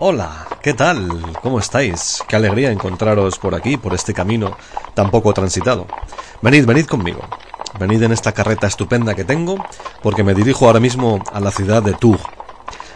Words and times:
Hola, 0.00 0.46
¿qué 0.62 0.74
tal? 0.74 1.08
¿Cómo 1.42 1.58
estáis? 1.58 2.22
Qué 2.28 2.36
alegría 2.36 2.70
encontraros 2.70 3.36
por 3.36 3.56
aquí, 3.56 3.76
por 3.76 3.94
este 3.94 4.14
camino 4.14 4.56
tan 4.94 5.10
poco 5.10 5.34
transitado. 5.34 5.88
Venid, 6.40 6.66
venid 6.66 6.86
conmigo. 6.86 7.20
Venid 7.80 8.04
en 8.04 8.12
esta 8.12 8.30
carreta 8.30 8.68
estupenda 8.68 9.16
que 9.16 9.24
tengo, 9.24 9.56
porque 10.00 10.22
me 10.22 10.34
dirijo 10.34 10.66
ahora 10.66 10.78
mismo 10.78 11.20
a 11.32 11.40
la 11.40 11.50
ciudad 11.50 11.82
de 11.82 11.94
Tours. 11.94 12.22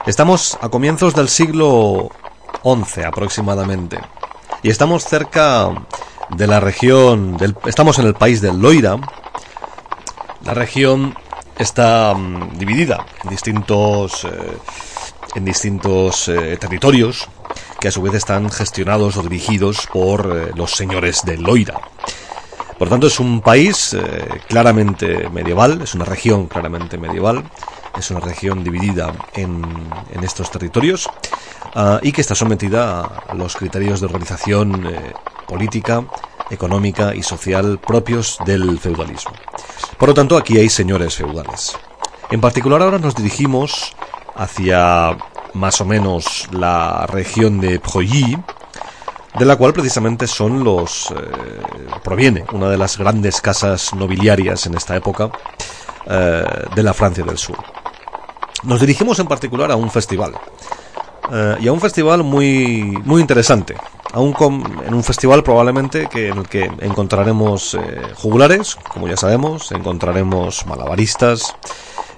Estamos 0.07 0.57
a 0.61 0.69
comienzos 0.69 1.13
del 1.17 1.29
siglo 1.29 2.09
XI 2.63 3.03
aproximadamente, 3.03 3.99
y 4.63 4.71
estamos 4.71 5.05
cerca 5.05 5.71
de 6.31 6.47
la 6.47 6.61
región, 6.61 7.37
del, 7.37 7.57
estamos 7.65 7.99
en 7.99 8.07
el 8.07 8.15
país 8.15 8.41
del 8.41 8.61
Loira. 8.61 8.97
La 10.45 10.55
región 10.55 11.17
está 11.59 12.15
mm, 12.15 12.59
dividida 12.59 13.05
en 13.25 13.31
distintos, 13.31 14.25
eh, 14.25 14.59
en 15.35 15.45
distintos 15.45 16.29
eh, 16.29 16.57
territorios 16.61 17.29
que 17.81 17.89
a 17.89 17.93
su 17.93 18.03
vez 18.03 18.15
están 18.15 18.51
gestionados 18.51 19.17
o 19.17 19.23
dirigidos 19.23 19.89
por 19.93 20.27
eh, 20.27 20.53
los 20.55 20.73
señores 20.73 21.23
del 21.25 21.43
Loira. 21.43 21.81
Por 22.79 22.89
tanto, 22.89 23.07
es 23.07 23.21
un 23.21 23.43
país 23.43 23.97
claramente 24.49 25.29
medieval, 25.31 25.83
es 25.83 25.95
una 25.95 26.05
región 26.05 26.49
claramente 26.49 26.99
medieval, 26.99 27.45
es 27.97 28.11
una 28.11 28.21
región 28.21 28.65
dividida 28.65 29.13
en, 29.35 29.63
en 30.13 30.25
estos 30.25 30.51
territorios 30.51 31.09
uh, 31.75 31.99
y 32.03 32.13
que 32.13 32.21
está 32.21 32.35
sometida 32.35 33.03
a 33.03 33.35
los 33.35 33.57
criterios 33.57 34.01
de 34.01 34.07
organización 34.07 34.87
eh, 34.87 35.13
política, 35.47 36.05
económica 36.51 37.15
y 37.15 37.23
social 37.23 37.79
propios 37.79 38.39
del 38.45 38.79
feudalismo. 38.79 39.33
Por 39.99 40.09
lo 40.09 40.15
tanto, 40.15 40.37
aquí 40.37 40.59
hay 40.59 40.69
señores 40.69 41.15
feudales. 41.15 41.77
En 42.31 42.41
particular, 42.41 42.83
ahora 42.83 42.99
nos 42.99 43.15
dirigimos 43.15 43.95
hacia 44.35 45.17
más 45.55 45.81
o 45.81 45.85
menos 45.85 46.49
la 46.53 47.07
región 47.07 47.61
de 47.61 47.81
Preuilly, 47.81 48.39
de 49.39 49.45
la 49.45 49.57
cual 49.57 49.73
precisamente 49.73 50.27
son 50.27 50.63
los 50.63 51.11
eh, 51.11 51.15
proviene 52.03 52.45
una 52.53 52.69
de 52.69 52.77
las 52.77 52.99
grandes 52.99 53.41
casas 53.41 53.95
nobiliarias 53.95 54.67
en 54.67 54.75
esta 54.75 54.97
época 54.97 55.31
eh, 56.07 56.45
de 56.75 56.83
la 56.83 56.93
Francia 56.93 57.25
del 57.25 57.39
Sur. 57.39 57.57
Nos 58.65 58.81
dirigimos 58.81 59.19
en 59.19 59.27
particular 59.27 59.71
a 59.71 59.77
un 59.77 59.91
festival 59.91 60.35
eh, 61.33 61.57
y 61.61 61.69
a 61.69 61.73
un 61.73 61.81
festival 61.81 62.23
muy 62.23 62.99
muy 63.05 63.21
interesante, 63.21 63.75
aún 64.13 64.35
en 64.87 64.95
un 64.95 65.03
festival 65.03 65.43
probablemente 65.43 66.09
que 66.09 66.29
en 66.29 66.39
el 66.39 66.49
que 66.49 66.71
encontraremos 66.81 67.75
eh, 67.75 67.79
jugulares, 68.15 68.77
como 68.77 69.09
ya 69.09 69.17
sabemos, 69.17 69.73
encontraremos 69.73 70.67
malabaristas, 70.67 71.55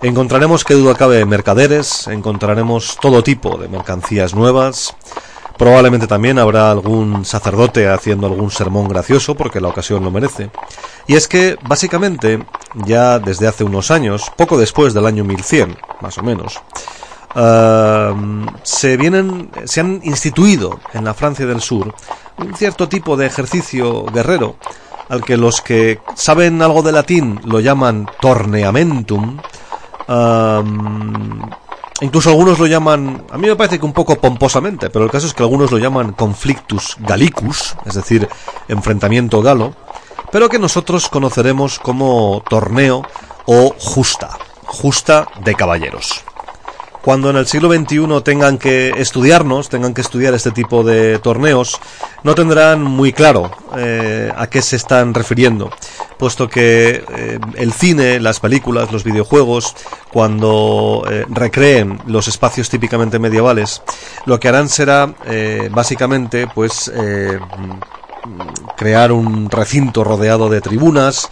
encontraremos 0.03 0.65
que 0.65 0.75
duda 0.75 0.95
cabe 0.95 1.25
mercaderes, 1.25 2.09
encontraremos 2.09 2.99
todo 3.01 3.23
tipo 3.23 3.57
de 3.57 3.69
mercancías 3.69 4.35
nuevas, 4.35 4.95
Probablemente 5.57 6.09
también 6.09 6.39
habrá 6.39 6.71
algún 6.71 7.25
sacerdote 7.25 7.89
haciendo 7.89 8.27
algún 8.27 8.51
sermón 8.51 8.89
gracioso 8.89 9.37
porque 9.37 9.61
la 9.61 9.69
ocasión 9.69 10.03
lo 10.03 10.11
merece. 10.11 10.51
Y 11.07 11.15
es 11.15 11.29
que, 11.29 11.57
básicamente, 11.69 12.45
ya 12.87 13.21
desde 13.21 13.47
hace 13.47 13.63
unos 13.63 13.91
años, 13.91 14.33
poco 14.37 14.59
después 14.59 14.95
del 14.95 15.07
año 15.07 15.23
1100, 15.23 15.77
más 16.01 16.19
o 16.19 16.23
menos, 16.23 16.61
se 17.35 18.97
vienen, 18.97 19.51
se 19.65 19.81
han 19.81 20.01
instituido 20.05 20.79
en 20.93 21.05
la 21.05 21.15
Francia 21.15 21.47
del 21.47 21.61
Sur 21.61 21.95
un 22.39 22.55
cierto 22.55 22.89
tipo 22.89 23.17
de 23.17 23.27
ejercicio 23.27 24.05
guerrero 24.07 24.57
al 25.09 25.25
que 25.25 25.37
los 25.37 25.61
que 25.61 26.01
saben 26.15 26.63
algo 26.63 26.83
de 26.83 26.93
latín 26.93 27.41
lo 27.45 27.61
llaman 27.61 28.09
torneamentum, 28.21 29.39
Incluso 32.01 32.29
algunos 32.31 32.59
lo 32.59 32.67
llaman, 32.67 33.25
a 33.31 33.39
mí 33.39 33.47
me 33.47 33.57
parece 33.57 33.79
que 33.79 33.87
un 33.87 33.93
poco 33.93 34.17
pomposamente, 34.17 34.91
pero 34.91 35.05
el 35.05 35.11
caso 35.11 35.29
es 35.29 35.33
que 35.33 35.45
algunos 35.45 35.71
lo 35.71 35.79
llaman 35.79 36.13
conflictus 36.13 36.97
gallicus, 36.99 37.77
es 37.87 37.95
decir, 37.95 38.29
enfrentamiento 38.69 39.41
galo, 39.41 39.75
pero 40.31 40.49
que 40.49 40.59
nosotros 40.59 41.09
conoceremos 41.09 41.79
como 41.79 42.43
torneo 42.49 43.03
o 43.47 43.75
justa, 43.79 44.37
justa 44.67 45.29
de 45.45 45.55
caballeros 45.55 46.25
cuando 47.05 47.29
en 47.29 47.37
el 47.37 47.47
siglo 47.47 47.71
XXI 47.71 48.23
tengan 48.25 48.57
que 48.57 48.95
estudiarnos, 48.97 49.69
tengan 49.69 49.93
que 49.93 50.01
estudiar 50.01 50.33
este 50.33 50.53
tipo 50.53 50.83
de 50.83 51.19
torneos, 51.19 51.79
no 52.23 52.35
tendrán 52.35 52.83
muy 52.83 53.13
claro 53.13 53.51
eh, 53.77 54.33
a 54.35 54.47
qué 54.47 54.63
se 54.63 54.77
están 54.77 55.13
refiriendo, 55.13 55.71
puesto 56.19 56.49
que 56.49 57.05
eh, 57.07 57.39
el 57.57 57.75
cine, 57.75 58.21
las 58.21 58.41
películas, 58.41 58.91
los 58.91 59.05
videojuegos, 59.05 59.77
cuando 60.15 61.05
eh, 61.11 61.27
recreen 61.29 62.01
los 62.07 62.27
espacios 62.27 62.71
típicamente 62.71 63.19
medievales, 63.19 63.83
lo 64.25 64.41
que 64.41 64.49
harán 64.49 64.71
será 64.71 65.13
básicamente 65.71 66.47
pues 66.47 66.91
crear 68.77 69.13
un 69.13 69.51
recinto 69.51 70.05
rodeado 70.05 70.49
de 70.49 70.63
tribunas, 70.63 71.29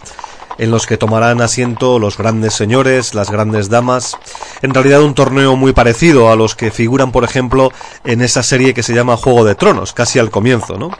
en 0.57 0.71
los 0.71 0.85
que 0.85 0.97
tomarán 0.97 1.41
asiento 1.41 1.99
los 1.99 2.17
grandes 2.17 2.53
señores, 2.53 3.13
las 3.13 3.29
grandes 3.29 3.69
damas. 3.69 4.17
En 4.61 4.73
realidad 4.73 5.01
un 5.01 5.13
torneo 5.13 5.55
muy 5.55 5.73
parecido 5.73 6.31
a 6.31 6.35
los 6.35 6.55
que 6.55 6.71
figuran, 6.71 7.11
por 7.11 7.23
ejemplo, 7.23 7.71
en 8.03 8.21
esa 8.21 8.43
serie 8.43 8.73
que 8.73 8.83
se 8.83 8.93
llama 8.93 9.17
Juego 9.17 9.43
de 9.45 9.55
Tronos, 9.55 9.93
casi 9.93 10.19
al 10.19 10.29
comienzo, 10.29 10.77
¿no? 10.77 10.91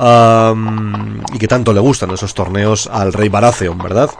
y 0.00 1.38
que 1.38 1.48
tanto 1.48 1.72
le 1.72 1.80
gustan 1.80 2.12
esos 2.12 2.32
torneos 2.32 2.86
al 2.86 3.12
rey 3.12 3.28
Baratheon, 3.28 3.78
¿verdad? 3.78 4.10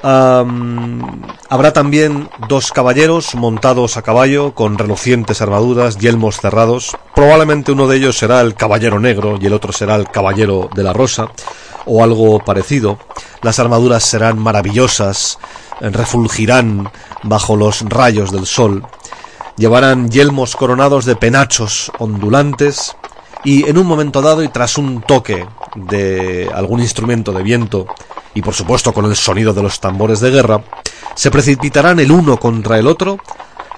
habrá 0.00 1.72
también 1.72 2.28
dos 2.48 2.72
caballeros 2.72 3.34
montados 3.34 3.96
a 3.96 4.02
caballo 4.02 4.54
con 4.54 4.78
relucientes 4.78 5.42
armaduras, 5.42 5.98
yelmos 5.98 6.40
cerrados. 6.40 6.96
Probablemente 7.14 7.72
uno 7.72 7.88
de 7.88 7.96
ellos 7.96 8.18
será 8.18 8.40
el 8.40 8.54
caballero 8.54 9.00
negro 9.00 9.38
y 9.40 9.46
el 9.46 9.52
otro 9.52 9.72
será 9.72 9.96
el 9.96 10.08
caballero 10.08 10.70
de 10.74 10.84
la 10.84 10.92
rosa 10.92 11.28
o 11.88 12.04
algo 12.04 12.38
parecido. 12.44 12.98
Las 13.42 13.58
armaduras 13.58 14.04
serán 14.04 14.38
maravillosas, 14.38 15.38
refulgirán 15.80 16.90
bajo 17.22 17.56
los 17.56 17.82
rayos 17.88 18.30
del 18.30 18.46
sol. 18.46 18.86
Llevarán 19.56 20.10
yelmos 20.10 20.54
coronados 20.54 21.04
de 21.04 21.16
penachos 21.16 21.90
ondulantes 21.98 22.94
y 23.44 23.68
en 23.68 23.78
un 23.78 23.86
momento 23.86 24.22
dado 24.22 24.42
y 24.42 24.48
tras 24.48 24.78
un 24.78 25.02
toque 25.02 25.46
de 25.74 26.50
algún 26.54 26.80
instrumento 26.80 27.32
de 27.32 27.42
viento 27.42 27.86
y 28.34 28.42
por 28.42 28.54
supuesto 28.54 28.92
con 28.92 29.06
el 29.06 29.16
sonido 29.16 29.52
de 29.52 29.62
los 29.62 29.80
tambores 29.80 30.20
de 30.20 30.30
guerra, 30.30 30.62
se 31.14 31.30
precipitarán 31.30 31.98
el 31.98 32.12
uno 32.12 32.38
contra 32.38 32.78
el 32.78 32.86
otro 32.86 33.18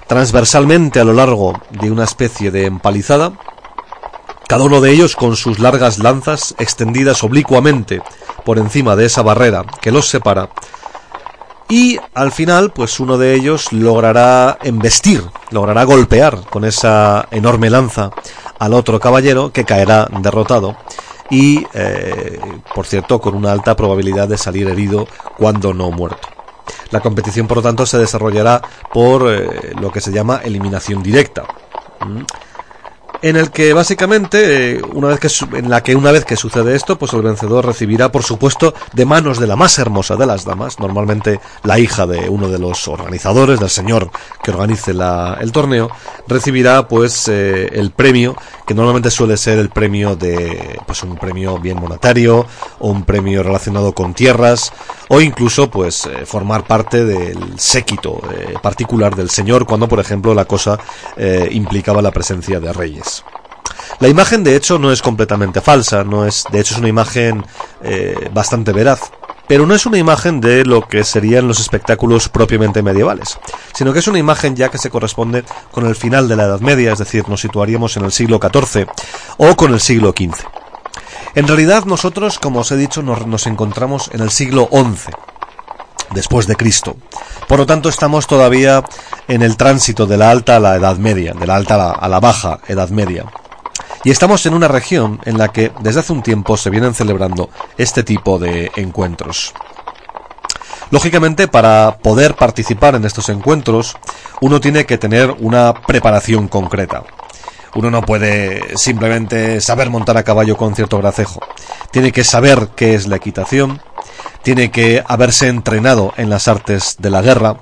transversalmente 0.07 0.99
a 0.99 1.03
lo 1.03 1.13
largo 1.13 1.59
de 1.69 1.89
una 1.89 2.03
especie 2.03 2.51
de 2.51 2.65
empalizada 2.65 3.31
cada 4.51 4.65
uno 4.65 4.81
de 4.81 4.91
ellos 4.91 5.15
con 5.15 5.37
sus 5.37 5.59
largas 5.59 5.99
lanzas 5.99 6.55
extendidas 6.59 7.23
oblicuamente 7.23 8.01
por 8.43 8.59
encima 8.59 8.97
de 8.97 9.05
esa 9.05 9.21
barrera 9.21 9.63
que 9.79 9.93
los 9.93 10.09
separa, 10.09 10.49
y 11.69 11.97
al 12.13 12.33
final, 12.33 12.73
pues 12.73 12.99
uno 12.99 13.17
de 13.17 13.33
ellos 13.33 13.71
logrará 13.71 14.57
embestir, 14.61 15.23
logrará 15.51 15.85
golpear 15.85 16.41
con 16.49 16.65
esa 16.65 17.29
enorme 17.31 17.69
lanza 17.69 18.09
al 18.59 18.73
otro 18.73 18.99
caballero 18.99 19.53
que 19.53 19.63
caerá 19.63 20.09
derrotado 20.19 20.75
y, 21.29 21.65
eh, 21.73 22.37
por 22.75 22.85
cierto, 22.85 23.21
con 23.21 23.35
una 23.35 23.53
alta 23.53 23.77
probabilidad 23.77 24.27
de 24.27 24.37
salir 24.37 24.67
herido 24.67 25.07
cuando 25.37 25.73
no 25.73 25.91
muerto. 25.91 26.27
La 26.89 26.99
competición, 26.99 27.47
por 27.47 27.59
lo 27.59 27.63
tanto, 27.63 27.85
se 27.85 27.99
desarrollará 27.99 28.61
por 28.91 29.31
eh, 29.31 29.73
lo 29.79 29.93
que 29.93 30.01
se 30.01 30.11
llama 30.11 30.41
eliminación 30.43 31.01
directa 31.01 31.45
en 33.21 33.35
el 33.35 33.51
que 33.51 33.73
básicamente 33.73 34.77
eh, 34.77 34.81
una 34.93 35.09
vez 35.09 35.19
que 35.19 35.57
en 35.57 35.69
la 35.69 35.83
que 35.83 35.95
una 35.95 36.11
vez 36.11 36.25
que 36.25 36.35
sucede 36.35 36.75
esto 36.75 36.97
pues 36.97 37.13
el 37.13 37.21
vencedor 37.21 37.65
recibirá 37.65 38.11
por 38.11 38.23
supuesto 38.23 38.73
de 38.93 39.05
manos 39.05 39.39
de 39.39 39.47
la 39.47 39.55
más 39.55 39.77
hermosa 39.77 40.15
de 40.15 40.25
las 40.25 40.43
damas 40.43 40.79
normalmente 40.79 41.39
la 41.63 41.77
hija 41.77 42.07
de 42.07 42.29
uno 42.29 42.49
de 42.49 42.57
los 42.57 42.87
organizadores 42.87 43.59
del 43.59 43.69
señor 43.69 44.09
que 44.43 44.51
organice 44.51 44.93
la, 44.93 45.37
el 45.39 45.51
torneo 45.51 45.89
recibirá 46.27 46.87
pues 46.87 47.27
eh, 47.27 47.69
el 47.73 47.91
premio 47.91 48.35
que 48.65 48.73
normalmente 48.73 49.11
suele 49.11 49.37
ser 49.37 49.59
el 49.59 49.69
premio 49.69 50.15
de 50.15 50.79
pues 50.85 51.03
un 51.03 51.15
premio 51.17 51.59
bien 51.59 51.79
monetario 51.79 52.45
o 52.79 52.89
un 52.89 53.03
premio 53.03 53.43
relacionado 53.43 53.93
con 53.93 54.13
tierras 54.13 54.73
o 55.09 55.21
incluso 55.21 55.69
pues 55.69 56.07
eh, 56.07 56.25
formar 56.25 56.65
parte 56.65 57.05
del 57.05 57.59
séquito 57.59 58.19
particular 58.61 59.15
del 59.15 59.29
señor 59.29 59.65
cuando 59.65 59.87
por 59.87 59.99
ejemplo 59.99 60.33
la 60.33 60.45
cosa 60.45 60.79
implicaba 61.51 62.01
la 62.01 62.11
presencia 62.11 62.59
de 62.59 62.71
reyes 62.73 63.10
la 63.99 64.07
imagen, 64.07 64.43
de 64.43 64.55
hecho, 64.55 64.79
no 64.79 64.91
es 64.91 65.01
completamente 65.01 65.61
falsa, 65.61 66.03
no 66.03 66.25
es, 66.25 66.45
de 66.51 66.59
hecho, 66.59 66.73
es 66.73 66.79
una 66.79 66.89
imagen 66.89 67.45
eh, 67.83 68.29
bastante 68.33 68.71
veraz. 68.71 69.11
Pero 69.47 69.65
no 69.65 69.75
es 69.75 69.85
una 69.85 69.97
imagen 69.97 70.39
de 70.39 70.63
lo 70.63 70.87
que 70.87 71.03
serían 71.03 71.47
los 71.47 71.59
espectáculos 71.59 72.29
propiamente 72.29 72.81
medievales, 72.81 73.37
sino 73.73 73.91
que 73.91 73.99
es 73.99 74.07
una 74.07 74.17
imagen 74.17 74.55
ya 74.55 74.69
que 74.69 74.77
se 74.77 74.89
corresponde 74.89 75.43
con 75.71 75.85
el 75.85 75.95
final 75.95 76.29
de 76.29 76.37
la 76.37 76.45
Edad 76.45 76.61
Media, 76.61 76.93
es 76.93 76.99
decir, 76.99 77.27
nos 77.27 77.41
situaríamos 77.41 77.97
en 77.97 78.05
el 78.05 78.13
siglo 78.13 78.39
XIV 78.41 78.87
o 79.37 79.55
con 79.57 79.73
el 79.73 79.81
siglo 79.81 80.13
XV. 80.17 80.45
En 81.35 81.47
realidad 81.47 81.83
nosotros, 81.85 82.39
como 82.39 82.61
os 82.61 82.71
he 82.71 82.77
dicho, 82.77 83.03
nos, 83.03 83.27
nos 83.27 83.45
encontramos 83.45 84.09
en 84.13 84.21
el 84.21 84.31
siglo 84.31 84.69
XI. 84.71 85.11
Después 86.13 86.47
de 86.47 86.55
Cristo. 86.55 86.95
Por 87.47 87.59
lo 87.59 87.65
tanto, 87.65 87.89
estamos 87.89 88.27
todavía 88.27 88.83
en 89.27 89.41
el 89.41 89.57
tránsito 89.57 90.05
de 90.05 90.17
la 90.17 90.31
alta 90.31 90.57
a 90.57 90.59
la 90.59 90.75
Edad 90.75 90.97
Media, 90.97 91.33
de 91.33 91.47
la 91.47 91.55
alta 91.55 91.91
a 91.91 92.07
la, 92.07 92.19
baja 92.19 92.59
Edad 92.67 92.89
Media. 92.89 93.25
Y 94.03 94.11
estamos 94.11 94.45
en 94.45 94.53
una 94.53 94.67
región 94.67 95.19
en 95.25 95.37
la 95.37 95.49
que 95.49 95.71
desde 95.81 95.99
hace 95.99 96.13
un 96.13 96.23
tiempo 96.23 96.57
se 96.57 96.69
vienen 96.69 96.93
celebrando 96.93 97.49
este 97.77 98.03
tipo 98.03 98.39
de 98.39 98.71
encuentros. 98.75 99.53
Lógicamente, 100.89 101.47
para 101.47 101.99
poder 101.99 102.35
participar 102.35 102.95
en 102.95 103.05
estos 103.05 103.29
encuentros, 103.29 103.95
uno 104.41 104.59
tiene 104.59 104.85
que 104.85 104.97
tener 104.97 105.31
una 105.39 105.73
preparación 105.73 106.47
concreta. 106.47 107.03
Uno 107.75 107.89
no 107.89 108.01
puede 108.01 108.77
simplemente 108.77 109.61
saber 109.61 109.89
montar 109.89 110.17
a 110.17 110.23
caballo 110.23 110.57
con 110.57 110.75
cierto 110.75 110.97
gracejo. 110.97 111.39
Tiene 111.91 112.11
que 112.11 112.25
saber 112.25 112.69
qué 112.75 112.95
es 112.95 113.07
la 113.07 113.15
equitación, 113.15 113.81
tiene 114.43 114.71
que 114.71 115.03
haberse 115.07 115.47
entrenado 115.47 116.13
en 116.17 116.29
las 116.29 116.47
artes 116.47 116.97
de 116.99 117.09
la 117.09 117.21
guerra. 117.21 117.57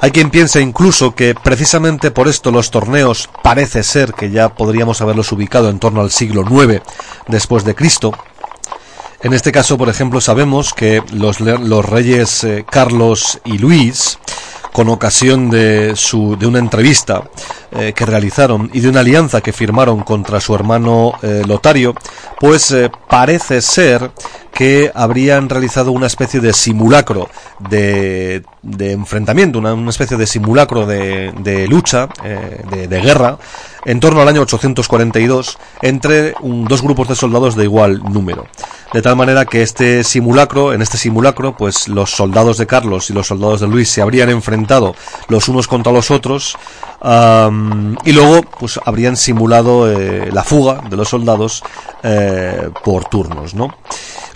Hay 0.00 0.10
quien 0.10 0.30
piensa 0.30 0.60
incluso 0.60 1.14
que 1.14 1.34
precisamente 1.34 2.10
por 2.10 2.28
esto 2.28 2.50
los 2.50 2.70
torneos 2.70 3.30
parece 3.42 3.82
ser 3.82 4.12
que 4.12 4.30
ya 4.30 4.50
podríamos 4.50 5.00
haberlos 5.00 5.32
ubicado 5.32 5.70
en 5.70 5.78
torno 5.78 6.02
al 6.02 6.10
siglo 6.10 6.42
IX 6.42 6.82
después 7.28 7.64
de 7.64 7.74
Cristo. 7.74 8.12
En 9.22 9.32
este 9.32 9.52
caso, 9.52 9.78
por 9.78 9.88
ejemplo, 9.88 10.20
sabemos 10.20 10.74
que 10.74 11.02
los, 11.12 11.40
los 11.40 11.84
reyes 11.84 12.44
eh, 12.44 12.66
Carlos 12.68 13.40
y 13.44 13.56
Luis 13.58 14.18
con 14.72 14.90
ocasión 14.90 15.48
de, 15.48 15.96
su, 15.96 16.36
de 16.38 16.46
una 16.46 16.58
entrevista 16.58 17.22
eh, 17.72 17.92
que 17.94 18.06
realizaron 18.06 18.70
y 18.72 18.80
de 18.80 18.88
una 18.88 19.00
alianza 19.00 19.40
que 19.40 19.52
firmaron 19.52 20.02
contra 20.02 20.40
su 20.40 20.54
hermano 20.54 21.14
eh, 21.22 21.42
Lotario, 21.46 21.94
pues 22.38 22.70
eh, 22.70 22.90
parece 23.08 23.60
ser 23.60 24.12
que 24.52 24.92
habrían 24.94 25.48
realizado 25.48 25.90
una 25.90 26.06
especie 26.06 26.40
de 26.40 26.52
simulacro 26.52 27.28
de, 27.58 28.42
de 28.62 28.92
enfrentamiento, 28.92 29.58
una, 29.58 29.90
especie 29.90 30.16
de 30.16 30.26
simulacro 30.26 30.86
de, 30.86 31.32
de 31.40 31.66
lucha, 31.66 32.08
de, 32.70 32.88
de, 32.88 33.00
guerra, 33.02 33.36
en 33.84 34.00
torno 34.00 34.22
al 34.22 34.28
año 34.28 34.40
842 34.40 35.58
entre 35.82 36.34
un, 36.40 36.64
dos 36.64 36.80
grupos 36.80 37.08
de 37.08 37.16
soldados 37.16 37.54
de 37.54 37.64
igual 37.64 38.02
número. 38.02 38.46
De 38.94 39.02
tal 39.02 39.16
manera 39.16 39.44
que 39.44 39.60
este 39.60 40.02
simulacro, 40.04 40.72
en 40.72 40.80
este 40.80 40.96
simulacro, 40.96 41.54
pues 41.54 41.86
los 41.88 42.10
soldados 42.12 42.56
de 42.56 42.66
Carlos 42.66 43.10
y 43.10 43.12
los 43.12 43.26
soldados 43.26 43.60
de 43.60 43.66
Luis 43.66 43.90
se 43.90 44.00
habrían 44.00 44.30
enfrentado 44.30 44.94
los 45.28 45.48
unos 45.48 45.68
contra 45.68 45.92
los 45.92 46.10
otros 46.10 46.56
y 47.02 48.12
luego 48.12 48.42
pues 48.58 48.80
habrían 48.84 49.16
simulado 49.16 49.90
eh, 49.90 50.30
la 50.32 50.42
fuga 50.42 50.82
de 50.88 50.96
los 50.96 51.08
soldados 51.08 51.62
eh, 52.02 52.70
por 52.84 53.04
turnos, 53.04 53.54
¿no? 53.54 53.74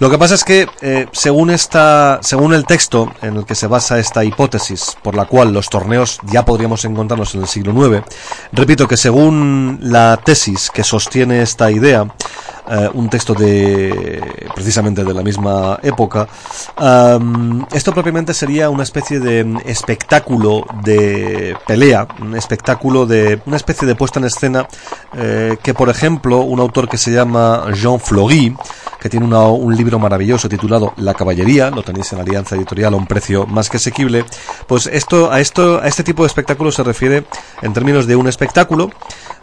Lo 0.00 0.08
que 0.08 0.16
pasa 0.16 0.34
es 0.34 0.44
que, 0.44 0.66
eh, 0.80 1.06
según 1.12 1.50
esta, 1.50 2.20
según 2.22 2.54
el 2.54 2.64
texto 2.64 3.12
en 3.20 3.36
el 3.36 3.44
que 3.44 3.54
se 3.54 3.66
basa 3.66 3.98
esta 3.98 4.24
hipótesis, 4.24 4.96
por 5.02 5.14
la 5.14 5.26
cual 5.26 5.52
los 5.52 5.68
torneos 5.68 6.20
ya 6.24 6.42
podríamos 6.46 6.86
encontrarnos 6.86 7.34
en 7.34 7.42
el 7.42 7.46
siglo 7.46 7.74
IX, 7.86 8.02
repito 8.50 8.88
que 8.88 8.96
según 8.96 9.78
la 9.82 10.18
tesis 10.24 10.70
que 10.70 10.84
sostiene 10.84 11.42
esta 11.42 11.70
idea, 11.70 12.06
eh, 12.70 12.88
un 12.94 13.08
texto 13.10 13.34
de 13.34 14.22
precisamente 14.54 15.04
de 15.04 15.14
la 15.14 15.22
misma 15.22 15.78
época, 15.82 16.28
esto 17.72 17.92
propiamente 17.92 18.34
sería 18.34 18.70
una 18.70 18.82
especie 18.82 19.20
de 19.20 19.58
espectáculo 19.64 20.64
de 20.82 21.56
pelea, 21.66 22.06
un 22.20 22.36
espectáculo 22.36 23.06
de 23.06 23.40
una 23.46 23.56
especie 23.56 23.86
de 23.86 23.94
puesta 23.94 24.18
en 24.18 24.26
escena 24.26 24.68
eh, 25.16 25.56
que, 25.62 25.74
por 25.74 25.88
ejemplo, 25.88 26.40
un 26.40 26.60
autor 26.60 26.88
que 26.88 26.98
se 26.98 27.12
llama 27.12 27.66
Jean 27.74 27.98
Flory 27.98 28.54
que 29.00 29.08
tiene 29.08 29.26
una, 29.26 29.48
un 29.48 29.74
libro 29.74 29.98
maravilloso 29.98 30.48
titulado 30.48 30.92
La 30.98 31.14
caballería, 31.14 31.70
lo 31.70 31.82
tenéis 31.82 32.12
en 32.12 32.20
Alianza 32.20 32.54
Editorial 32.54 32.92
a 32.92 32.96
un 32.96 33.06
precio 33.06 33.46
más 33.46 33.70
que 33.70 33.78
asequible, 33.78 34.24
pues 34.66 34.86
esto, 34.86 35.32
a 35.32 35.40
esto, 35.40 35.80
a 35.80 35.88
este 35.88 36.04
tipo 36.04 36.22
de 36.22 36.26
espectáculo 36.26 36.70
se 36.70 36.82
refiere 36.82 37.24
en 37.62 37.72
términos 37.72 38.06
de 38.06 38.16
un 38.16 38.28
espectáculo, 38.28 38.90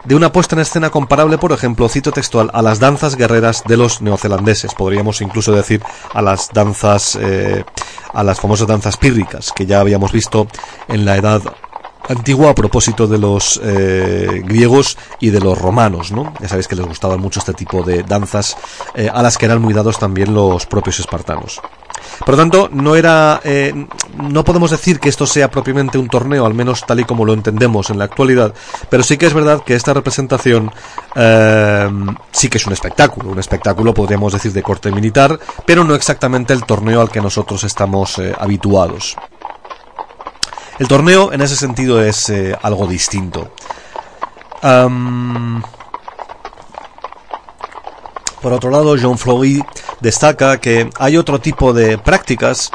de 0.04 0.14
una 0.14 0.32
puesta 0.32 0.54
en 0.54 0.60
escena 0.60 0.90
comparable, 0.90 1.38
por 1.38 1.52
ejemplo, 1.52 1.88
cito 1.88 2.12
textual, 2.12 2.50
a 2.52 2.62
las 2.62 2.78
danzas 2.78 3.16
guerreras 3.16 3.64
de 3.66 3.76
los 3.76 4.00
neozelandeses, 4.00 4.74
podríamos 4.74 5.20
incluso 5.20 5.52
decir 5.52 5.82
a 6.12 6.22
las 6.22 6.50
danzas, 6.52 7.18
eh, 7.20 7.64
a 8.12 8.22
las 8.22 8.40
famosas 8.40 8.66
danzas 8.66 8.96
pírricas 8.96 9.52
que 9.52 9.66
ya 9.66 9.80
habíamos 9.80 10.12
visto 10.12 10.46
en 10.88 11.04
la 11.04 11.16
edad 11.16 11.42
antigua 12.08 12.50
a 12.50 12.54
propósito 12.54 13.06
de 13.06 13.18
los 13.18 13.60
eh, 13.62 14.42
griegos 14.44 14.96
y 15.20 15.30
de 15.30 15.40
los 15.40 15.58
romanos, 15.58 16.10
¿no? 16.10 16.32
Ya 16.40 16.48
sabéis 16.48 16.68
que 16.68 16.76
les 16.76 16.86
gustaban 16.86 17.20
mucho 17.20 17.40
este 17.40 17.52
tipo 17.52 17.82
de 17.82 18.02
danzas 18.02 18.56
eh, 18.94 19.10
a 19.12 19.22
las 19.22 19.36
que 19.36 19.46
eran 19.46 19.60
muy 19.60 19.74
dados 19.74 19.98
también 19.98 20.34
los 20.34 20.66
propios 20.66 20.98
espartanos. 21.00 21.60
Por 22.20 22.30
lo 22.30 22.36
tanto, 22.36 22.68
no 22.72 22.96
era, 22.96 23.40
eh, 23.44 23.86
no 24.16 24.44
podemos 24.44 24.70
decir 24.70 25.00
que 25.00 25.08
esto 25.08 25.26
sea 25.26 25.50
propiamente 25.50 25.98
un 25.98 26.08
torneo, 26.08 26.46
al 26.46 26.54
menos 26.54 26.84
tal 26.86 27.00
y 27.00 27.04
como 27.04 27.24
lo 27.24 27.32
entendemos 27.32 27.90
en 27.90 27.98
la 27.98 28.04
actualidad, 28.04 28.54
pero 28.88 29.02
sí 29.02 29.16
que 29.16 29.26
es 29.26 29.34
verdad 29.34 29.62
que 29.64 29.74
esta 29.74 29.94
representación 29.94 30.70
eh, 31.14 31.88
sí 32.32 32.48
que 32.48 32.58
es 32.58 32.66
un 32.66 32.72
espectáculo, 32.72 33.30
un 33.30 33.38
espectáculo 33.38 33.94
podríamos 33.94 34.32
decir 34.32 34.52
de 34.52 34.62
corte 34.62 34.90
militar, 34.90 35.38
pero 35.64 35.84
no 35.84 35.94
exactamente 35.94 36.52
el 36.52 36.64
torneo 36.64 37.00
al 37.00 37.10
que 37.10 37.20
nosotros 37.20 37.64
estamos 37.64 38.18
eh, 38.18 38.34
habituados. 38.38 39.16
El 40.78 40.86
torneo 40.86 41.32
en 41.32 41.40
ese 41.40 41.56
sentido 41.56 42.02
es 42.02 42.30
eh, 42.30 42.56
algo 42.62 42.86
distinto. 42.86 43.50
Por 48.40 48.52
otro 48.52 48.70
lado, 48.70 48.96
Jean 48.96 49.18
Floyd 49.18 49.62
destaca 50.00 50.58
que 50.58 50.90
hay 50.98 51.16
otro 51.16 51.40
tipo 51.40 51.72
de 51.72 51.98
prácticas 51.98 52.70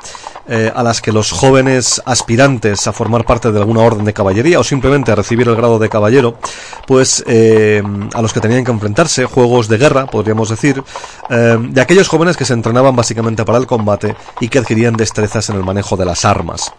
eh, 0.46 0.70
a 0.76 0.84
las 0.84 1.02
que 1.02 1.14
los 1.14 1.32
jóvenes 1.32 2.02
aspirantes 2.06 2.86
a 2.88 2.92
formar 2.92 3.24
parte 3.24 3.52
de 3.52 3.60
alguna 3.60 3.80
orden 3.80 4.04
de 4.04 4.12
caballería 4.12 4.60
o 4.60 4.64
simplemente 4.64 5.10
a 5.10 5.16
recibir 5.16 5.48
el 5.48 5.56
grado 5.56 5.80
de 5.80 5.88
caballero, 5.88 6.38
pues 6.86 7.24
eh, 7.28 7.82
a 8.14 8.22
los 8.22 8.34
que 8.34 8.42
tenían 8.42 8.66
que 8.66 8.72
enfrentarse, 8.72 9.24
juegos 9.24 9.70
de 9.70 9.78
guerra, 9.78 10.06
podríamos 10.06 10.50
decir, 10.50 10.84
eh, 11.30 11.58
de 11.60 11.82
aquellos 11.82 12.10
jóvenes 12.10 12.36
que 12.36 12.44
se 12.44 12.54
entrenaban 12.54 12.94
básicamente 12.94 13.46
para 13.46 13.58
el 13.58 13.68
combate 13.68 14.16
y 14.42 14.50
que 14.50 14.60
adquirían 14.60 14.98
destrezas 14.98 15.50
en 15.50 15.56
el 15.56 15.64
manejo 15.64 15.96
de 15.96 16.06
las 16.06 16.26
armas. 16.26 16.74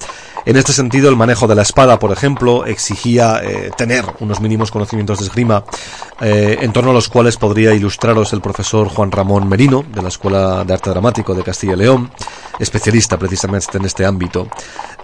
En 0.46 0.56
este 0.56 0.74
sentido, 0.74 1.08
el 1.08 1.16
manejo 1.16 1.46
de 1.46 1.54
la 1.54 1.62
espada, 1.62 1.98
por 1.98 2.12
ejemplo, 2.12 2.66
exigía 2.66 3.40
eh, 3.42 3.70
tener 3.76 4.04
unos 4.20 4.40
mínimos 4.40 4.70
conocimientos 4.70 5.18
de 5.18 5.24
esgrima, 5.24 5.64
eh, 6.20 6.58
en 6.60 6.70
torno 6.72 6.90
a 6.90 6.94
los 6.94 7.08
cuales 7.08 7.38
podría 7.38 7.72
ilustraros 7.72 8.34
el 8.34 8.42
profesor 8.42 8.88
Juan 8.88 9.10
Ramón 9.10 9.48
Merino, 9.48 9.82
de 9.88 10.02
la 10.02 10.08
Escuela 10.08 10.64
de 10.64 10.74
Arte 10.74 10.90
Dramático 10.90 11.34
de 11.34 11.42
Castilla 11.42 11.72
y 11.72 11.76
León, 11.76 12.10
especialista 12.58 13.18
precisamente 13.18 13.78
en 13.78 13.86
este 13.86 14.04
ámbito. 14.04 14.46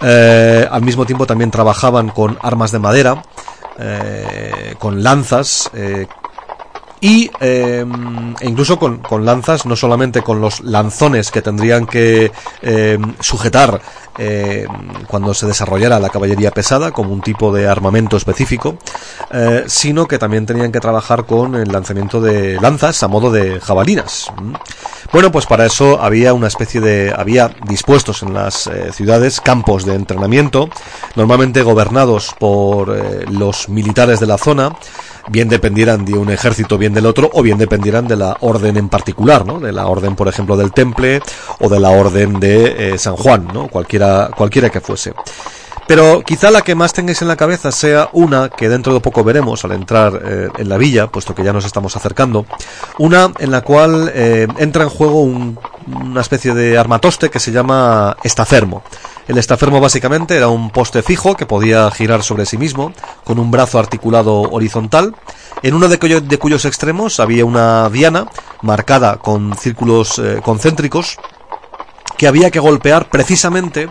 Eh, 0.02 0.68
al 0.70 0.82
mismo 0.82 1.06
tiempo 1.06 1.26
también 1.26 1.50
trabajaban 1.50 2.10
con 2.10 2.36
armas 2.42 2.70
de 2.70 2.78
madera, 2.78 3.22
con 4.78 5.02
lanzas, 5.02 5.70
y 7.00 7.30
eh, 7.40 7.84
incluso 8.42 8.78
con, 8.78 9.24
lanzas, 9.24 9.64
no 9.64 9.74
solamente 9.74 10.20
con 10.20 10.40
los 10.40 10.60
lanzones 10.60 11.30
que 11.30 11.40
tendrían 11.40 11.86
que 11.86 12.30
sujetar 13.20 13.80
eh, 14.22 14.66
cuando 15.06 15.32
se 15.32 15.46
desarrollara 15.46 15.98
la 15.98 16.10
caballería 16.10 16.50
pesada 16.50 16.92
como 16.92 17.14
un 17.14 17.22
tipo 17.22 17.54
de 17.54 17.66
armamento 17.66 18.18
específico, 18.18 18.76
eh, 19.30 19.64
sino 19.66 20.06
que 20.06 20.18
también 20.18 20.44
tenían 20.44 20.72
que 20.72 20.78
trabajar 20.78 21.24
con 21.24 21.54
el 21.54 21.72
lanzamiento 21.72 22.20
de 22.20 22.60
lanzas 22.60 23.02
a 23.02 23.08
modo 23.08 23.30
de 23.30 23.60
jabalinas. 23.60 24.30
Bueno, 25.10 25.32
pues 25.32 25.46
para 25.46 25.64
eso 25.64 26.02
había 26.02 26.34
una 26.34 26.48
especie 26.48 26.82
de, 26.82 27.14
había 27.16 27.50
dispuestos 27.66 28.22
en 28.22 28.34
las 28.34 28.66
eh, 28.66 28.92
ciudades 28.92 29.40
campos 29.40 29.86
de 29.86 29.94
entrenamiento, 29.94 30.68
normalmente 31.16 31.62
gobernados 31.62 32.34
por 32.38 32.94
los 33.30 33.70
militares 33.70 34.20
de 34.20 34.26
la 34.26 34.36
zona, 34.36 34.76
bien 35.30 35.48
dependieran 35.48 36.04
de 36.04 36.14
un 36.14 36.30
ejército, 36.30 36.76
bien 36.76 36.92
del 36.92 37.06
otro, 37.06 37.30
o 37.32 37.42
bien 37.42 37.58
dependieran 37.58 38.06
de 38.08 38.16
la 38.16 38.36
orden 38.40 38.76
en 38.76 38.88
particular, 38.88 39.46
¿no? 39.46 39.60
De 39.60 39.72
la 39.72 39.86
orden, 39.86 40.16
por 40.16 40.28
ejemplo, 40.28 40.56
del 40.56 40.72
Temple 40.72 41.22
o 41.60 41.68
de 41.68 41.80
la 41.80 41.90
orden 41.90 42.40
de 42.40 42.94
eh, 42.94 42.98
San 42.98 43.16
Juan, 43.16 43.48
¿no? 43.52 43.68
Cualquiera, 43.68 44.30
cualquiera 44.36 44.70
que 44.70 44.80
fuese. 44.80 45.14
Pero 45.86 46.22
quizá 46.22 46.52
la 46.52 46.62
que 46.62 46.76
más 46.76 46.92
tengáis 46.92 47.20
en 47.20 47.26
la 47.26 47.34
cabeza 47.34 47.72
sea 47.72 48.10
una 48.12 48.48
que 48.48 48.68
dentro 48.68 48.94
de 48.94 49.00
poco 49.00 49.24
veremos 49.24 49.64
al 49.64 49.72
entrar 49.72 50.22
eh, 50.24 50.48
en 50.56 50.68
la 50.68 50.76
villa, 50.76 51.08
puesto 51.08 51.34
que 51.34 51.42
ya 51.42 51.52
nos 51.52 51.64
estamos 51.64 51.96
acercando. 51.96 52.46
Una 52.98 53.32
en 53.40 53.50
la 53.50 53.62
cual 53.62 54.08
eh, 54.14 54.46
entra 54.58 54.84
en 54.84 54.88
juego 54.88 55.22
un, 55.22 55.58
una 55.88 56.20
especie 56.20 56.54
de 56.54 56.78
armatoste 56.78 57.28
que 57.28 57.40
se 57.40 57.50
llama 57.50 58.16
estafermo. 58.22 58.84
El 59.30 59.38
estafermo 59.38 59.78
básicamente 59.78 60.34
era 60.34 60.48
un 60.48 60.70
poste 60.70 61.04
fijo 61.04 61.36
que 61.36 61.46
podía 61.46 61.88
girar 61.92 62.24
sobre 62.24 62.46
sí 62.46 62.58
mismo, 62.58 62.92
con 63.22 63.38
un 63.38 63.52
brazo 63.52 63.78
articulado 63.78 64.40
horizontal. 64.40 65.14
En 65.62 65.74
uno 65.74 65.86
de, 65.86 66.00
cuyo, 66.00 66.20
de 66.20 66.36
cuyos 66.36 66.64
extremos 66.64 67.20
había 67.20 67.44
una 67.44 67.88
diana 67.90 68.26
marcada 68.60 69.18
con 69.18 69.56
círculos 69.56 70.18
eh, 70.18 70.40
concéntricos 70.42 71.16
que 72.18 72.26
había 72.26 72.50
que 72.50 72.58
golpear 72.58 73.08
precisamente 73.08 73.88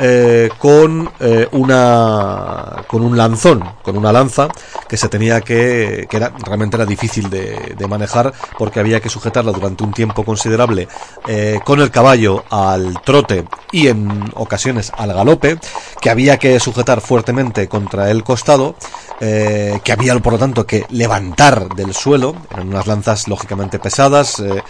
eh, 0.00 0.48
con 0.58 1.10
eh, 1.20 1.46
una 1.52 2.84
con 2.88 3.02
un 3.02 3.16
lanzón, 3.16 3.62
con 3.82 3.96
una 3.96 4.12
lanza 4.12 4.48
que 4.88 4.96
se 4.96 5.08
tenía 5.08 5.40
que 5.42 6.06
que 6.08 6.16
era 6.16 6.32
realmente 6.44 6.76
era 6.76 6.86
difícil 6.86 7.28
de, 7.28 7.86
manejar 7.88 8.32
porque 8.56 8.78
había 8.78 9.00
que 9.00 9.08
sujetarla 9.08 9.50
durante 9.50 9.82
un 9.82 9.92
tiempo 9.92 10.24
considerable 10.24 10.86
eh, 11.26 11.58
con 11.64 11.80
el 11.80 11.90
caballo 11.90 12.44
al 12.50 13.02
trote 13.02 13.44
y 13.72 13.88
en 13.88 14.30
ocasiones 14.34 14.92
al 14.96 15.12
galope, 15.12 15.58
que 16.00 16.10
había 16.10 16.38
que 16.38 16.58
sujetar 16.60 17.00
fuertemente 17.00 17.68
contra 17.68 18.10
el 18.10 18.24
costado, 18.24 18.74
eh, 19.20 19.80
que 19.84 19.92
había 19.92 20.18
por 20.18 20.34
lo 20.34 20.38
tanto 20.38 20.66
que 20.66 20.86
levantar 20.90 21.68
del 21.74 21.94
suelo, 21.94 22.34
eran 22.50 22.68
unas 22.68 22.86
lanzas 22.86 23.28
lógicamente 23.28 23.78
pesadas, 23.78 24.40
eh, 24.40 24.62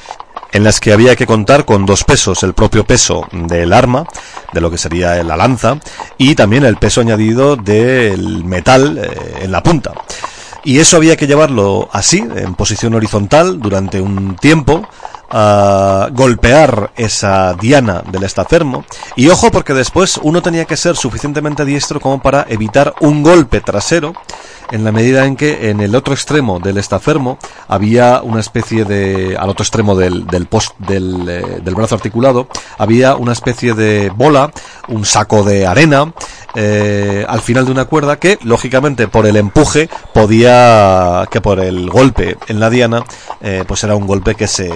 en 0.53 0.65
las 0.65 0.81
que 0.81 0.93
había 0.93 1.15
que 1.15 1.27
contar 1.27 1.65
con 1.65 1.87
dos 1.87 2.05
pesos, 2.05 2.43
el 2.43 2.55
propio 2.55 2.85
peso 2.85 3.27
del 3.31 3.73
arma, 3.73 4.05
de 4.53 4.61
lo 4.61 4.71
que 4.71 4.79
sería 4.79 5.20
la 5.29 5.37
lanza, 5.37 5.79
y 6.19 6.35
también 6.35 6.65
el 6.65 6.77
peso 6.77 7.01
añadido 7.01 7.57
del 7.57 8.45
metal 8.45 8.99
eh, 8.99 9.41
en 9.43 9.53
la 9.53 9.63
punta. 9.63 9.93
Y 10.65 10.79
eso 10.79 10.97
había 10.97 11.17
que 11.17 11.27
llevarlo 11.27 11.89
así, 11.93 12.19
en 12.19 12.55
posición 12.55 12.95
horizontal, 12.95 13.61
durante 13.61 14.01
un 14.01 14.37
tiempo, 14.37 14.87
a 15.31 16.09
golpear 16.13 16.93
esa 16.97 17.55
diana 17.55 18.03
del 18.11 18.25
estafermo. 18.25 18.85
Y 19.17 19.29
ojo 19.29 19.51
porque 19.51 19.75
después 19.75 20.19
uno 20.23 20.43
tenía 20.43 20.65
que 20.65 20.77
ser 20.77 20.97
suficientemente 20.97 21.65
diestro 21.65 22.01
como 22.01 22.21
para 22.21 22.45
evitar 22.49 22.95
un 23.01 23.23
golpe 23.23 23.61
trasero 23.61 24.13
en 24.71 24.85
la 24.85 24.93
medida 24.93 25.27
en 25.27 25.37
que 25.37 25.71
en 25.71 25.81
el 25.81 25.95
otro 25.95 26.15
extremo 26.15 26.61
del 26.61 26.79
estafermo 26.79 27.39
había 27.69 28.23
una 28.23 28.41
especie 28.41 28.85
de, 28.85 29.37
al 29.39 29.49
otro 29.49 29.63
extremo 29.63 29.97
del, 29.97 30.27
del 30.27 30.47
post, 30.47 30.79
del, 30.79 31.29
eh, 31.29 31.61
del 31.63 31.75
brazo 31.75 31.95
articulado, 31.95 32.49
había 32.79 33.17
una 33.17 33.33
especie 33.33 33.75
de 33.75 34.11
bola, 34.11 34.53
un 34.89 35.05
saco 35.05 35.43
de 35.43 35.67
arena, 35.67 36.13
eh, 36.55 37.25
al 37.29 37.41
final 37.41 37.67
de 37.67 37.73
una 37.73 37.85
cuerda 37.85 38.19
que, 38.19 38.39
lógicamente, 38.43 39.09
por 39.09 39.27
el 39.27 39.37
empuje 39.37 39.89
podía, 40.13 41.27
que 41.31 41.41
por 41.41 41.61
el 41.61 41.89
golpe 41.91 42.37
en 42.49 42.61
la 42.61 42.71
diana, 42.71 43.05
eh, 43.41 43.65
pues 43.67 43.85
era 43.85 43.97
un 43.97 44.07
golpe 44.07 44.35
que 44.35 44.47
se, 44.47 44.71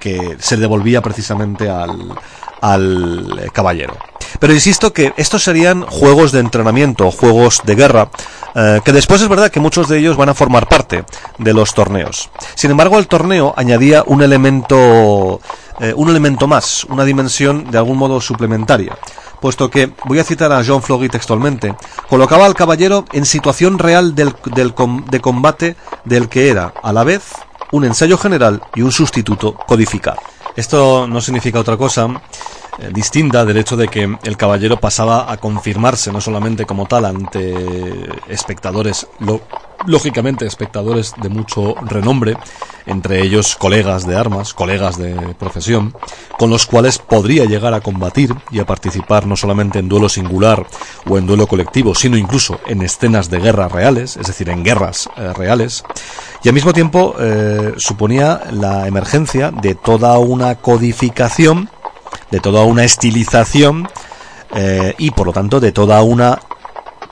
que 0.00 0.36
se 0.38 0.56
devolvía 0.56 1.02
precisamente 1.02 1.68
al, 1.68 2.14
al 2.60 3.50
caballero. 3.52 4.11
Pero 4.38 4.52
insisto 4.52 4.92
que 4.92 5.12
estos 5.16 5.42
serían 5.42 5.82
juegos 5.82 6.32
de 6.32 6.40
entrenamiento, 6.40 7.10
juegos 7.10 7.62
de 7.64 7.74
guerra, 7.74 8.10
eh, 8.54 8.80
que 8.84 8.92
después 8.92 9.20
es 9.22 9.28
verdad 9.28 9.50
que 9.50 9.60
muchos 9.60 9.88
de 9.88 9.98
ellos 9.98 10.16
van 10.16 10.28
a 10.28 10.34
formar 10.34 10.68
parte 10.68 11.04
de 11.38 11.54
los 11.54 11.74
torneos. 11.74 12.30
Sin 12.54 12.70
embargo, 12.70 12.98
el 12.98 13.08
torneo 13.08 13.54
añadía 13.56 14.04
un 14.06 14.22
elemento, 14.22 15.40
eh, 15.80 15.92
un 15.96 16.08
elemento 16.08 16.46
más, 16.46 16.84
una 16.84 17.04
dimensión 17.04 17.70
de 17.70 17.78
algún 17.78 17.98
modo 17.98 18.20
suplementaria 18.20 18.96
puesto 19.40 19.68
que, 19.68 19.92
voy 20.04 20.20
a 20.20 20.24
citar 20.24 20.52
a 20.52 20.62
John 20.64 20.84
Floggy 20.84 21.08
textualmente, 21.08 21.74
colocaba 22.08 22.46
al 22.46 22.54
caballero 22.54 23.04
en 23.12 23.26
situación 23.26 23.80
real 23.80 24.14
del, 24.14 24.32
del, 24.54 24.72
de 25.10 25.20
combate 25.20 25.74
del 26.04 26.28
que 26.28 26.48
era, 26.48 26.72
a 26.80 26.92
la 26.92 27.02
vez, 27.02 27.24
un 27.72 27.84
ensayo 27.84 28.16
general 28.16 28.62
y 28.76 28.82
un 28.82 28.92
sustituto 28.92 29.54
codificado. 29.54 30.18
Esto 30.54 31.08
no 31.08 31.20
significa 31.20 31.58
otra 31.58 31.76
cosa 31.76 32.08
eh, 32.78 32.90
distinta 32.92 33.44
del 33.44 33.58
hecho 33.58 33.76
de 33.76 33.88
que 33.88 34.16
el 34.22 34.36
caballero 34.36 34.78
pasaba 34.78 35.30
a 35.30 35.36
confirmarse 35.36 36.10
no 36.10 36.20
solamente 36.20 36.64
como 36.64 36.86
tal 36.86 37.04
ante 37.04 37.52
espectadores, 38.32 39.06
lógicamente 39.86 40.46
espectadores 40.46 41.14
de 41.20 41.28
mucho 41.28 41.74
renombre, 41.82 42.38
entre 42.86 43.22
ellos 43.22 43.56
colegas 43.56 44.06
de 44.06 44.16
armas, 44.16 44.54
colegas 44.54 44.96
de 44.96 45.34
profesión, 45.38 45.94
con 46.38 46.50
los 46.50 46.66
cuales 46.66 46.98
podría 46.98 47.44
llegar 47.44 47.74
a 47.74 47.80
combatir 47.80 48.34
y 48.50 48.60
a 48.60 48.66
participar 48.66 49.26
no 49.26 49.36
solamente 49.36 49.78
en 49.78 49.88
duelo 49.88 50.08
singular 50.08 50.66
o 51.08 51.18
en 51.18 51.26
duelo 51.26 51.46
colectivo, 51.46 51.94
sino 51.94 52.16
incluso 52.16 52.58
en 52.66 52.82
escenas 52.82 53.30
de 53.30 53.40
guerra 53.40 53.68
reales, 53.68 54.16
es 54.16 54.26
decir, 54.26 54.48
en 54.48 54.64
guerras 54.64 55.08
eh, 55.16 55.32
reales, 55.34 55.84
y 56.42 56.48
al 56.48 56.54
mismo 56.54 56.72
tiempo 56.72 57.14
eh, 57.20 57.74
suponía 57.76 58.40
la 58.50 58.86
emergencia 58.86 59.50
de 59.50 59.74
toda 59.74 60.18
una 60.18 60.56
codificación 60.56 61.68
de 62.30 62.40
toda 62.40 62.64
una 62.64 62.84
estilización 62.84 63.88
eh, 64.54 64.94
y 64.98 65.10
por 65.10 65.26
lo 65.26 65.32
tanto 65.32 65.60
de 65.60 65.72
toda 65.72 66.02
una, 66.02 66.38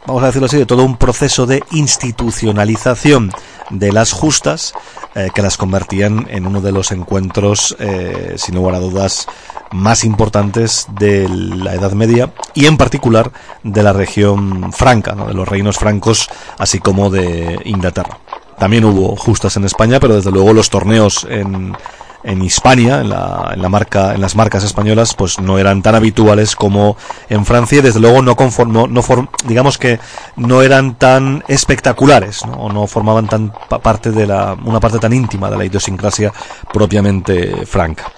vamos 0.06 0.22
a 0.22 0.26
decirlo 0.26 0.46
así, 0.46 0.58
de 0.58 0.66
todo 0.66 0.84
un 0.84 0.96
proceso 0.96 1.46
de 1.46 1.62
institucionalización 1.70 3.32
de 3.70 3.92
las 3.92 4.12
justas 4.12 4.74
eh, 5.14 5.30
que 5.34 5.42
las 5.42 5.56
convertían 5.56 6.26
en 6.30 6.46
uno 6.46 6.60
de 6.60 6.72
los 6.72 6.92
encuentros, 6.92 7.76
eh, 7.80 8.34
sin 8.36 8.54
lugar 8.54 8.74
a 8.74 8.80
dudas, 8.80 9.26
más 9.72 10.04
importantes 10.04 10.86
de 10.98 11.28
la 11.28 11.74
Edad 11.74 11.92
Media 11.92 12.32
y 12.54 12.66
en 12.66 12.76
particular 12.76 13.32
de 13.62 13.82
la 13.82 13.92
región 13.92 14.72
franca, 14.72 15.14
de 15.14 15.34
los 15.34 15.48
reinos 15.48 15.78
francos, 15.78 16.28
así 16.58 16.78
como 16.78 17.10
de 17.10 17.60
Inglaterra. 17.64 18.18
También 18.58 18.84
hubo 18.84 19.16
justas 19.16 19.56
en 19.56 19.64
España, 19.64 19.98
pero 19.98 20.16
desde 20.16 20.30
luego 20.30 20.52
los 20.52 20.68
torneos 20.68 21.26
en, 21.28 21.74
en 22.22 22.42
Hispania, 22.42 23.00
en, 23.00 23.10
la, 23.10 23.50
en, 23.54 23.62
la 23.62 23.68
marca, 23.68 24.14
en 24.14 24.20
las 24.20 24.36
marcas 24.36 24.64
españolas, 24.64 25.14
pues 25.14 25.38
no 25.40 25.58
eran 25.58 25.82
tan 25.82 25.94
habituales 25.94 26.56
como 26.56 26.96
en 27.28 27.44
Francia 27.44 27.78
y 27.78 27.82
desde 27.82 28.00
luego 28.00 28.22
no, 28.22 28.36
conform, 28.36 28.72
no, 28.72 28.86
no 28.86 29.02
form, 29.02 29.28
digamos 29.44 29.78
que 29.78 29.98
no 30.36 30.62
eran 30.62 30.96
tan 30.96 31.44
espectaculares, 31.48 32.44
¿no? 32.46 32.52
o 32.54 32.72
no 32.72 32.86
formaban 32.86 33.28
tan 33.28 33.52
parte 33.82 34.10
de 34.10 34.26
la, 34.26 34.56
una 34.64 34.80
parte 34.80 34.98
tan 34.98 35.12
íntima 35.12 35.50
de 35.50 35.56
la 35.56 35.64
idiosincrasia 35.64 36.32
propiamente 36.72 37.66
franca. 37.66 38.10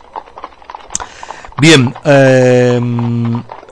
Bien, 1.58 1.94
eh, 2.04 2.80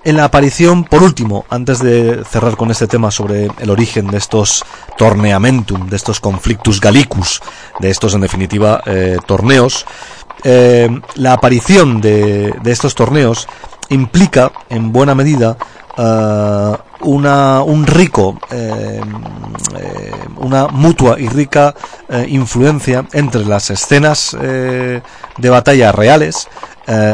en 0.02 0.16
la 0.16 0.24
aparición, 0.24 0.84
por 0.84 1.02
último, 1.02 1.44
antes 1.50 1.78
de 1.80 2.24
cerrar 2.24 2.56
con 2.56 2.70
este 2.70 2.86
tema 2.86 3.10
sobre 3.10 3.50
el 3.58 3.68
origen 3.68 4.06
de 4.06 4.16
estos 4.16 4.64
torneamentum, 4.96 5.90
de 5.90 5.96
estos 5.96 6.20
conflictus 6.20 6.80
gallicus, 6.80 7.42
de 7.80 7.90
estos 7.90 8.14
en 8.14 8.22
definitiva 8.22 8.82
eh, 8.86 9.18
torneos, 9.26 9.84
eh, 10.44 10.88
la 11.16 11.32
aparición 11.34 12.00
de, 12.00 12.54
de, 12.62 12.72
estos 12.72 12.94
torneos 12.94 13.48
implica 13.88 14.52
en 14.68 14.92
buena 14.92 15.14
medida 15.14 15.56
uh, 15.98 16.76
una, 17.02 17.62
un 17.62 17.86
rico, 17.86 18.38
eh, 18.50 19.00
eh, 19.78 20.12
una 20.36 20.68
mutua 20.68 21.18
y 21.18 21.28
rica 21.28 21.74
eh, 22.08 22.26
influencia 22.28 23.06
entre 23.12 23.44
las 23.44 23.70
escenas 23.70 24.36
de 24.40 25.50
batalla 25.50 25.92
reales 25.92 26.48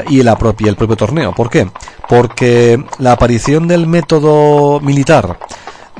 y 0.09 0.21
el 0.21 0.35
propio 0.37 0.97
torneo. 0.97 1.33
¿Por 1.35 1.50
qué? 1.50 1.71
Porque 2.09 2.83
la 2.99 3.12
aparición 3.12 3.68
del 3.68 3.87
método 3.87 4.80
militar 4.80 5.38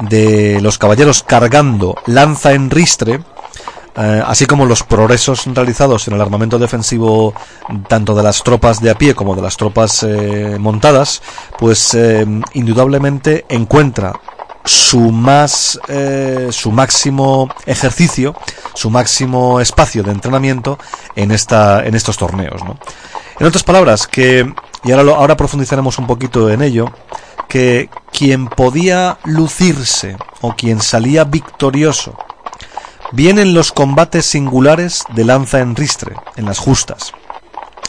de 0.01 0.61
los 0.61 0.79
caballeros 0.79 1.23
cargando 1.23 1.95
lanza 2.07 2.53
en 2.53 2.71
ristre, 2.71 3.21
eh, 3.97 4.23
así 4.27 4.47
como 4.47 4.67
los 4.67 4.83
progresos 4.83 5.47
realizados 5.47 6.07
en 6.09 6.15
el 6.15 6.21
armamento 6.21 6.59
defensivo 6.59 7.33
tanto 7.89 8.15
de 8.15 8.23
las 8.23 8.43
tropas 8.43 8.81
de 8.81 8.91
a 8.91 8.95
pie 8.95 9.15
como 9.15 9.35
de 9.35 9.43
las 9.43 9.57
tropas 9.57 10.03
eh, 10.03 10.57
montadas, 10.61 11.23
pues 11.59 11.95
eh, 11.95 12.27
indudablemente 12.53 13.47
encuentra 13.49 14.13
su 14.65 15.13
más 15.13 15.79
su 16.51 16.73
máximo 16.73 17.49
ejercicio, 17.67 18.35
su 18.75 18.91
máximo 18.91 19.61
espacio 19.61 20.03
de 20.03 20.11
entrenamiento 20.11 20.77
en 21.15 21.31
esta 21.31 21.87
en 21.87 21.95
estos 21.95 22.17
torneos, 22.17 22.65
¿no? 22.65 22.77
En 23.39 23.47
otras 23.47 23.63
palabras, 23.63 24.09
que 24.09 24.53
y 24.83 24.91
ahora 24.91 25.15
ahora 25.15 25.37
profundizaremos 25.37 25.99
un 26.01 26.09
poquito 26.09 26.51
en 26.51 26.63
ello, 26.63 26.91
que 27.49 27.89
quien 28.13 28.49
podía 28.49 29.19
lucirse 29.25 30.17
o 30.41 30.57
quien 30.57 30.81
salía 30.81 31.23
victorioso 31.23 32.17
Vienen 33.13 33.55
los 33.55 33.73
combates 33.73 34.27
singulares 34.27 35.05
de 35.15 35.25
lanza 35.25 35.61
en 35.61 35.77
ristre, 35.77 36.17
en 36.37 36.45
las 36.45 36.59
justas. 36.59 37.13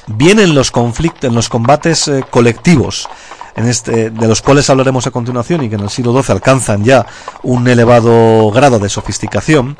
Vienen 0.05 0.53
los 0.53 0.71
conflictos, 0.71 1.23
en 1.25 1.35
los 1.35 1.49
combates 1.49 2.07
eh, 2.07 2.23
colectivos, 2.29 3.09
en 3.55 3.67
este, 3.67 4.11
de 4.11 4.27
los 4.27 4.41
cuales 4.41 4.69
hablaremos 4.69 5.07
a 5.07 5.11
continuación 5.11 5.63
y 5.63 5.69
que 5.69 5.75
en 5.75 5.81
el 5.81 5.89
siglo 5.89 6.21
XII 6.21 6.33
alcanzan 6.33 6.83
ya 6.83 7.05
un 7.41 7.67
elevado 7.67 8.51
grado 8.51 8.77
de 8.77 8.89
sofisticación. 8.89 9.77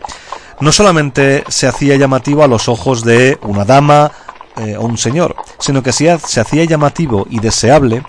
No 0.59 0.71
solamente 0.71 1.43
se 1.47 1.67
hacía 1.67 1.95
llamativo 1.95 2.43
a 2.43 2.47
los 2.47 2.67
ojos 2.67 3.03
de 3.03 3.37
una 3.43 3.63
dama 3.63 4.11
eh, 4.57 4.75
o 4.75 4.85
un 4.85 4.97
señor, 4.97 5.35
sino 5.59 5.83
que 5.83 5.93
se, 5.93 6.17
se 6.17 6.41
hacía 6.41 6.65
llamativo 6.65 7.27
y 7.29 7.39
deseable 7.39 8.03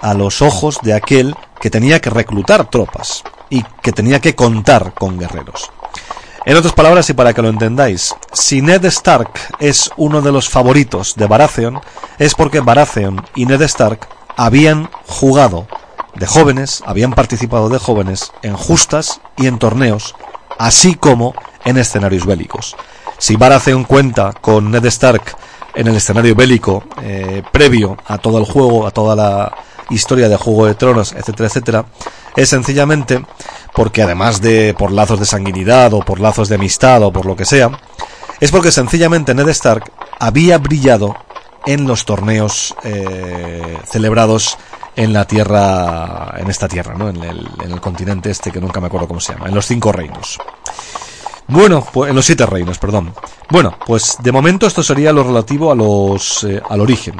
a 0.00 0.14
los 0.14 0.42
ojos 0.42 0.78
de 0.82 0.94
aquel 0.94 1.34
que 1.60 1.70
tenía 1.70 2.00
que 2.00 2.10
reclutar 2.10 2.70
tropas 2.70 3.24
y 3.50 3.64
que 3.82 3.90
tenía 3.90 4.20
que 4.20 4.36
contar 4.36 4.94
con 4.94 5.18
guerreros. 5.18 5.72
En 6.48 6.56
otras 6.56 6.72
palabras, 6.72 7.10
y 7.10 7.12
para 7.12 7.34
que 7.34 7.42
lo 7.42 7.50
entendáis, 7.50 8.14
si 8.32 8.62
Ned 8.62 8.82
Stark 8.86 9.28
es 9.60 9.90
uno 9.98 10.22
de 10.22 10.32
los 10.32 10.48
favoritos 10.48 11.14
de 11.14 11.26
Baratheon, 11.26 11.78
es 12.18 12.34
porque 12.34 12.60
Baratheon 12.60 13.22
y 13.34 13.44
Ned 13.44 13.60
Stark 13.60 14.08
habían 14.34 14.88
jugado 15.06 15.68
de 16.14 16.26
jóvenes, 16.26 16.82
habían 16.86 17.12
participado 17.12 17.68
de 17.68 17.78
jóvenes 17.78 18.32
en 18.40 18.56
justas 18.56 19.20
y 19.36 19.46
en 19.46 19.58
torneos, 19.58 20.14
así 20.58 20.94
como 20.94 21.34
en 21.66 21.76
escenarios 21.76 22.24
bélicos. 22.24 22.76
Si 23.18 23.36
Baratheon 23.36 23.84
cuenta 23.84 24.32
con 24.32 24.70
Ned 24.70 24.86
Stark 24.86 25.36
en 25.74 25.88
el 25.88 25.96
escenario 25.96 26.34
bélico 26.34 26.82
eh, 27.02 27.42
previo 27.52 27.98
a 28.06 28.16
todo 28.16 28.38
el 28.38 28.46
juego, 28.46 28.86
a 28.86 28.90
toda 28.90 29.14
la 29.14 29.54
historia 29.90 30.30
de 30.30 30.36
Juego 30.38 30.64
de 30.64 30.74
Tronos, 30.74 31.12
etcétera, 31.12 31.48
etcétera, 31.48 31.84
es 32.38 32.50
sencillamente 32.50 33.24
porque 33.74 34.02
además 34.02 34.40
de 34.40 34.72
por 34.74 34.92
lazos 34.92 35.18
de 35.18 35.26
sanguinidad 35.26 35.92
o 35.92 36.00
por 36.00 36.20
lazos 36.20 36.48
de 36.48 36.54
amistad 36.54 37.02
o 37.02 37.12
por 37.12 37.26
lo 37.26 37.34
que 37.34 37.44
sea, 37.44 37.70
es 38.38 38.52
porque 38.52 38.70
sencillamente 38.70 39.34
Ned 39.34 39.48
Stark 39.48 39.90
había 40.20 40.58
brillado 40.58 41.16
en 41.66 41.86
los 41.88 42.04
torneos 42.04 42.76
eh, 42.84 43.78
celebrados 43.90 44.56
en 44.94 45.12
la 45.12 45.26
tierra, 45.26 46.34
en 46.38 46.48
esta 46.48 46.68
tierra, 46.68 46.94
¿no? 46.94 47.08
En 47.08 47.22
el, 47.24 47.48
en 47.62 47.72
el 47.72 47.80
continente 47.80 48.30
este 48.30 48.52
que 48.52 48.60
nunca 48.60 48.80
me 48.80 48.86
acuerdo 48.86 49.08
cómo 49.08 49.20
se 49.20 49.32
llama, 49.32 49.48
en 49.48 49.54
los 49.54 49.66
cinco 49.66 49.90
reinos. 49.90 50.38
Bueno, 51.48 51.84
pues 51.92 52.10
en 52.10 52.16
los 52.16 52.24
siete 52.24 52.46
reinos, 52.46 52.78
perdón. 52.78 53.14
Bueno, 53.50 53.76
pues 53.84 54.16
de 54.20 54.30
momento 54.30 54.66
esto 54.66 54.82
sería 54.82 55.12
lo 55.12 55.24
relativo 55.24 55.72
a 55.72 55.74
los 55.74 56.44
eh, 56.44 56.62
al 56.68 56.80
origen. 56.82 57.16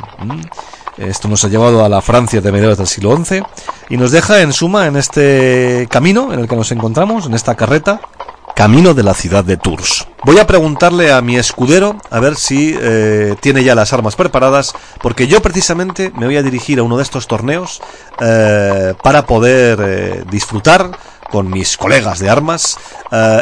Esto 0.98 1.28
nos 1.28 1.44
ha 1.44 1.48
llevado 1.48 1.84
a 1.84 1.88
la 1.88 2.02
Francia 2.02 2.40
de 2.40 2.50
mediados 2.50 2.78
del 2.78 2.88
siglo 2.88 3.16
XI 3.16 3.42
y 3.88 3.96
nos 3.96 4.10
deja 4.10 4.40
en 4.40 4.52
suma 4.52 4.86
en 4.86 4.96
este 4.96 5.86
camino 5.90 6.32
en 6.32 6.40
el 6.40 6.48
que 6.48 6.56
nos 6.56 6.72
encontramos, 6.72 7.26
en 7.26 7.34
esta 7.34 7.54
carreta, 7.54 8.00
camino 8.56 8.92
de 8.92 9.04
la 9.04 9.14
ciudad 9.14 9.44
de 9.44 9.56
Tours. 9.56 10.08
Voy 10.24 10.40
a 10.40 10.46
preguntarle 10.48 11.12
a 11.12 11.22
mi 11.22 11.36
escudero 11.36 11.96
a 12.10 12.18
ver 12.18 12.34
si 12.34 12.76
eh, 12.76 13.36
tiene 13.40 13.62
ya 13.62 13.76
las 13.76 13.92
armas 13.92 14.16
preparadas, 14.16 14.74
porque 15.00 15.28
yo 15.28 15.40
precisamente 15.40 16.10
me 16.16 16.26
voy 16.26 16.36
a 16.36 16.42
dirigir 16.42 16.80
a 16.80 16.82
uno 16.82 16.96
de 16.96 17.04
estos 17.04 17.28
torneos 17.28 17.80
eh, 18.20 18.94
para 19.00 19.26
poder 19.26 19.78
eh, 19.80 20.24
disfrutar 20.28 20.90
con 21.30 21.48
mis 21.48 21.76
colegas 21.76 22.18
de 22.18 22.30
armas 22.30 22.78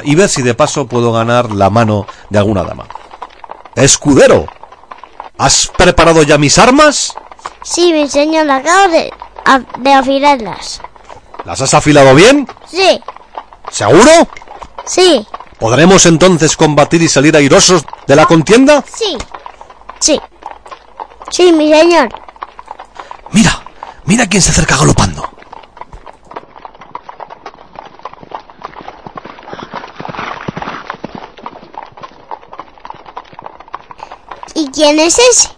y 0.03 0.15
ver 0.17 0.29
si 0.29 0.43
de 0.43 0.55
paso 0.55 0.87
puedo 0.89 1.13
ganar 1.13 1.53
la 1.53 1.71
mano 1.71 2.05
de 2.29 2.39
alguna 2.39 2.65
dama. 2.65 2.85
Escudero, 3.77 4.47
¿has 5.39 5.71
preparado 5.79 6.25
ya 6.25 6.37
mis 6.37 6.59
armas? 6.59 7.15
Sí, 7.63 7.93
mi 7.93 8.09
señor, 8.09 8.51
acabo 8.51 8.89
de, 8.93 9.13
de 9.79 9.93
afilarlas. 9.93 10.81
¿Las 11.45 11.61
has 11.61 11.75
afilado 11.75 12.15
bien? 12.15 12.49
Sí. 12.67 13.01
¿Seguro? 13.71 14.11
Sí. 14.85 15.27
¿Podremos 15.59 16.07
entonces 16.07 16.57
combatir 16.57 17.03
y 17.03 17.09
salir 17.09 17.37
airosos 17.37 17.85
de 18.07 18.17
la 18.17 18.27
contienda? 18.27 18.85
Sí. 18.93 19.17
Sí. 19.99 20.21
Sí, 21.31 21.53
mi 21.53 21.73
señor. 21.73 22.09
Mira, 23.33 23.63
mira 24.05 24.27
quién 24.27 24.43
se 24.43 24.51
acerca 24.51 24.77
galopando. 24.77 25.29
¿Y 34.55 34.69
quién 34.71 34.99
es 34.99 35.19
ese? 35.19 35.56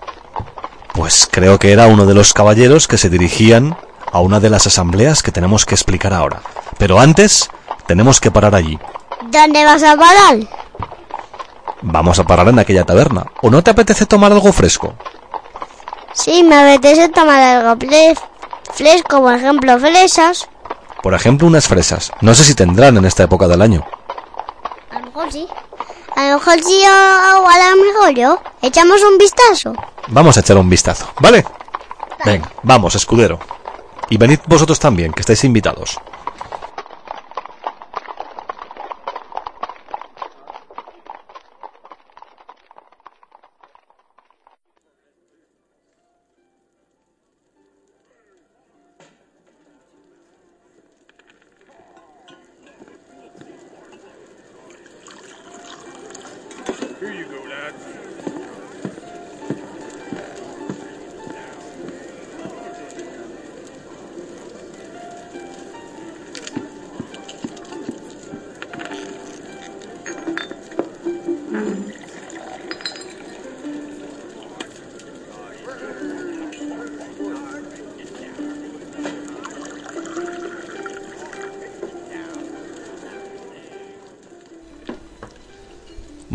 Pues 0.98 1.28
creo 1.30 1.60
que 1.60 1.70
era 1.70 1.86
uno 1.86 2.06
de 2.06 2.14
los 2.14 2.32
caballeros 2.32 2.88
que 2.88 2.98
se 2.98 3.08
dirigían 3.08 3.78
a 4.10 4.18
una 4.18 4.40
de 4.40 4.50
las 4.50 4.66
asambleas 4.66 5.22
que 5.22 5.30
tenemos 5.30 5.64
que 5.64 5.76
explicar 5.76 6.12
ahora. 6.12 6.42
Pero 6.76 6.98
antes, 6.98 7.48
tenemos 7.86 8.18
que 8.18 8.32
parar 8.32 8.56
allí. 8.56 8.76
¿Dónde 9.30 9.64
vas 9.64 9.84
a 9.84 9.96
parar? 9.96 10.38
Vamos 11.82 12.18
a 12.18 12.24
parar 12.24 12.48
en 12.48 12.58
aquella 12.58 12.82
taberna. 12.82 13.26
¿O 13.42 13.48
no 13.48 13.62
te 13.62 13.70
apetece 13.70 14.06
tomar 14.06 14.32
algo 14.32 14.52
fresco? 14.52 14.94
Sí, 16.14 16.42
me 16.42 16.56
apetece 16.56 17.08
tomar 17.10 17.38
algo 17.38 17.76
fresco, 18.74 19.20
por 19.20 19.34
ejemplo, 19.34 19.78
fresas. 19.78 20.48
Por 21.00 21.14
ejemplo, 21.14 21.46
unas 21.46 21.68
fresas. 21.68 22.10
No 22.22 22.34
sé 22.34 22.42
si 22.42 22.56
tendrán 22.56 22.96
en 22.96 23.04
esta 23.04 23.22
época 23.22 23.46
del 23.46 23.62
año. 23.62 23.86
A 24.90 24.98
lo 24.98 25.06
mejor 25.06 25.30
sí. 25.30 25.46
A 26.16 26.30
lo 26.30 26.38
mejor 26.38 26.60
sí 26.60 26.82
o 26.84 27.46
a 27.46 27.70
lo 27.70 27.84
mejor 27.84 28.14
yo. 28.16 28.42
Echamos 28.62 29.00
un 29.04 29.16
vistazo. 29.16 29.74
Vamos 30.10 30.36
a 30.36 30.40
echar 30.40 30.56
un 30.56 30.70
vistazo, 30.70 31.12
¿vale? 31.20 31.44
Venga, 32.24 32.50
vamos, 32.62 32.94
escudero. 32.94 33.38
Y 34.10 34.16
venid 34.16 34.40
vosotros 34.46 34.78
también, 34.78 35.12
que 35.12 35.20
estáis 35.20 35.44
invitados. 35.44 35.98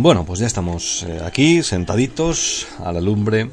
Bueno, 0.04 0.26
pues 0.26 0.42
ya 0.42 0.48
estamos 0.48 1.04
eh, 1.08 1.22
aquí, 1.26 1.64
sentaditos 1.64 2.68
a 2.84 2.92
la 2.92 3.00
lumbre 3.00 3.50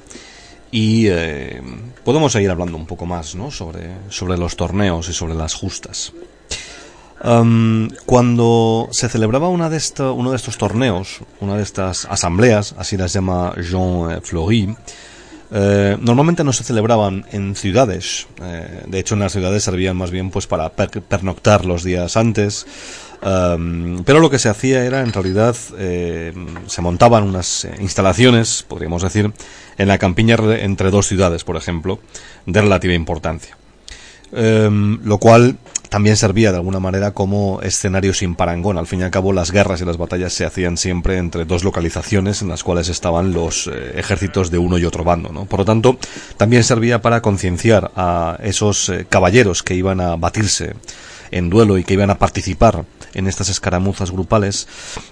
y 0.72 1.06
eh, 1.06 1.62
podemos 2.02 2.32
seguir 2.32 2.50
hablando 2.50 2.76
un 2.76 2.86
poco 2.86 3.06
más 3.06 3.36
¿no? 3.36 3.52
sobre, 3.52 3.92
sobre 4.08 4.36
los 4.36 4.56
torneos 4.56 5.08
y 5.08 5.12
sobre 5.12 5.34
las 5.34 5.54
justas. 5.54 6.12
cuando 8.04 8.88
se 8.90 9.08
celebraba 9.08 9.48
una 9.48 9.70
de 9.70 9.80
uno 10.12 10.30
de 10.32 10.36
estos 10.36 10.58
torneos, 10.58 11.20
una 11.38 11.56
de 11.56 11.62
estas 11.62 12.06
asambleas, 12.06 12.74
así 12.76 12.96
las 12.96 13.12
llama 13.12 13.54
Jean 13.54 14.10
eh, 14.10 14.20
Fleury, 14.20 14.74
normalmente 16.00 16.42
no 16.42 16.52
se 16.52 16.64
celebraban 16.64 17.26
en 17.30 17.54
ciudades. 17.54 18.26
de 18.86 18.98
hecho, 18.98 19.14
en 19.14 19.20
las 19.20 19.32
ciudades 19.32 19.62
servían 19.62 19.96
más 19.96 20.10
bien 20.10 20.30
pues 20.30 20.48
para 20.48 20.70
pernoctar 20.70 21.64
los 21.64 21.84
días 21.84 22.16
antes 22.16 22.66
pero 23.20 24.20
lo 24.20 24.30
que 24.30 24.38
se 24.38 24.48
hacía 24.48 24.84
era, 24.84 25.02
en 25.02 25.12
realidad, 25.12 25.56
eh, 25.78 26.32
se 26.66 26.82
montaban 26.82 27.24
unas 27.24 27.64
eh, 27.64 27.74
instalaciones, 27.80 28.64
podríamos 28.66 29.02
decir, 29.02 29.32
en 29.76 29.88
la 29.88 29.98
campiña 29.98 30.36
entre 30.58 30.90
dos 30.90 31.06
ciudades, 31.06 31.44
por 31.44 31.56
ejemplo, 31.56 32.00
de 32.46 32.60
relativa 32.60 32.94
importancia. 32.94 33.56
lo 34.32 35.18
cual 35.18 35.58
también 35.88 36.16
servía 36.16 36.52
de 36.52 36.58
alguna 36.58 36.78
manera 36.78 37.10
como 37.10 37.60
escenario 37.62 38.14
sin 38.14 38.36
parangón. 38.36 38.78
Al 38.78 38.86
fin 38.86 39.00
y 39.00 39.02
al 39.02 39.10
cabo, 39.10 39.32
las 39.32 39.50
guerras 39.50 39.80
y 39.80 39.84
las 39.84 39.96
batallas 39.96 40.32
se 40.32 40.46
hacían 40.46 40.76
siempre 40.76 41.16
entre 41.18 41.44
dos 41.44 41.64
localizaciones 41.64 42.42
en 42.42 42.48
las 42.48 42.62
cuales 42.62 42.88
estaban 42.88 43.32
los 43.32 43.66
eh, 43.66 43.94
ejércitos 43.96 44.52
de 44.52 44.58
uno 44.58 44.78
y 44.78 44.84
otro 44.84 45.02
bando. 45.02 45.30
¿no? 45.30 45.46
Por 45.46 45.58
lo 45.58 45.64
tanto, 45.64 45.98
también 46.36 46.62
servía 46.62 47.02
para 47.02 47.20
concienciar 47.22 47.90
a 47.96 48.38
esos 48.40 48.92
caballeros 49.08 49.64
que 49.64 49.74
iban 49.74 50.00
a 50.00 50.14
batirse 50.14 50.74
en 51.32 51.50
duelo 51.50 51.76
y 51.76 51.82
que 51.82 51.94
iban 51.94 52.10
a 52.10 52.18
participar 52.18 52.84
en 53.14 53.26
estas 53.26 53.48
escaramuzas 53.48 54.10
grupales, 54.10 54.68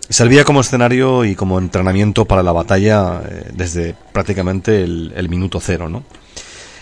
servía 0.09 0.45
como 0.45 0.61
escenario 0.61 1.25
y 1.25 1.35
como 1.35 1.59
entrenamiento 1.59 2.25
para 2.25 2.43
la 2.43 2.53
batalla 2.53 3.23
eh, 3.29 3.51
desde 3.55 3.95
prácticamente 4.13 4.83
el, 4.83 5.29
minuto 5.29 5.61
cero, 5.61 5.89
¿no? 5.89 6.05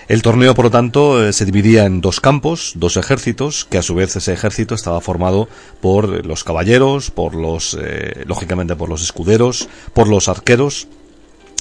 El 0.09 0.23
torneo, 0.23 0.55
por 0.55 0.67
lo 0.67 0.71
tanto, 0.71 1.27
eh, 1.27 1.33
se 1.33 1.45
dividía 1.45 1.85
en 1.85 2.01
dos 2.01 2.21
campos, 2.21 2.75
dos 2.77 2.97
ejércitos, 2.97 3.65
que 3.65 3.79
a 3.79 3.83
su 3.83 3.97
vez 3.97 4.15
ese 4.15 4.33
ejército 4.33 4.77
estaba 4.77 5.01
formado 5.01 5.49
por 5.81 6.25
los 6.25 6.45
caballeros, 6.45 7.11
por 7.11 7.35
los, 7.35 7.77
eh, 7.81 8.23
lógicamente 8.25 8.77
por 8.77 8.89
los 8.89 9.03
escuderos, 9.03 9.69
por 9.95 10.07
los 10.07 10.29
arqueros 10.29 10.87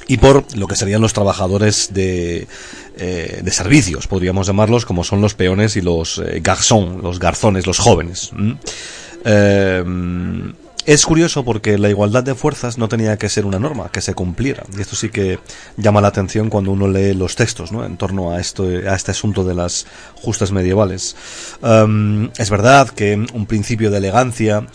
y 0.07 0.17
por 0.17 0.45
lo 0.55 0.67
que 0.67 0.75
serían 0.75 1.01
los 1.01 1.13
trabajadores 1.13 1.91
de, 1.91 2.47
de 2.95 3.51
servicios, 3.51 4.05
podríamos 4.05 4.45
llamarlos, 4.45 4.85
como 4.85 5.03
son 5.03 5.19
los 5.19 5.33
peones 5.33 5.75
y 5.75 5.81
los 5.81 6.19
eh, 6.19 6.43
los 7.01 7.17
garzones, 7.17 7.65
los 7.65 7.79
jóvenes. 7.79 8.29
Eh, 9.25 9.83
es 10.85 11.03
curioso 11.03 11.43
porque 11.43 11.79
la 11.79 11.89
igualdad 11.89 12.23
de 12.23 12.35
fuerzas 12.35 12.77
no 12.77 12.87
tenía 12.87 13.17
que 13.17 13.27
ser 13.27 13.45
una 13.47 13.57
norma 13.57 13.89
que 13.91 14.01
se 14.01 14.13
cumpliera. 14.13 14.63
Y 14.77 14.81
esto 14.81 14.95
sí 14.95 15.09
que 15.09 15.39
llama 15.77 15.99
la 15.99 16.09
atención 16.09 16.49
cuando 16.49 16.71
uno 16.71 16.87
lee 16.87 17.15
los 17.15 17.35
textos 17.35 17.71
¿no? 17.71 17.83
en 17.83 17.97
torno 17.97 18.31
a, 18.31 18.39
esto, 18.39 18.65
a 18.65 18.95
este 18.95 19.11
asunto 19.11 19.43
de 19.43 19.55
las 19.55 19.87
justas 20.13 20.51
medievales. 20.51 21.15
es 22.37 22.49
verdad 22.51 22.89
que 22.89 23.15
un 23.33 23.45
principio 23.47 23.89
de 23.89 23.97
elegancia 23.97 24.67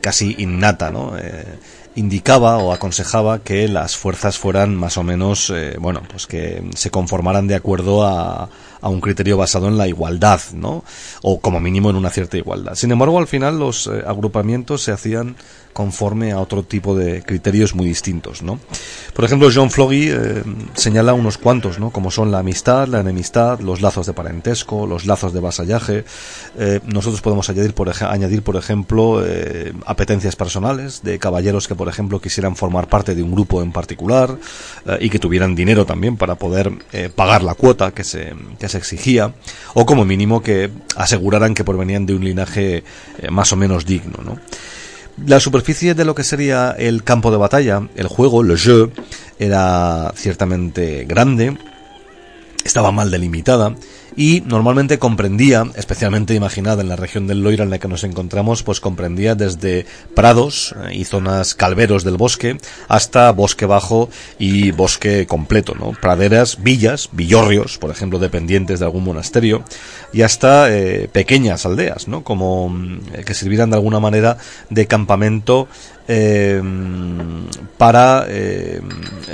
casi 0.00 0.36
innata, 0.38 0.90
¿no? 0.90 1.12
indicaba 1.94 2.58
o 2.58 2.72
aconsejaba 2.72 3.40
que 3.40 3.68
las 3.68 3.96
fuerzas 3.96 4.38
fueran 4.38 4.74
más 4.74 4.96
o 4.96 5.02
menos, 5.02 5.50
eh, 5.50 5.76
bueno, 5.78 6.02
pues 6.08 6.26
que 6.26 6.64
se 6.74 6.90
conformaran 6.90 7.46
de 7.46 7.54
acuerdo 7.54 8.06
a, 8.06 8.48
a 8.82 8.88
un 8.88 9.00
criterio 9.00 9.36
basado 9.36 9.68
en 9.68 9.78
la 9.78 9.88
igualdad, 9.88 10.40
¿no? 10.52 10.84
O 11.22 11.40
como 11.40 11.60
mínimo 11.60 11.88
en 11.88 11.96
una 11.96 12.10
cierta 12.10 12.36
igualdad. 12.36 12.74
Sin 12.74 12.90
embargo, 12.90 13.18
al 13.18 13.28
final 13.28 13.58
los 13.58 13.86
eh, 13.86 14.02
agrupamientos 14.06 14.82
se 14.82 14.92
hacían 14.92 15.36
conforme 15.72 16.32
a 16.32 16.40
otro 16.40 16.64
tipo 16.64 16.94
de 16.94 17.22
criterios 17.22 17.74
muy 17.74 17.86
distintos, 17.86 18.42
¿no? 18.42 18.58
Por 19.14 19.24
ejemplo, 19.24 19.48
John 19.54 19.70
Floggy 19.70 20.10
eh, 20.10 20.42
señala 20.74 21.14
unos 21.14 21.38
cuantos, 21.38 21.78
¿no? 21.78 21.90
Como 21.90 22.10
son 22.10 22.30
la 22.30 22.40
amistad, 22.40 22.88
la 22.88 23.00
enemistad, 23.00 23.60
los 23.60 23.80
lazos 23.80 24.04
de 24.06 24.12
parentesco, 24.12 24.86
los 24.86 25.06
lazos 25.06 25.32
de 25.32 25.40
vasallaje. 25.40 26.04
Eh, 26.58 26.80
nosotros 26.84 27.22
podemos 27.22 27.48
añadir, 27.48 27.72
por, 27.72 27.90
añadir, 28.04 28.42
por 28.42 28.56
ejemplo, 28.56 29.24
apetencias 29.86 30.36
personales 30.36 31.02
de 31.02 31.18
caballeros 31.18 31.68
que, 31.68 31.74
por 31.74 31.88
ejemplo, 31.88 32.20
quisieran 32.20 32.56
formar 32.56 32.88
parte 32.88 33.14
de 33.14 33.22
un 33.22 33.32
grupo 33.32 33.62
en 33.62 33.72
particular 33.72 34.36
y 35.00 35.08
que 35.08 35.18
tuvieran 35.18 35.54
dinero 35.54 35.86
también 35.86 36.16
para 36.16 36.34
poder 36.34 36.72
pagar 37.14 37.42
la 37.42 37.54
cuota 37.54 37.92
que 37.92 38.04
se, 38.04 38.34
exigía, 38.78 39.34
o 39.74 39.86
como 39.86 40.04
mínimo 40.04 40.42
que 40.42 40.70
aseguraran 40.96 41.54
que 41.54 41.64
provenían 41.64 42.06
de 42.06 42.14
un 42.14 42.24
linaje 42.24 42.84
más 43.30 43.52
o 43.52 43.56
menos 43.56 43.86
digno, 43.86 44.18
¿no? 44.24 44.38
La 45.26 45.40
superficie 45.40 45.94
de 45.94 46.04
lo 46.04 46.14
que 46.14 46.24
sería 46.24 46.70
el 46.72 47.04
campo 47.04 47.30
de 47.30 47.36
batalla, 47.36 47.86
el 47.96 48.08
juego, 48.08 48.42
le 48.42 48.56
jeu, 48.56 48.90
era 49.38 50.12
ciertamente 50.16 51.04
grande, 51.04 51.56
estaba 52.64 52.92
mal 52.92 53.10
delimitada 53.10 53.74
y 54.16 54.42
normalmente 54.46 54.98
comprendía, 54.98 55.64
especialmente 55.74 56.34
imaginada 56.34 56.82
en 56.82 56.88
la 56.88 56.96
región 56.96 57.26
del 57.26 57.42
Loira 57.42 57.64
en 57.64 57.70
la 57.70 57.78
que 57.78 57.88
nos 57.88 58.04
encontramos, 58.04 58.62
pues 58.62 58.80
comprendía 58.80 59.34
desde 59.34 59.86
prados 60.14 60.74
eh, 60.84 60.96
y 60.96 61.04
zonas 61.04 61.54
calveros 61.54 62.04
del 62.04 62.16
bosque 62.16 62.58
hasta 62.88 63.30
bosque 63.32 63.66
bajo 63.66 64.08
y 64.38 64.70
bosque 64.70 65.26
completo, 65.26 65.74
¿no? 65.74 65.92
Praderas, 65.92 66.62
villas, 66.62 67.08
villorrios, 67.12 67.78
por 67.78 67.90
ejemplo, 67.90 68.18
dependientes 68.18 68.80
de 68.80 68.84
algún 68.84 69.04
monasterio 69.04 69.64
y 70.12 70.22
hasta 70.22 70.70
eh, 70.70 71.08
pequeñas 71.10 71.64
aldeas, 71.66 72.08
¿no? 72.08 72.22
Como 72.22 72.68
mm, 72.68 73.00
que 73.24 73.34
sirvieran 73.34 73.70
de 73.70 73.76
alguna 73.76 74.00
manera 74.00 74.36
de 74.70 74.86
campamento 74.86 75.68
eh, 76.08 76.60
para, 77.78 78.26
eh, 78.28 78.80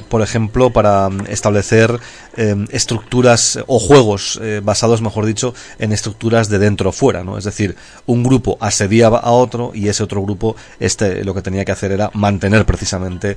por 0.09 0.23
ejemplo, 0.23 0.71
para 0.71 1.09
establecer 1.29 1.99
eh, 2.37 2.67
estructuras 2.71 3.59
o 3.67 3.79
juegos 3.79 4.38
eh, 4.43 4.61
basados, 4.68 5.02
mejor 5.02 5.26
dicho, 5.26 5.54
en 5.78 5.92
estructuras 5.92 6.48
de 6.48 6.59
dentro 6.59 6.90
o 6.90 6.92
fuera, 6.92 7.24
¿no? 7.24 7.37
Es 7.37 7.44
decir, 7.44 7.76
un 8.07 8.22
grupo 8.22 8.57
asediaba 8.61 9.18
a 9.18 9.33
otro 9.33 9.72
y 9.74 9.88
ese 9.88 10.02
otro 10.02 10.22
grupo, 10.22 10.54
este, 10.78 11.24
lo 11.24 11.35
que 11.35 11.42
tenía 11.42 11.64
que 11.64 11.72
hacer 11.72 11.92
era 11.92 12.11
mantener 12.14 12.64
precisamente, 12.64 13.37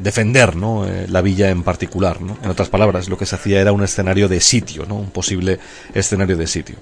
defender, 0.00 0.56
¿no? 0.56 0.86
la 1.08 1.20
villa 1.22 1.50
en 1.50 1.62
particular, 1.62 2.20
¿no? 2.20 2.36
En 2.42 2.50
otras 2.50 2.68
palabras, 2.68 3.08
lo 3.08 3.16
que 3.16 3.26
se 3.26 3.36
hacía 3.36 3.60
era 3.60 3.72
un 3.72 3.82
escenario 3.82 4.28
de 4.28 4.40
sitio, 4.40 4.84
¿no? 4.86 4.96
Un 4.96 5.10
posible 5.10 5.58
escenario 5.94 6.36
de 6.36 6.46
sitio. 6.46 6.76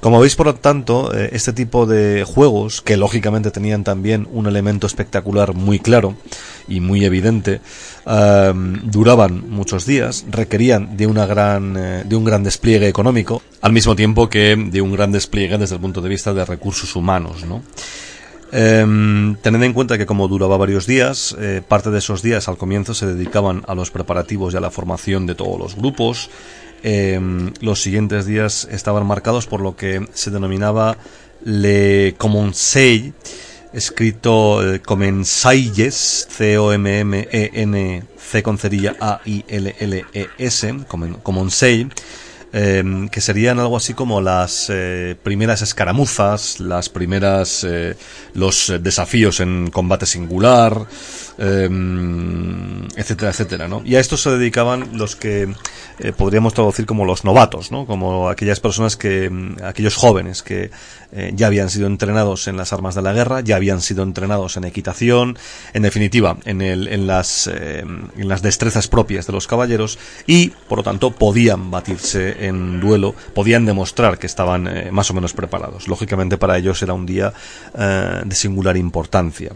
Como 0.00 0.20
veis, 0.20 0.36
por 0.36 0.46
lo 0.46 0.54
tanto, 0.54 1.14
eh, 1.14 1.30
este 1.32 1.52
tipo 1.52 1.86
de 1.86 2.24
juegos, 2.24 2.82
que 2.82 2.96
lógicamente 2.96 3.50
tenían 3.50 3.84
también 3.84 4.28
un 4.32 4.46
elemento 4.46 4.86
espectacular 4.86 5.54
muy 5.54 5.78
claro 5.78 6.16
y 6.68 6.80
muy 6.80 7.04
evidente, 7.04 7.60
em, 8.06 8.80
duraban 8.90 9.48
muchos 9.50 9.86
días, 9.86 10.24
requerían 10.30 10.96
de, 10.96 11.06
una 11.06 11.26
gran, 11.26 11.76
eh, 11.76 12.02
de 12.04 12.16
un 12.16 12.24
gran 12.24 12.42
despliegue 12.42 12.88
económico, 12.88 13.42
al 13.60 13.72
mismo 13.72 13.96
tiempo 13.96 14.28
que 14.28 14.56
de 14.56 14.80
un 14.80 14.92
gran 14.92 15.12
despliegue 15.12 15.58
desde 15.58 15.76
el 15.76 15.80
punto 15.80 16.00
de 16.00 16.08
vista 16.08 16.34
de 16.34 16.44
recursos 16.44 16.94
humanos, 16.96 17.44
¿no? 17.44 17.62
Eh, 18.54 19.34
tened 19.40 19.62
en 19.62 19.72
cuenta 19.72 19.96
que 19.96 20.04
como 20.04 20.28
duraba 20.28 20.58
varios 20.58 20.86
días, 20.86 21.34
eh, 21.40 21.62
parte 21.66 21.90
de 21.90 21.98
esos 21.98 22.20
días 22.20 22.48
al 22.48 22.58
comienzo 22.58 22.92
se 22.92 23.06
dedicaban 23.06 23.62
a 23.66 23.74
los 23.74 23.90
preparativos 23.90 24.52
y 24.52 24.58
a 24.58 24.60
la 24.60 24.70
formación 24.70 25.26
de 25.26 25.34
todos 25.34 25.58
los 25.58 25.74
grupos, 25.74 26.28
Em, 26.84 27.52
los 27.60 27.80
siguientes 27.80 28.26
días 28.26 28.66
estaban 28.70 29.06
marcados 29.06 29.46
por 29.46 29.60
lo 29.60 29.76
que 29.76 30.04
se 30.14 30.30
denominaba 30.30 30.96
Le 31.44 32.14
Commensei, 32.18 33.12
escrito 33.72 34.74
eh, 34.74 34.80
Comensailles, 34.80 36.26
C-O-M-M-E-N, 36.28 38.02
C 38.18 38.42
con 38.42 38.58
cerilla 38.58 38.96
A-I-L-L-E-S, 39.00 40.74
Commensei, 41.22 41.88
em, 42.52 43.08
que 43.08 43.20
serían 43.20 43.58
algo 43.58 43.76
así 43.76 43.94
como 43.94 44.20
las 44.20 44.66
eh, 44.68 45.16
primeras 45.22 45.62
escaramuzas, 45.62 46.60
las 46.60 46.88
primeras, 46.88 47.64
eh, 47.64 47.96
los 48.34 48.72
desafíos 48.80 49.40
en 49.40 49.70
combate 49.70 50.06
singular, 50.06 50.86
em, 51.38 52.86
etcétera, 52.96 53.30
etcétera, 53.30 53.68
¿no? 53.68 53.82
Y 53.84 53.96
a 53.96 54.00
esto 54.00 54.16
se 54.16 54.30
dedicaban 54.30 54.98
los 54.98 55.16
que 55.16 55.48
eh, 55.98 56.12
podríamos 56.12 56.54
traducir 56.54 56.86
como 56.86 57.04
los 57.04 57.24
novatos, 57.24 57.70
¿no? 57.70 57.86
Como 57.86 58.28
aquellas 58.28 58.60
personas 58.60 58.96
que, 58.96 59.30
mm, 59.30 59.56
aquellos 59.64 59.96
jóvenes 59.96 60.42
que 60.42 60.70
eh, 61.12 61.32
ya 61.34 61.46
habían 61.46 61.70
sido 61.70 61.86
entrenados 61.86 62.48
en 62.48 62.56
las 62.56 62.72
armas 62.72 62.94
de 62.94 63.02
la 63.02 63.12
guerra, 63.12 63.40
ya 63.40 63.56
habían 63.56 63.80
sido 63.80 64.02
entrenados 64.02 64.56
en 64.56 64.64
equitación, 64.64 65.38
en 65.74 65.82
definitiva, 65.82 66.38
en, 66.44 66.62
el, 66.62 66.88
en, 66.88 67.06
las, 67.06 67.46
en 67.46 68.28
las 68.28 68.40
destrezas 68.40 68.88
propias 68.88 69.26
de 69.26 69.32
los 69.32 69.46
caballeros 69.46 69.98
y, 70.26 70.48
por 70.68 70.78
lo 70.78 70.84
tanto, 70.84 71.10
podían 71.10 71.70
batirse 71.70 72.41
en 72.42 72.80
duelo, 72.80 73.14
podían 73.34 73.64
demostrar 73.64 74.18
que 74.18 74.26
estaban 74.26 74.68
más 74.90 75.10
o 75.10 75.14
menos 75.14 75.32
preparados. 75.32 75.88
Lógicamente 75.88 76.36
para 76.36 76.58
ellos 76.58 76.82
era 76.82 76.92
un 76.92 77.06
día 77.06 77.32
de 77.74 78.34
singular 78.34 78.76
importancia. 78.76 79.52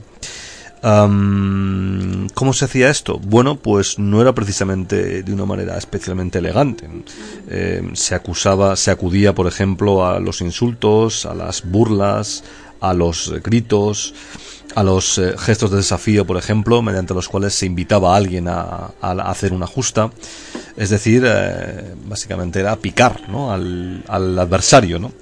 ¿Cómo 0.83 2.53
se 2.53 2.64
hacía 2.64 2.90
esto? 2.90 3.18
Bueno, 3.18 3.57
pues 3.57 3.99
no 3.99 4.20
era 4.20 4.35
precisamente 4.35 5.22
de 5.22 5.33
una 5.33 5.44
manera 5.44 5.77
especialmente 5.77 6.38
elegante. 6.38 6.88
Eh, 7.49 7.90
se 7.94 8.14
acusaba, 8.14 8.77
se 8.77 8.90
acudía, 8.90 9.35
por 9.35 9.46
ejemplo, 9.46 10.07
a 10.07 10.20
los 10.20 10.40
insultos, 10.40 11.27
a 11.27 11.35
las 11.35 11.64
burlas, 11.68 12.44
a 12.81 12.94
los 12.94 13.33
gritos, 13.42 14.14
a 14.77 14.83
los 14.83 15.17
eh, 15.17 15.35
gestos 15.39 15.71
de 15.71 15.79
desafío, 15.79 16.27
por 16.27 16.37
ejemplo, 16.37 16.83
mediante 16.83 17.15
los 17.15 17.31
cuales 17.31 17.55
se 17.55 17.65
invitaba 17.65 18.12
a 18.12 18.17
alguien 18.17 18.47
a, 18.47 18.93
hacer 19.01 19.55
una 19.55 19.67
justa. 19.67 20.11
Es 20.77 20.91
decir, 20.91 21.25
eh, 21.27 21.95
básicamente 22.05 22.61
era 22.61 22.77
picar 22.77 23.27
¿no? 23.29 23.53
al, 23.53 24.05
al 24.07 24.39
adversario. 24.39 24.99
¿no? 24.99 25.12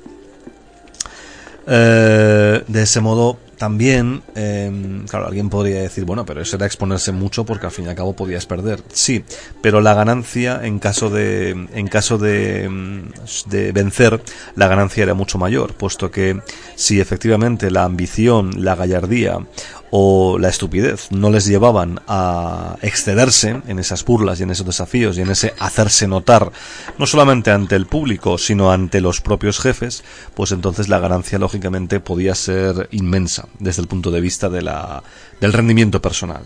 de 1.66 2.82
ese 2.82 3.00
modo 3.00 3.38
también, 3.56 4.22
em, 4.34 5.06
claro, 5.06 5.26
alguien 5.26 5.50
podría 5.50 5.80
decir, 5.80 6.04
bueno, 6.04 6.24
pero 6.24 6.40
eso 6.40 6.56
era 6.56 6.66
exponerse 6.66 7.12
mucho 7.12 7.44
porque 7.44 7.66
al 7.66 7.72
fin 7.72 7.86
y 7.86 7.88
al 7.88 7.94
cabo 7.94 8.14
podías 8.14 8.46
perder. 8.46 8.82
Sí, 8.92 9.24
pero 9.62 9.80
la 9.80 9.94
ganancia 9.94 10.60
en 10.62 10.78
caso 10.78 11.10
de, 11.10 11.50
en 11.50 11.88
caso 11.88 12.18
de, 12.18 12.64
em, 12.64 13.10
de 13.46 13.72
vencer, 13.72 14.20
la 14.56 14.68
ganancia 14.68 15.02
era 15.02 15.14
mucho 15.14 15.38
mayor, 15.38 15.74
puesto 15.74 16.10
que 16.10 16.40
si 16.74 17.00
efectivamente 17.00 17.70
la 17.70 17.84
ambición, 17.84 18.64
la 18.64 18.74
gallardía 18.74 19.38
o 19.96 20.40
la 20.40 20.48
estupidez. 20.48 21.12
No 21.12 21.30
les 21.30 21.46
llevaban 21.46 22.00
a 22.08 22.76
excederse 22.82 23.62
en 23.68 23.78
esas 23.78 24.04
burlas 24.04 24.40
y 24.40 24.42
en 24.42 24.50
esos 24.50 24.66
desafíos 24.66 25.16
y 25.16 25.20
en 25.20 25.30
ese 25.30 25.54
hacerse 25.60 26.08
notar 26.08 26.50
no 26.98 27.06
solamente 27.06 27.52
ante 27.52 27.76
el 27.76 27.86
público 27.86 28.36
sino 28.36 28.72
ante 28.72 29.00
los 29.00 29.20
propios 29.20 29.60
jefes 29.60 30.02
pues 30.34 30.50
entonces 30.50 30.88
la 30.88 30.98
ganancia 30.98 31.38
lógicamente 31.38 32.00
podía 32.00 32.34
ser 32.34 32.88
inmensa 32.90 33.46
desde 33.60 33.82
el 33.82 33.88
punto 33.88 34.10
de 34.10 34.20
vista 34.20 34.48
de 34.48 34.62
la, 34.62 35.04
del 35.40 35.52
rendimiento 35.52 36.02
personal. 36.02 36.42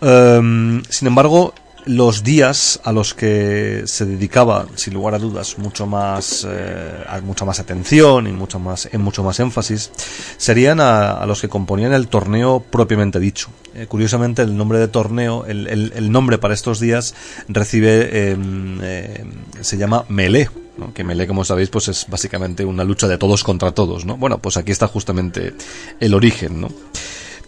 Em, 0.00 0.84
sin 0.88 1.08
embargo 1.08 1.54
los 1.84 2.22
días 2.22 2.80
a 2.84 2.92
los 2.92 3.14
que 3.14 3.82
se 3.86 4.04
dedicaba, 4.04 4.66
sin 4.74 4.94
lugar 4.94 5.14
a 5.14 5.18
dudas, 5.18 5.58
mucho 5.58 5.86
más, 5.86 6.46
eh, 6.48 7.04
mucha 7.22 7.44
más 7.44 7.60
atención 7.60 8.26
y 8.26 8.32
mucho 8.32 8.58
más, 8.58 8.88
en 8.92 9.00
mucho 9.00 9.22
más 9.22 9.40
énfasis, 9.40 9.90
serían 10.36 10.80
a, 10.80 11.24
los 11.26 11.40
que 11.40 11.48
componían 11.48 11.92
el 11.92 12.08
torneo 12.08 12.60
propiamente 12.60 13.20
dicho. 13.20 13.48
Eh, 13.74 13.86
curiosamente, 13.86 14.42
el 14.42 14.56
nombre 14.56 14.78
de 14.78 14.88
torneo, 14.88 15.46
el, 15.46 16.10
nombre 16.10 16.38
para 16.38 16.54
estos 16.54 16.80
días 16.80 17.14
recibe, 17.48 18.30
em, 18.30 18.78
eh, 18.82 19.24
se 19.60 19.76
llama 19.76 20.04
Melee. 20.08 20.48
¿no? 20.76 20.94
que 20.94 21.04
Melee, 21.04 21.26
como 21.26 21.44
sabéis, 21.44 21.70
pues 21.70 21.88
es 21.88 22.06
básicamente 22.08 22.64
una 22.64 22.84
lucha 22.84 23.08
de 23.08 23.18
todos 23.18 23.42
contra 23.42 23.72
todos, 23.72 24.04
¿no? 24.04 24.16
Bueno, 24.16 24.38
pues 24.38 24.56
aquí 24.56 24.70
está 24.70 24.86
justamente 24.86 25.54
el 25.98 26.14
origen, 26.14 26.60
¿no? 26.60 26.68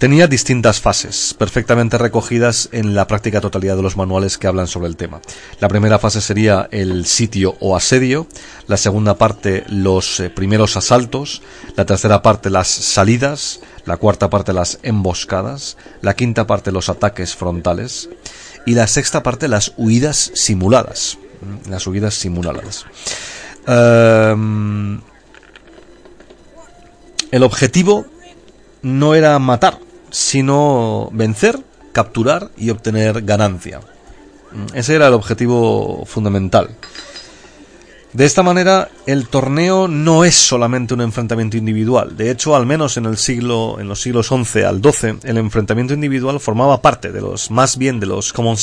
Tenía 0.00 0.26
distintas 0.26 0.80
fases, 0.80 1.34
perfectamente 1.36 1.98
recogidas 1.98 2.70
en 2.72 2.94
la 2.94 3.06
práctica 3.06 3.42
totalidad 3.42 3.76
de 3.76 3.82
los 3.82 3.98
manuales 3.98 4.38
que 4.38 4.46
hablan 4.46 4.66
sobre 4.66 4.88
el 4.88 4.96
tema. 4.96 5.20
La 5.58 5.68
primera 5.68 5.98
fase 5.98 6.22
sería 6.22 6.70
el 6.70 7.04
sitio 7.04 7.58
o 7.60 7.76
asedio, 7.76 8.26
la 8.66 8.78
segunda 8.78 9.18
parte 9.18 9.62
los 9.68 10.18
eh, 10.20 10.30
primeros 10.30 10.78
asaltos, 10.78 11.42
la 11.76 11.84
tercera 11.84 12.22
parte 12.22 12.48
las 12.48 12.68
salidas, 12.68 13.60
la 13.84 13.98
cuarta 13.98 14.30
parte 14.30 14.54
las 14.54 14.78
emboscadas, 14.82 15.76
la 16.00 16.14
quinta 16.14 16.46
parte 16.46 16.72
los 16.72 16.88
ataques 16.88 17.36
frontales 17.36 18.08
y 18.64 18.72
la 18.72 18.86
sexta 18.86 19.22
parte 19.22 19.48
las 19.48 19.74
huidas 19.76 20.32
simuladas. 20.34 21.18
Mm, 21.42 21.70
las 21.70 21.86
huidas 21.86 22.14
simuladas. 22.14 22.86
Em, 23.66 24.98
el 27.32 27.42
objetivo 27.42 28.06
no 28.80 29.14
era 29.14 29.38
matar, 29.38 29.78
sino 30.10 31.08
vencer, 31.12 31.58
capturar 31.92 32.50
y 32.56 32.70
obtener 32.70 33.22
ganancia. 33.22 33.80
Ese 34.74 34.94
era 34.94 35.08
el 35.08 35.14
objetivo 35.14 36.04
fundamental. 36.06 36.70
De 38.12 38.24
esta 38.24 38.42
manera, 38.42 38.88
el 39.06 39.28
torneo 39.28 39.86
no 39.86 40.24
es 40.24 40.34
solamente 40.34 40.94
un 40.94 41.00
enfrentamiento 41.00 41.56
individual. 41.56 42.16
De 42.16 42.32
hecho, 42.32 42.56
al 42.56 42.66
menos 42.66 42.96
en 42.96 43.06
el 43.06 43.16
siglo, 43.16 43.78
en 43.78 43.86
los 43.86 44.00
siglos 44.00 44.26
XI 44.26 44.62
al 44.62 44.82
XII, 44.82 45.18
el 45.22 45.38
enfrentamiento 45.38 45.94
individual 45.94 46.40
formaba 46.40 46.82
parte 46.82 47.12
de 47.12 47.20
los, 47.20 47.52
más 47.52 47.76
bien 47.76 48.00
de 48.00 48.06
los 48.06 48.32
Common 48.32 48.56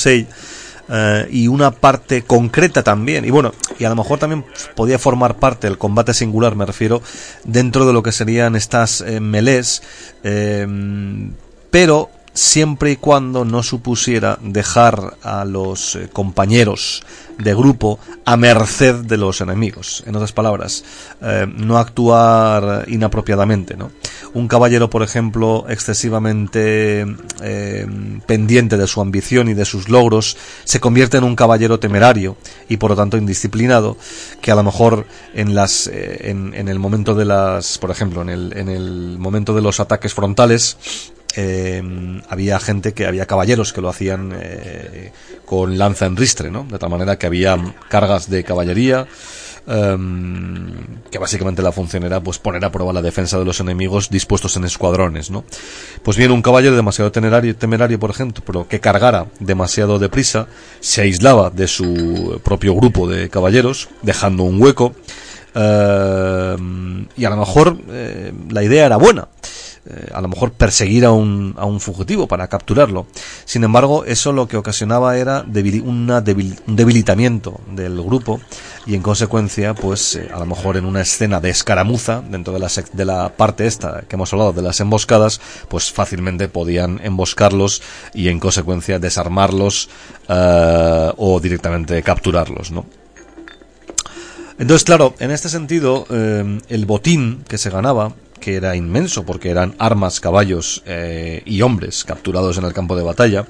eh, 0.89 1.27
y 1.31 1.47
una 1.47 1.71
parte 1.71 2.23
concreta 2.23 2.83
también. 2.83 3.25
Y 3.25 3.29
bueno, 3.29 3.53
y 3.79 3.83
a 3.83 3.89
lo 3.89 3.95
mejor 3.95 4.19
también 4.19 4.45
podía 4.75 4.99
formar 4.99 5.37
parte 5.37 5.67
del 5.67 5.77
combate 5.77 6.13
singular, 6.13 6.55
me 6.55 6.65
refiero, 6.65 7.01
dentro 7.43 7.85
de 7.85 7.93
lo 7.93 8.03
que 8.03 8.11
serían 8.11 8.55
estas 8.55 9.01
eh, 9.01 9.19
melés, 9.19 9.81
eh, 10.23 10.67
pero 11.71 12.09
siempre 12.37 12.91
y 12.91 12.95
cuando 12.97 13.45
no 13.45 13.63
supusiera 13.63 14.37
dejar 14.41 15.17
a 15.23 15.43
los 15.43 15.95
eh, 15.95 16.07
compañeros 16.11 17.03
de 17.39 17.53
grupo 17.53 17.99
a 18.25 18.37
merced 18.37 18.95
de 18.95 19.17
los 19.17 19.41
enemigos. 19.41 20.03
En 20.05 20.15
otras 20.15 20.33
palabras, 20.33 20.83
eh, 21.21 21.47
no 21.51 21.77
actuar 21.77 22.85
inapropiadamente. 22.87 23.75
¿no? 23.75 23.91
Un 24.33 24.47
caballero, 24.47 24.89
por 24.89 25.01
ejemplo, 25.01 25.65
excesivamente 25.67 27.05
eh, 27.41 27.87
pendiente 28.25 28.77
de 28.77 28.87
su 28.87 29.01
ambición 29.01 29.49
y 29.49 29.53
de 29.55 29.65
sus 29.65 29.89
logros, 29.89 30.37
se 30.63 30.79
convierte 30.79 31.17
en 31.17 31.23
un 31.23 31.35
caballero 31.35 31.79
temerario 31.79 32.37
y 32.69 32.77
por 32.77 32.91
lo 32.91 32.95
tanto 32.95 33.17
indisciplinado, 33.17 33.97
que 34.41 34.51
a 34.51 34.55
lo 34.55 34.63
mejor 34.63 35.07
en 35.33 35.55
las 35.55 35.87
en, 35.87 36.53
en 36.53 36.67
el 36.67 36.79
momento 36.79 37.15
de 37.15 37.25
las, 37.25 37.77
por 37.77 37.89
ejemplo, 37.89 38.21
en 38.21 38.29
el, 38.29 38.53
en 38.57 38.69
el 38.69 39.17
momento 39.17 39.55
de 39.55 39.61
los 39.61 39.79
ataques 39.79 40.13
frontales, 40.13 40.77
eh, 41.39 41.83
había 42.29 42.59
gente 42.59 42.93
que 42.95 43.05
había 43.05 43.27
caballeros 43.27 43.71
que 43.71 43.79
lo 43.79 43.89
hacían 43.89 44.33
eh, 44.35 45.11
con 45.45 45.77
lanza 45.77 46.07
en 46.07 46.17
ristre, 46.17 46.49
¿no? 46.49 46.63
De 46.63 46.79
tal 46.79 46.89
manera 46.89 47.19
que 47.19 47.27
había 47.27 47.75
cargas 47.89 48.27
de 48.27 48.43
caballería 48.43 49.05
em, 49.67 50.73
que 51.11 51.19
básicamente 51.19 51.61
la 51.61 51.71
función 51.71 52.05
era 52.05 52.21
pues 52.21 52.39
poner 52.39 52.65
a 52.65 52.71
prueba 52.71 52.91
la 52.91 53.03
defensa 53.03 53.37
de 53.37 53.45
los 53.45 53.59
enemigos 53.59 54.09
dispuestos 54.09 54.57
en 54.57 54.65
escuadrones, 54.65 55.29
¿no? 55.29 55.43
Pues 56.01 56.17
bien, 56.17 56.31
un 56.31 56.41
caballero 56.41 56.75
demasiado 56.75 57.11
temerario, 57.11 57.55
temerario, 57.55 57.99
por 57.99 58.09
ejemplo, 58.09 58.41
pero 58.43 58.67
que 58.67 58.79
cargara 58.79 59.27
demasiado 59.39 59.99
deprisa, 59.99 60.47
se 60.79 61.01
aislaba 61.01 61.51
de 61.51 61.67
su 61.67 62.41
propio 62.43 62.73
grupo 62.73 63.07
de 63.07 63.29
caballeros, 63.29 63.89
dejando 64.01 64.41
un 64.41 64.59
hueco, 64.59 64.95
em, 65.53 67.05
y 67.15 67.25
a 67.25 67.29
lo 67.29 67.37
mejor 67.37 67.77
eh, 67.89 68.33
la 68.49 68.63
idea 68.63 68.87
era 68.87 68.97
buena, 68.97 69.27
eh, 69.89 70.09
a 70.13 70.21
lo 70.21 70.27
mejor 70.27 70.51
perseguir 70.51 71.05
a 71.05 71.11
un, 71.11 71.55
a 71.57 71.65
un 71.65 71.79
fugitivo 71.79 72.27
para 72.27 72.47
capturarlo. 72.47 73.07
Sin 73.45 73.63
embargo, 73.63 74.03
eso 74.05 74.33
lo 74.33 74.47
que 74.47 74.57
ocasionaba 74.57 75.17
era 75.17 75.45
una 75.83 76.17
un 76.17 76.75
debilitamiento 76.75 77.59
del 77.71 78.01
grupo 78.01 78.39
y 78.85 78.95
en 78.95 79.01
consecuencia, 79.01 79.73
pues 79.73 80.15
eh, 80.15 80.29
a 80.33 80.39
lo 80.39 80.45
mejor 80.45 80.77
en 80.77 80.85
una 80.85 81.01
escena 81.01 81.39
de 81.39 81.49
escaramuza 81.49 82.21
dentro 82.21 82.53
de 82.53 82.59
la, 82.59 82.69
de 82.93 83.05
la 83.05 83.29
parte 83.29 83.65
esta 83.65 84.03
que 84.07 84.15
hemos 84.15 84.31
hablado 84.33 84.53
de 84.53 84.61
las 84.61 84.79
emboscadas, 84.79 85.39
pues 85.69 85.91
fácilmente 85.91 86.47
podían 86.47 86.99
emboscarlos 87.03 87.81
y 88.13 88.29
en 88.29 88.39
consecuencia 88.39 88.99
desarmarlos 88.99 89.89
uh, 90.29 91.11
o 91.17 91.39
directamente 91.39 92.01
capturarlos, 92.03 92.71
¿no? 92.71 92.85
Entonces, 94.59 94.85
claro, 94.85 95.13
en 95.19 95.29
este 95.29 95.49
sentido, 95.49 96.07
eh, 96.09 96.59
el 96.69 96.85
botín 96.87 97.43
que 97.47 97.59
se 97.59 97.69
ganaba 97.69 98.13
que 98.39 98.55
era 98.55 98.75
inmenso 98.75 99.25
porque 99.25 99.49
eran 99.49 99.75
armas, 99.79 100.19
caballos 100.19 100.81
eh, 100.85 101.41
y 101.45 101.61
hombres 101.61 102.03
capturados 102.03 102.57
en 102.57 102.65
el 102.65 102.73
campo 102.73 102.95
de 102.95 103.03
batalla, 103.03 103.45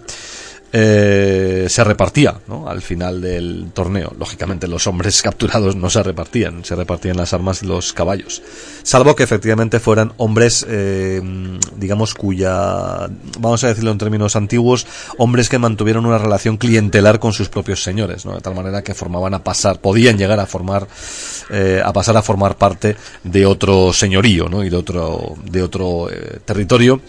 eh, 0.73 1.67
se 1.69 1.83
repartía 1.83 2.39
¿no? 2.47 2.67
al 2.67 2.81
final 2.81 3.21
del 3.21 3.71
torneo. 3.73 4.13
Lógicamente 4.17 4.67
los 4.67 4.87
hombres 4.87 5.21
capturados 5.23 5.75
no 5.75 5.89
se 5.89 6.03
repartían, 6.03 6.65
se 6.65 6.75
repartían 6.75 7.17
las 7.17 7.33
armas 7.33 7.63
y 7.63 7.67
los 7.67 7.93
caballos. 7.93 8.41
Salvo 8.83 9.15
que 9.15 9.23
efectivamente 9.23 9.79
fueran 9.79 10.13
hombres, 10.17 10.65
eh, 10.69 11.21
digamos, 11.77 12.13
cuya, 12.13 13.07
vamos 13.39 13.63
a 13.63 13.67
decirlo 13.67 13.91
en 13.91 13.97
términos 13.97 14.35
antiguos, 14.35 14.85
hombres 15.17 15.49
que 15.49 15.57
mantuvieron 15.57 16.05
una 16.05 16.17
relación 16.17 16.57
clientelar 16.57 17.19
con 17.19 17.33
sus 17.33 17.49
propios 17.49 17.83
señores, 17.83 18.25
¿no? 18.25 18.35
de 18.35 18.41
tal 18.41 18.55
manera 18.55 18.83
que 18.83 18.93
formaban 18.93 19.33
a 19.33 19.43
pasar, 19.43 19.79
podían 19.79 20.17
llegar 20.17 20.39
a 20.39 20.45
formar, 20.45 20.87
eh, 21.49 21.81
a 21.83 21.93
pasar 21.93 22.17
a 22.17 22.21
formar 22.21 22.57
parte 22.57 22.97
de 23.23 23.45
otro 23.45 23.93
señorío 23.93 24.49
¿no? 24.49 24.63
y 24.63 24.69
de 24.69 24.75
otro, 24.75 25.35
de 25.49 25.61
otro 25.61 26.09
eh, 26.11 26.39
territorio 26.43 27.01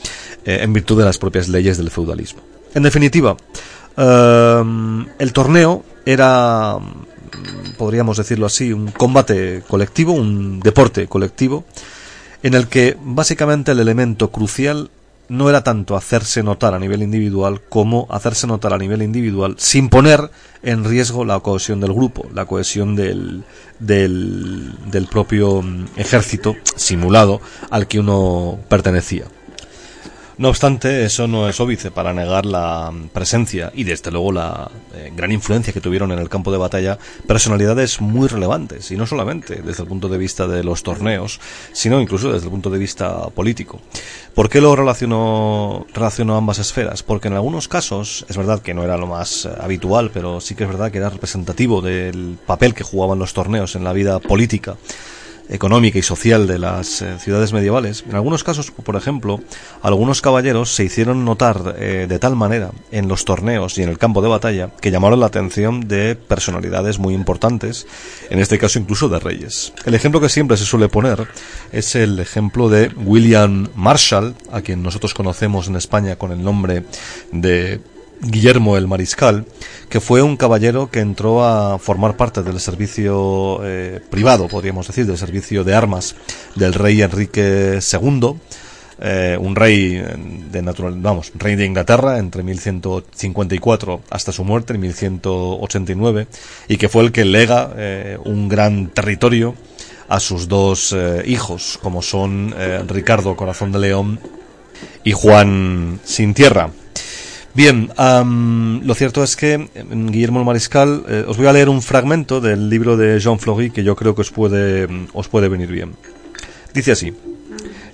en 0.44 0.72
virtud 0.72 0.98
de 0.98 1.04
las 1.04 1.18
propias 1.18 1.48
leyes 1.48 1.76
del 1.76 1.90
feudalismo. 1.90 2.40
En 2.74 2.82
definitiva, 2.82 3.36
em, 3.96 5.06
el 5.18 5.32
torneo 5.32 5.84
era, 6.04 6.78
podríamos 7.76 8.16
decirlo 8.16 8.46
así, 8.46 8.72
un 8.72 8.90
combate 8.90 9.62
colectivo, 9.68 10.12
un 10.12 10.60
deporte 10.60 11.06
colectivo, 11.06 11.64
en 12.42 12.54
el 12.54 12.68
que 12.68 12.96
básicamente 13.02 13.72
el 13.72 13.80
elemento 13.80 14.30
crucial 14.30 14.90
no 15.28 15.50
era 15.50 15.62
tanto 15.62 15.96
hacerse 15.96 16.42
notar 16.42 16.74
a 16.74 16.78
nivel 16.78 17.02
individual 17.02 17.60
como 17.68 18.06
hacerse 18.10 18.46
notar 18.46 18.72
a 18.72 18.78
nivel 18.78 19.02
individual 19.02 19.56
sin 19.58 19.90
poner 19.90 20.30
en 20.62 20.84
riesgo 20.84 21.24
la 21.24 21.40
cohesión 21.40 21.80
del 21.80 21.92
grupo, 21.92 22.26
la 22.32 22.46
cohesión 22.46 22.96
del, 22.96 23.44
del, 23.78 24.72
del 24.90 25.06
propio 25.06 25.62
ejército 25.96 26.56
simulado 26.76 27.40
al 27.70 27.86
que 27.86 28.00
uno 28.00 28.58
pertenecía. 28.68 29.24
No 30.38 30.50
obstante, 30.50 31.04
eso 31.04 31.26
no 31.26 31.48
es 31.48 31.58
óbice 31.58 31.90
para 31.90 32.14
negar 32.14 32.46
la 32.46 32.92
presencia 33.12 33.72
y 33.74 33.82
desde 33.82 34.12
luego 34.12 34.30
la 34.30 34.70
eh, 34.94 35.12
gran 35.16 35.32
influencia 35.32 35.72
que 35.72 35.80
tuvieron 35.80 36.12
en 36.12 36.20
el 36.20 36.28
campo 36.28 36.52
de 36.52 36.58
batalla 36.58 36.96
personalidades 37.26 38.00
muy 38.00 38.28
relevantes 38.28 38.88
y 38.92 38.96
no 38.96 39.04
solamente 39.04 39.62
desde 39.62 39.82
el 39.82 39.88
punto 39.88 40.08
de 40.08 40.16
vista 40.16 40.46
de 40.46 40.62
los 40.62 40.84
torneos, 40.84 41.40
sino 41.72 42.00
incluso 42.00 42.32
desde 42.32 42.44
el 42.46 42.52
punto 42.52 42.70
de 42.70 42.78
vista 42.78 43.28
político. 43.30 43.80
¿Por 44.32 44.48
qué 44.48 44.60
lo 44.60 44.76
relaciono, 44.76 45.86
relaciono 45.92 46.36
ambas 46.36 46.60
esferas? 46.60 47.02
Porque 47.02 47.26
en 47.26 47.34
algunos 47.34 47.66
casos, 47.66 48.24
es 48.28 48.36
verdad 48.36 48.62
que 48.62 48.74
no 48.74 48.84
era 48.84 48.96
lo 48.96 49.08
más 49.08 49.44
eh, 49.44 49.50
habitual, 49.58 50.12
pero 50.14 50.40
sí 50.40 50.54
que 50.54 50.62
es 50.62 50.70
verdad 50.70 50.92
que 50.92 50.98
era 50.98 51.10
representativo 51.10 51.82
del 51.82 52.38
papel 52.46 52.74
que 52.74 52.84
jugaban 52.84 53.18
los 53.18 53.32
torneos 53.32 53.74
en 53.74 53.82
la 53.82 53.92
vida 53.92 54.20
política 54.20 54.76
económica 55.48 55.98
y 55.98 56.02
social 56.02 56.46
de 56.46 56.58
las 56.58 57.02
eh, 57.02 57.18
ciudades 57.18 57.52
medievales. 57.52 58.04
En 58.08 58.14
algunos 58.14 58.44
casos, 58.44 58.70
por 58.70 58.96
ejemplo, 58.96 59.40
algunos 59.82 60.20
caballeros 60.20 60.74
se 60.74 60.84
hicieron 60.84 61.24
notar 61.24 61.76
eh, 61.78 62.06
de 62.08 62.18
tal 62.18 62.36
manera 62.36 62.70
en 62.90 63.08
los 63.08 63.24
torneos 63.24 63.78
y 63.78 63.82
en 63.82 63.88
el 63.88 63.98
campo 63.98 64.22
de 64.22 64.28
batalla 64.28 64.70
que 64.80 64.90
llamaron 64.90 65.20
la 65.20 65.26
atención 65.26 65.88
de 65.88 66.16
personalidades 66.16 66.98
muy 66.98 67.14
importantes, 67.14 67.86
en 68.30 68.38
este 68.40 68.58
caso 68.58 68.78
incluso 68.78 69.08
de 69.08 69.18
reyes. 69.18 69.72
El 69.84 69.94
ejemplo 69.94 70.20
que 70.20 70.28
siempre 70.28 70.56
se 70.56 70.64
suele 70.64 70.88
poner 70.88 71.26
es 71.72 71.94
el 71.94 72.18
ejemplo 72.20 72.68
de 72.68 72.88
William 72.96 73.68
Marshall, 73.74 74.34
a 74.52 74.60
quien 74.60 74.82
nosotros 74.82 75.14
conocemos 75.14 75.68
en 75.68 75.76
España 75.76 76.16
con 76.16 76.32
el 76.32 76.42
nombre 76.42 76.84
de 77.32 77.80
Guillermo 78.20 78.76
el 78.76 78.88
Mariscal, 78.88 79.46
que 79.88 80.00
fue 80.00 80.22
un 80.22 80.36
caballero 80.36 80.90
que 80.90 81.00
entró 81.00 81.44
a 81.44 81.78
formar 81.78 82.16
parte 82.16 82.42
del 82.42 82.60
servicio 82.60 83.60
eh, 83.64 84.00
privado, 84.10 84.48
podríamos 84.48 84.86
decir, 84.86 85.06
del 85.06 85.18
servicio 85.18 85.64
de 85.64 85.74
armas 85.74 86.16
del 86.54 86.74
rey 86.74 87.00
Enrique 87.02 87.78
II, 87.80 88.34
eh, 89.00 89.38
un 89.40 89.54
rey 89.54 90.02
de 90.50 90.62
natural, 90.62 90.94
vamos, 90.98 91.32
rey 91.36 91.54
de 91.54 91.64
Inglaterra 91.64 92.18
entre 92.18 92.42
1154 92.42 94.00
hasta 94.10 94.32
su 94.32 94.44
muerte 94.44 94.72
en 94.74 94.80
1189 94.80 96.26
y 96.66 96.76
que 96.76 96.88
fue 96.88 97.04
el 97.04 97.12
que 97.12 97.24
lega 97.24 97.72
eh, 97.76 98.18
un 98.24 98.48
gran 98.48 98.88
territorio 98.88 99.54
a 100.08 100.20
sus 100.20 100.48
dos 100.48 100.96
hijos, 101.26 101.78
como 101.82 102.00
son 102.00 102.54
Ricardo 102.88 103.36
Corazón 103.36 103.72
de 103.72 103.78
León 103.78 104.18
y 105.04 105.12
Juan 105.12 106.00
Sin 106.02 106.32
Tierra. 106.32 106.70
Bien, 107.58 107.90
lo 108.84 108.94
cierto 108.94 109.24
es 109.24 109.34
que 109.34 109.58
mm, 109.58 110.10
Guillermo 110.10 110.38
el 110.38 110.46
Mariscal, 110.46 111.02
eh, 111.08 111.24
os 111.26 111.36
voy 111.36 111.48
a 111.48 111.52
leer 111.52 111.68
un 111.68 111.82
fragmento 111.82 112.40
del 112.40 112.70
libro 112.70 112.96
de 112.96 113.18
Jean 113.18 113.40
Fleury 113.40 113.72
que 113.72 113.82
yo 113.82 113.96
creo 113.96 114.14
que 114.14 114.20
os 114.20 114.30
puede, 114.30 114.86
mm, 114.86 115.08
os 115.12 115.26
puede 115.26 115.48
venir 115.48 115.68
bien. 115.68 115.96
Dice 116.72 116.92
así, 116.92 117.12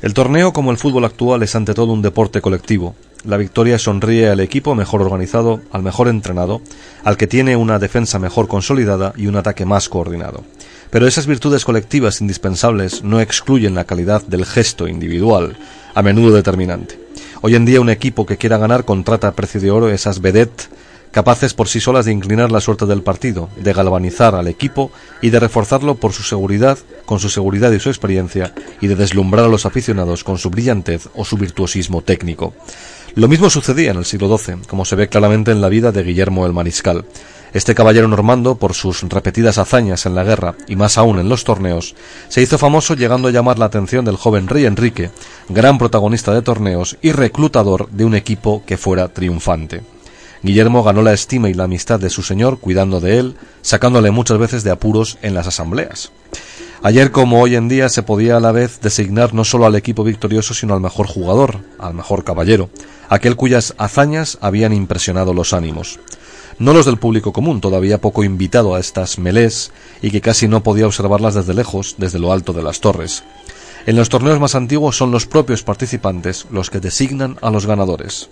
el 0.03 0.13
torneo 0.13 0.53
como 0.53 0.71
el 0.71 0.77
fútbol 0.77 1.07
actual 1.07 1.43
es 1.45 1.55
ante 1.55 1.73
todo 1.73 1.95
un 1.95 2.03
deporte 2.03 2.43
colectivo. 2.43 2.95
La 3.25 3.39
victoria 3.39 3.79
sonríe 3.79 4.29
al 4.29 4.41
equipo 4.41 4.75
mejor 4.75 5.01
organizado, 5.01 5.63
al 5.73 5.83
mejor 5.83 6.09
entrenado, 6.09 6.61
al 7.03 7.17
que 7.17 7.27
tiene 7.27 7.57
una 7.57 7.79
defensa 7.79 8.19
mejor 8.19 8.49
consolidada 8.49 9.15
y 9.17 9.29
un 9.29 9.37
ataque 9.37 9.65
más 9.65 9.89
coordinado. 9.89 10.45
Pero 10.91 11.07
esas 11.07 11.27
virtudes 11.27 11.65
colectivas 11.65 12.21
indispensables 12.21 13.03
no 13.03 13.19
excluyen 13.19 13.75
la 13.75 13.85
calidad 13.85 14.23
del 14.27 14.45
gesto 14.45 14.89
individual, 14.89 15.57
a 15.95 16.03
menudo 16.03 16.37
determinante. 16.37 17.04
Hoy 17.47 17.57
en 17.57 17.67
día 17.67 17.83
un 17.83 17.91
equipo 17.91 18.25
que 18.25 18.39
quiera 18.39 18.57
ganar 18.57 18.87
contrata 18.87 19.29
a 19.29 19.33
precio 19.33 19.61
de 19.61 19.71
oro 19.71 19.91
esas 19.91 20.23
vedettes 20.23 20.71
capaces 21.11 21.53
por 21.53 21.69
sí 21.69 21.79
solas 21.79 22.07
de 22.07 22.13
inclinar 22.13 22.51
la 22.51 22.63
suerte 22.63 22.87
del 22.87 23.03
partido, 23.03 23.51
de 23.57 23.75
galvanizar 23.75 24.35
al 24.35 24.49
equipo 24.49 24.91
y 25.21 25.29
de 25.29 25.41
reforzarlo 25.41 25.97
por 25.97 26.15
su 26.15 26.23
seguridad, 26.23 26.79
con 27.05 27.21
su 27.21 27.29
seguridad 27.29 27.71
y 27.73 27.81
su 27.81 27.91
experiencia, 27.91 28.55
y 28.81 28.87
de 28.87 28.97
deslumbrar 28.97 29.45
a 29.45 29.49
los 29.49 29.67
aficionados 29.67 30.25
con 30.25 30.39
su 30.39 30.49
brillantez 30.49 31.11
o 31.15 31.27
su 31.27 31.37
virtuosismo 31.37 32.01
técnico. 32.01 32.55
Lo 33.15 33.29
mismo 33.29 33.51
sucedía 33.51 33.91
en 33.91 33.99
el 33.99 34.07
siglo 34.07 34.39
XII, 34.39 34.63
como 34.67 34.87
se 34.87 34.97
ve 34.97 35.11
claramente 35.11 35.51
en 35.51 35.61
la 35.61 35.69
vida 35.69 35.93
de 35.93 36.03
Guillermo 36.03 36.47
el 36.47 36.55
Mariscal. 36.55 37.05
Este 37.55 37.77
caballero 37.77 38.09
normando, 38.09 38.57
por 38.57 38.75
sus 38.75 39.03
repetidas 39.03 39.59
hazañas 39.59 40.07
en 40.07 40.17
la 40.17 40.25
guerra 40.25 40.57
y 40.67 40.75
más 40.75 40.99
aún 40.99 41.21
en 41.21 41.29
los 41.29 41.45
torneos, 41.45 41.95
se 42.29 42.43
hizo 42.43 42.59
famoso 42.59 42.95
llegando 42.95 43.29
a 43.29 43.31
llamar 43.31 43.61
la 43.61 43.67
atención 43.67 44.05
del 44.05 44.17
joven 44.17 44.49
rey 44.49 44.65
Enrique, 44.65 45.13
gran 45.49 45.79
protagonista 45.79 46.35
de 46.35 46.43
torneos 46.43 46.99
y 47.01 47.13
reclutador 47.13 47.89
de 47.91 48.05
un 48.05 48.17
equipo 48.17 48.65
que 48.67 48.77
fuera 48.77 49.07
triunfante. 49.07 49.83
Guillermo 50.43 50.83
ganó 50.83 51.03
la 51.03 51.13
estima 51.13 51.49
y 51.49 51.55
la 51.55 51.65
amistad 51.65 52.01
de 52.01 52.11
su 52.11 52.25
señor 52.25 52.59
cuidando 52.59 52.99
de 52.99 53.19
él, 53.21 53.37
sacándole 53.63 54.11
muchas 54.11 54.39
veces 54.39 54.65
de 54.65 54.73
apuros 54.73 55.19
en 55.23 55.35
las 55.35 55.47
asambleas. 55.47 56.11
Ayer 56.83 57.13
como 57.13 57.41
hoy 57.41 57.55
en 57.55 57.69
día 57.69 57.89
se 57.89 58.03
podía 58.03 58.37
a 58.37 58.41
la 58.41 58.51
vez 58.51 58.81
designar 58.81 59.33
no 59.33 59.45
solo 59.45 59.65
al 59.65 59.77
equipo 59.77 60.03
victorioso 60.03 60.55
sino 60.55 60.75
al 60.75 60.81
mejor 60.81 61.07
jugador, 61.07 61.61
al 61.79 61.95
mejor 61.95 62.25
caballero, 62.25 62.69
aquel 63.09 63.37
cuyas 63.37 63.75
hazañas 63.79 64.39
habían 64.41 64.73
impresionado 64.73 65.33
los 65.33 65.53
ánimos 65.53 66.01
no 66.59 66.73
los 66.73 66.87
del 66.87 66.99
público 66.99 67.33
común, 67.33 67.61
todavía 67.61 68.01
poco 68.01 68.25
invitado 68.25 68.75
a 68.75 68.81
estas 68.81 69.19
melés 69.19 69.73
y 70.03 70.11
que 70.11 70.21
casi 70.21 70.49
no 70.49 70.63
podía 70.63 70.87
observarlas 70.87 71.35
desde 71.35 71.55
lejos, 71.55 71.97
desde 71.99 72.19
lo 72.19 72.33
alto 72.33 72.53
de 72.53 72.63
las 72.63 72.81
torres. 72.81 73.25
En 73.87 73.97
los 73.97 74.09
torneos 74.09 74.41
más 74.41 74.55
antiguos 74.55 74.97
son 74.97 75.11
los 75.11 75.27
propios 75.27 75.63
participantes 75.63 76.47
los 76.51 76.71
que 76.71 76.81
designan 76.81 77.37
a 77.43 77.51
los 77.51 77.67
ganadores. 77.67 78.31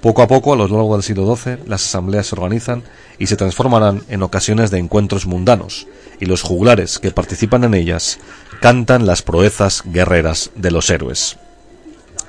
Poco 0.00 0.22
a 0.22 0.26
poco, 0.26 0.52
a 0.52 0.56
lo 0.56 0.68
largo 0.68 0.94
del 0.94 1.02
siglo 1.02 1.36
XII, 1.36 1.58
las 1.66 1.84
asambleas 1.84 2.28
se 2.28 2.34
organizan 2.34 2.82
y 3.18 3.26
se 3.26 3.36
transformarán 3.36 4.02
en 4.08 4.22
ocasiones 4.22 4.70
de 4.70 4.78
encuentros 4.78 5.26
mundanos, 5.26 5.86
y 6.20 6.26
los 6.26 6.42
juglares 6.42 6.98
que 6.98 7.10
participan 7.10 7.64
en 7.64 7.74
ellas 7.74 8.18
cantan 8.60 9.06
las 9.06 9.22
proezas 9.22 9.82
guerreras 9.84 10.50
de 10.54 10.70
los 10.70 10.88
héroes. 10.90 11.36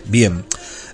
Bien, 0.05 0.45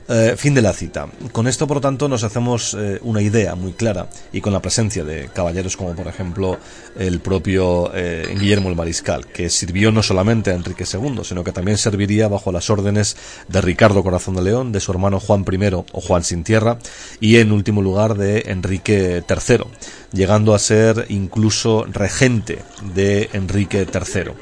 eh, 0.09 0.35
fin 0.37 0.53
de 0.53 0.61
la 0.61 0.73
cita. 0.73 1.07
Con 1.31 1.47
esto, 1.47 1.65
por 1.65 1.79
tanto, 1.79 2.09
nos 2.09 2.23
hacemos 2.23 2.75
eh, 2.77 2.99
una 3.03 3.21
idea 3.21 3.55
muy 3.55 3.71
clara 3.71 4.07
y 4.33 4.41
con 4.41 4.51
la 4.51 4.61
presencia 4.61 5.03
de 5.03 5.29
caballeros 5.33 5.77
como, 5.77 5.95
por 5.95 6.07
ejemplo, 6.07 6.57
el 6.97 7.21
propio 7.21 7.91
eh, 7.93 8.35
Guillermo 8.37 8.69
el 8.69 8.75
Mariscal, 8.75 9.27
que 9.27 9.49
sirvió 9.49 9.91
no 9.91 10.03
solamente 10.03 10.51
a 10.51 10.55
Enrique 10.55 10.85
II, 10.91 11.21
sino 11.23 11.43
que 11.43 11.53
también 11.53 11.77
serviría 11.77 12.27
bajo 12.27 12.51
las 12.51 12.69
órdenes 12.69 13.15
de 13.47 13.61
Ricardo 13.61 14.03
Corazón 14.03 14.35
de 14.35 14.41
León, 14.41 14.71
de 14.71 14.81
su 14.81 14.91
hermano 14.91 15.19
Juan 15.19 15.45
I 15.49 15.73
o 15.73 16.01
Juan 16.01 16.23
Sin 16.23 16.43
Tierra, 16.43 16.79
y 17.19 17.37
en 17.37 17.51
último 17.51 17.81
lugar 17.81 18.15
de 18.15 18.43
Enrique 18.47 19.23
III, 19.27 19.63
llegando 20.11 20.53
a 20.53 20.59
ser 20.59 21.05
incluso 21.09 21.85
regente 21.85 22.59
de 22.93 23.29
Enrique 23.33 23.87
III. 23.91 24.33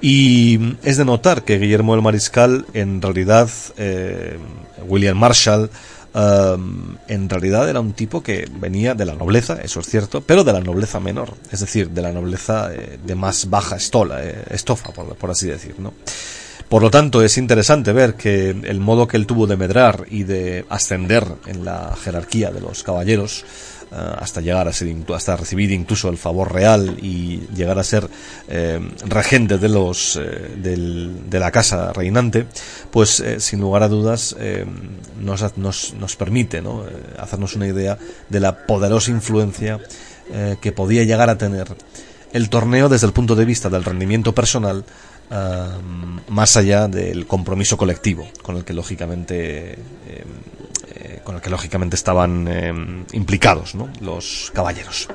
Y 0.00 0.76
es 0.82 0.96
de 0.96 1.04
notar 1.04 1.44
que 1.44 1.58
Guillermo 1.58 1.94
el 1.94 2.02
Mariscal, 2.02 2.66
en 2.74 3.00
realidad, 3.00 3.48
eh, 3.76 4.38
William 4.86 5.16
Marshall, 5.16 5.70
eh, 6.14 6.56
en 7.08 7.28
realidad 7.28 7.68
era 7.68 7.80
un 7.80 7.92
tipo 7.92 8.22
que 8.22 8.48
venía 8.58 8.94
de 8.94 9.04
la 9.04 9.14
nobleza, 9.14 9.58
eso 9.62 9.80
es 9.80 9.86
cierto, 9.86 10.20
pero 10.20 10.44
de 10.44 10.52
la 10.52 10.60
nobleza 10.60 11.00
menor, 11.00 11.34
es 11.50 11.60
decir, 11.60 11.90
de 11.90 12.02
la 12.02 12.12
nobleza 12.12 12.72
eh, 12.72 12.98
de 13.04 13.14
más 13.14 13.50
baja 13.50 13.76
estola, 13.76 14.22
estofa, 14.50 14.90
por, 14.92 15.30
así 15.30 15.46
decir, 15.46 15.74
¿no? 15.78 15.92
Por 16.68 16.82
lo 16.82 16.90
tanto, 16.90 17.22
es 17.22 17.38
interesante 17.38 17.92
ver 17.92 18.14
que 18.14 18.50
el 18.50 18.80
modo 18.80 19.06
que 19.06 19.16
él 19.16 19.26
tuvo 19.26 19.46
de 19.46 19.56
medrar 19.56 20.04
y 20.10 20.24
de 20.24 20.64
ascender 20.68 21.24
en 21.46 21.64
la 21.64 21.94
jerarquía 22.02 22.50
de 22.50 22.60
los 22.60 22.82
caballeros 22.82 23.44
eh, 23.44 23.75
hasta 23.96 24.40
llegar 24.40 24.68
a 24.68 24.72
ser 24.72 24.94
hasta 25.14 25.36
recibir 25.36 25.70
incluso 25.70 26.08
el 26.08 26.18
favor 26.18 26.52
real 26.52 26.96
y 27.00 27.40
llegar 27.54 27.78
a 27.78 27.84
ser 27.84 28.08
eh, 28.48 28.80
regente 29.06 29.58
de 29.58 29.68
los 29.68 30.16
eh, 30.16 30.50
de 30.56 31.40
la 31.40 31.50
casa 31.50 31.92
reinante 31.92 32.46
pues 32.90 33.22
sin 33.38 33.60
lugar 33.60 33.82
a 33.82 33.88
dudas 33.88 34.36
nos, 35.20 35.56
nos, 35.56 35.94
nos, 35.94 36.16
permite 36.16 36.62
¿no? 36.62 36.84
hacernos 37.18 37.54
una 37.56 37.66
idea 37.66 37.98
de 38.28 38.40
la 38.40 38.66
poderosa 38.66 39.10
influencia 39.10 39.80
que 40.60 40.72
podía 40.72 41.04
llegar 41.04 41.30
a 41.30 41.38
tener 41.38 41.68
el 42.32 42.48
torneo 42.48 42.88
desde 42.88 43.06
el 43.06 43.12
punto 43.12 43.34
de 43.36 43.44
vista 43.44 43.68
del 43.68 43.84
rendimiento 43.84 44.34
personal 44.34 44.84
más 46.28 46.56
allá 46.56 46.88
del 46.88 47.26
compromiso 47.26 47.76
colectivo 47.76 48.28
con 48.42 48.56
el 48.56 48.64
que 48.64 48.74
lógicamente 48.74 49.78
con 51.26 51.34
el 51.34 51.40
que 51.42 51.50
lógicamente 51.50 51.96
estaban 51.96 52.46
eh, 52.48 52.72
implicados 53.12 53.74
¿no? 53.74 53.90
los 54.00 54.52
caballeros. 54.54 55.08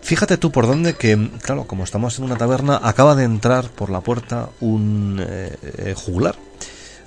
Fíjate 0.00 0.38
tú 0.38 0.52
por 0.52 0.66
dónde 0.66 0.94
que, 0.94 1.30
claro, 1.42 1.64
como 1.64 1.84
estamos 1.84 2.18
en 2.18 2.24
una 2.24 2.36
taberna, 2.36 2.80
acaba 2.82 3.16
de 3.16 3.24
entrar 3.24 3.68
por 3.68 3.90
la 3.90 4.00
puerta 4.00 4.48
un 4.60 5.20
eh, 5.20 5.54
eh, 5.62 5.94
juglar. 5.94 6.36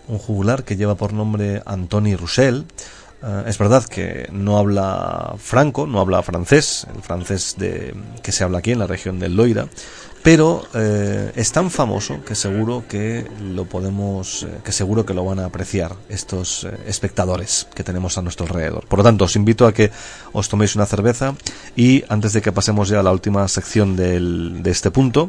Un 0.08 0.20
juglar 0.20 0.66
que 0.66 0.76
lleva 0.76 0.96
por 0.96 1.14
nombre 1.14 1.64
Antoni 1.66 2.16
Roussel. 2.16 2.66
es 3.46 3.58
verdad 3.58 3.86
que 3.86 4.28
no 4.32 4.58
habla 4.58 5.36
franco, 5.38 5.88
no 5.88 6.02
habla 6.02 6.22
francés, 6.22 6.86
el 6.94 7.02
francés 7.02 7.56
de, 7.58 7.94
que 8.22 8.32
se 8.32 8.44
habla 8.44 8.58
aquí 8.58 8.72
en 8.72 8.80
la 8.80 8.88
región 8.88 9.20
del 9.20 9.36
Loira, 9.36 9.68
pero 10.24 10.64
eh, 10.74 11.32
es 11.36 11.52
tan 11.52 11.72
famoso 11.72 12.24
que 12.24 12.36
seguro 12.36 12.84
que 12.88 13.26
lo 13.42 13.66
podemos, 13.66 14.44
eh, 14.44 14.60
que 14.64 14.72
seguro 14.72 15.06
que 15.06 15.14
lo 15.14 15.26
van 15.26 15.40
a 15.40 15.46
apreciar 15.46 15.96
estos 16.10 16.64
eh, 16.64 16.78
espectadores 16.86 17.68
que 17.74 17.84
tenemos 17.84 18.18
a 18.18 18.22
nuestro 18.22 18.46
alrededor. 18.46 18.86
Por 18.88 19.00
lo 19.00 19.04
tanto, 19.04 19.26
os 19.26 19.36
invito 19.36 19.66
a 19.66 19.74
que 19.74 19.92
os 20.34 20.48
toméis 20.48 20.76
una 20.76 20.86
cerveza 20.86 21.34
y 21.76 22.04
antes 22.10 22.34
de 22.34 22.42
que 22.42 22.52
pasemos 22.52 22.90
ya 22.90 23.00
a 23.00 23.04
la 23.04 23.12
última 23.12 23.48
sección 23.48 23.96
del, 23.96 24.62
de 24.62 24.72
este 24.72 24.92
punto, 24.92 25.28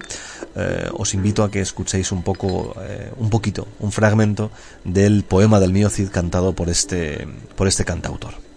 os 0.92 1.14
invito 1.14 1.44
a 1.44 1.50
que 1.50 1.60
escuchéis 1.60 2.12
un 2.12 2.22
poco, 2.22 2.76
un 3.16 3.30
poquito, 3.30 3.66
un 3.80 3.90
fragmento 3.90 4.50
del 4.84 5.24
poema 5.24 5.60
del 5.60 5.72
mío 5.72 5.88
Cid 5.88 6.10
cantado 6.10 6.52
por 6.52 6.68
este, 6.68 7.26
por 7.56 7.68
este 7.68 7.84
cantautor. 7.84 8.51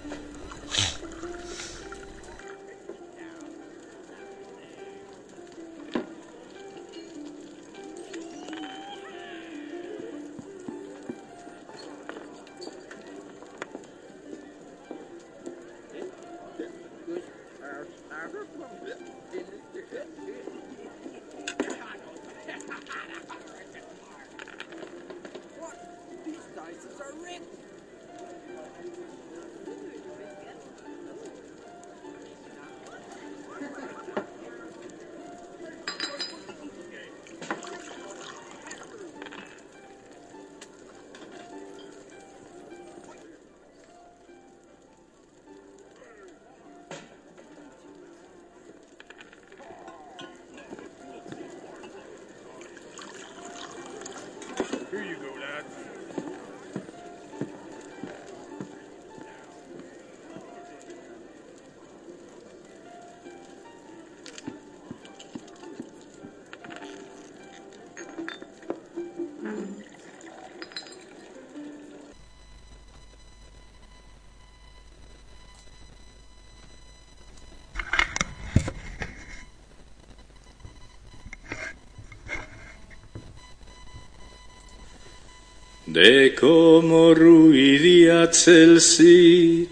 De 85.95 86.35
cómo 86.35 87.13
Ruidiaz 87.13 88.49
el 88.49 88.81
Cid 88.81 89.69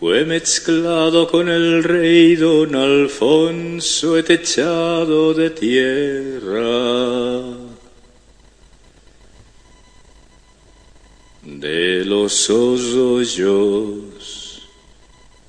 fue 0.00 0.24
mezclado 0.24 1.30
con 1.30 1.50
el 1.50 1.84
rey 1.84 2.36
don 2.36 2.74
Alfonso 2.74 4.24
techado 4.24 5.34
de 5.34 5.50
tierra. 5.50 7.42
De 11.42 12.02
los 12.06 12.48
hoyos 12.48 14.62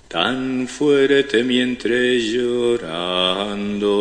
tan 0.10 0.68
fuerte 0.68 1.46
mientras 1.46 2.22
llorando. 2.24 3.94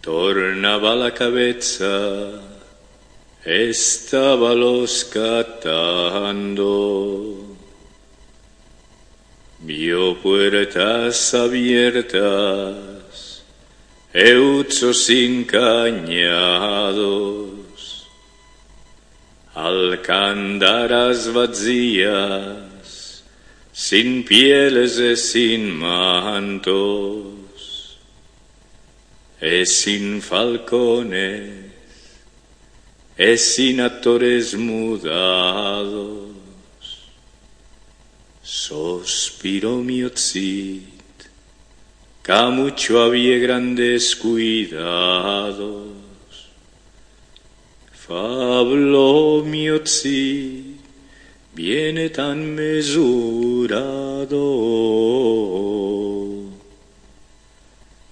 Tornaba 0.00 0.94
la 0.94 1.12
cabeza, 1.14 2.51
estaba 3.44 4.54
los 4.54 5.04
catando. 5.04 6.52
Vio 9.60 10.16
puertas 10.20 11.34
abiertas, 11.34 12.24
euchos 14.12 15.08
encañados, 15.08 15.68
alcandaras 19.54 21.32
vacías, 21.32 23.22
sin 23.72 24.24
pieles 24.24 24.98
y 24.98 25.16
sin 25.16 25.76
mantos, 25.76 27.22
y 29.40 29.64
sin 29.64 30.20
falcones, 30.20 31.71
y 33.18 33.36
sin 33.36 33.80
actores 33.80 34.54
mudados 34.54 36.32
Sospiró 38.42 39.76
mi 39.78 40.02
otzit, 40.02 40.82
que 42.22 42.42
mucho 42.50 43.00
había 43.02 43.38
grandes 43.38 44.16
cuidados. 44.16 45.88
Fablo 47.92 49.44
mi 49.46 49.70
otzit, 49.70 50.80
viene 51.54 52.10
tan 52.10 52.54
mesurado. 52.54 53.10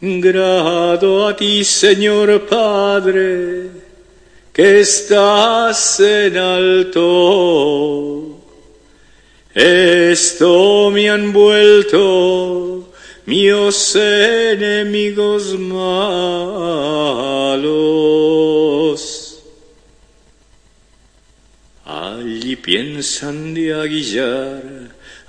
Grado 0.01 1.29
a 1.29 1.37
ti, 1.37 1.65
Señor 1.65 2.47
Padre, 2.49 3.70
que 4.61 4.81
estás 4.81 6.01
en 6.01 6.37
alto 6.37 8.37
esto 9.55 10.91
me 10.91 11.09
han 11.09 11.33
vuelto 11.33 12.93
mis 13.25 13.97
enemigos 13.97 15.59
malos. 15.59 16.61
Allí 21.87 22.55
piensan 22.57 23.55
de 23.55 23.73
aguillar, 23.73 24.63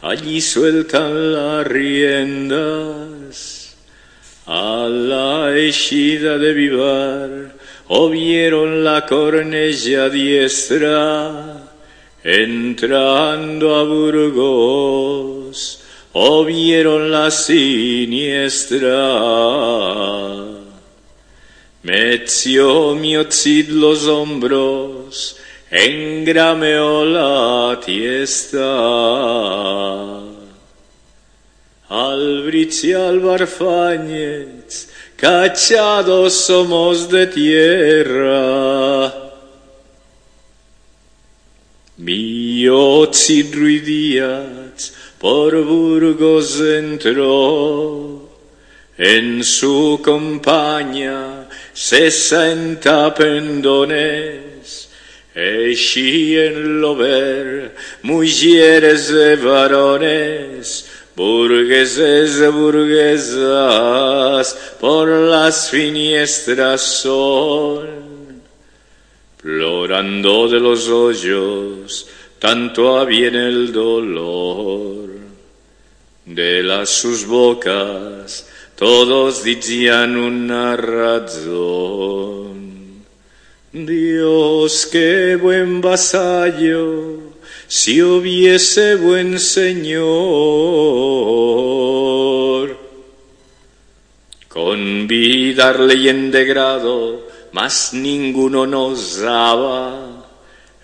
allí 0.01 0.41
sueltan 0.41 1.31
las 1.31 1.65
riendas. 1.67 3.77
A 4.45 4.89
la 4.89 5.57
ejida 5.57 6.37
de 6.37 6.53
vivar, 6.53 7.60
o 7.93 8.09
vieron 8.09 8.85
la 8.85 9.05
cornella 9.05 10.07
diestra 10.07 11.67
Entrando 12.23 13.75
a 13.75 13.83
Burgos, 13.83 15.57
o 16.13 16.45
vieron 16.45 17.11
la 17.11 17.29
siniestra. 17.31 18.93
Mi 21.81 23.17
ocid 23.17 23.69
los 23.69 24.07
hombros, 24.07 25.37
engrameó 25.71 27.03
la 27.03 27.79
tiesta. 27.83 28.61
Albrich 31.91 32.85
y 32.85 32.93
Albarfáñez, 32.93 34.87
cachados 35.17 36.33
somos 36.33 37.09
de 37.09 37.27
tierra. 37.27 39.13
Miocid 41.97 43.53
ruidiats 43.53 44.93
por 45.19 45.61
Burgos 45.65 46.61
entró, 46.61 48.29
en 48.97 49.43
su 49.43 49.99
compañía 50.01 51.49
sesenta 51.73 53.13
pendones, 53.13 54.89
y 55.35 56.37
en 56.37 56.79
lo 56.79 56.95
ver 56.95 57.75
mujeres 58.03 59.09
de 59.09 59.35
varones, 59.35 60.85
burgueses 61.21 62.51
burguesas, 62.51 64.45
por 64.79 65.07
las 65.07 65.69
finiestras 65.69 66.81
son 66.81 68.01
Plorando 69.41 70.47
de 70.47 70.59
los 70.59 70.87
hoyos, 70.87 72.07
tanto 72.37 73.09
en 73.09 73.35
el 73.35 73.71
dolor. 73.71 75.09
De 76.25 76.61
las 76.63 76.89
sus 76.89 77.25
bocas 77.25 78.47
todos 78.75 79.43
decían 79.43 80.15
una 80.15 80.77
razón. 80.77 82.61
Dios, 83.71 84.87
qué 84.91 85.37
buen 85.41 85.81
vasallo, 85.81 87.30
si 87.73 88.01
hubiese 88.01 88.95
buen 88.95 89.39
Señor. 89.39 90.01
Convidarle 94.49 95.95
y 95.95 96.09
en 96.09 96.31
degrado, 96.31 97.29
mas 97.53 97.93
ninguno 97.93 98.67
nos 98.67 99.19
daba. 99.19 100.27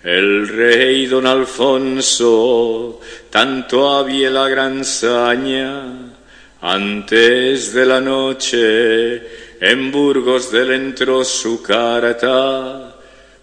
El 0.02 0.48
rey 0.48 1.04
don 1.04 1.26
Alfonso 1.26 3.00
tanto 3.28 3.90
había 3.90 4.30
la 4.30 4.48
gran 4.48 4.82
saña, 4.82 6.14
antes 6.62 7.74
de 7.74 7.84
la 7.84 8.00
noche 8.00 9.16
en 9.60 9.92
Burgos 9.92 10.50
del 10.50 10.70
entró 10.70 11.22
su 11.22 11.60
carta, 11.60 12.97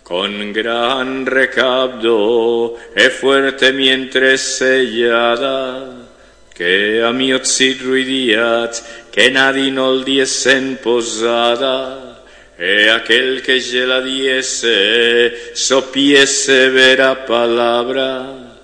con 0.05 0.53
gran 0.53 1.25
recabdo 1.25 2.77
e 2.95 3.09
fuerte 3.09 3.73
mientras 3.73 4.39
sellada, 4.39 5.97
que 6.53 7.01
a 7.03 7.11
mi 7.11 7.33
ruidiat 7.33 8.75
que 9.11 9.31
nadie 9.31 9.71
no 9.71 10.03
diese 10.03 10.61
posada, 10.83 12.21
e 12.55 12.87
aquel 12.87 13.41
que 13.41 13.59
se 13.59 13.83
la 13.83 13.99
diese 13.99 15.55
sopiese 15.55 16.69
vera 16.69 17.25
palabra, 17.25 18.61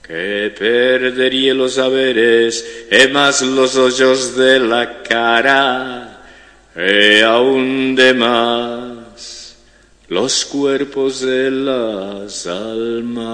que 0.00 0.54
perdería 0.56 1.54
los 1.54 1.74
saberes 1.74 2.86
e 2.88 3.08
más 3.08 3.42
los 3.42 3.74
ojos 3.74 4.36
de 4.36 4.60
la 4.60 5.02
cara, 5.02 6.22
e 6.76 7.20
aún 7.24 7.96
de 7.96 8.14
más 8.14 8.83
los 10.14 10.44
cuerpos 10.44 11.22
de 11.22 11.50
las 11.50 12.46
almas. 12.46 13.24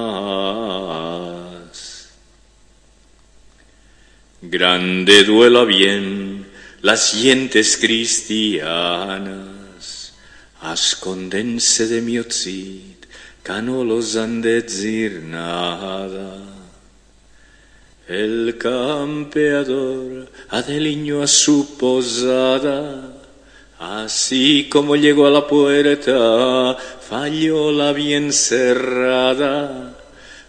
Grande 4.40 5.24
duela 5.24 5.64
bien 5.64 6.46
las 6.80 7.12
gentes 7.12 7.76
cristianas, 7.76 10.14
Ascondense 10.62 11.86
de 11.86 12.00
mi 12.00 12.18
otzit, 12.18 13.04
que 13.44 13.60
no 13.60 13.84
los 13.84 14.16
han 14.16 14.40
de 14.40 14.62
decir 14.62 15.20
nada. 15.22 16.38
El 18.08 18.56
campeador 18.56 20.30
adeliñó 20.48 21.22
a 21.22 21.26
su 21.26 21.76
posada, 21.76 23.19
así 23.80 24.68
como 24.68 24.94
llegó 24.94 25.26
a 25.26 25.30
la 25.30 25.46
puerta, 25.46 26.76
falló 26.76 27.72
la 27.72 27.92
bien 27.92 28.32
cerrada. 28.32 29.96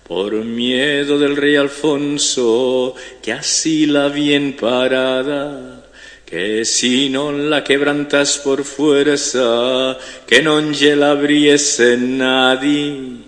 Por 0.05 0.33
miedo 0.43 1.17
del 1.17 1.37
rey 1.37 1.55
Alfonso, 1.55 2.93
que 3.23 3.31
así 3.31 3.85
la 3.85 4.09
bien 4.09 4.57
parada, 4.59 5.85
que 6.25 6.65
si 6.65 7.07
non 7.07 7.49
la 7.49 7.63
quebrantas 7.63 8.37
por 8.43 8.65
fuerza, 8.65 9.95
que 10.27 10.43
non 10.43 10.75
la 10.99 11.11
abriese 11.11 11.95
nadie. 11.95 13.23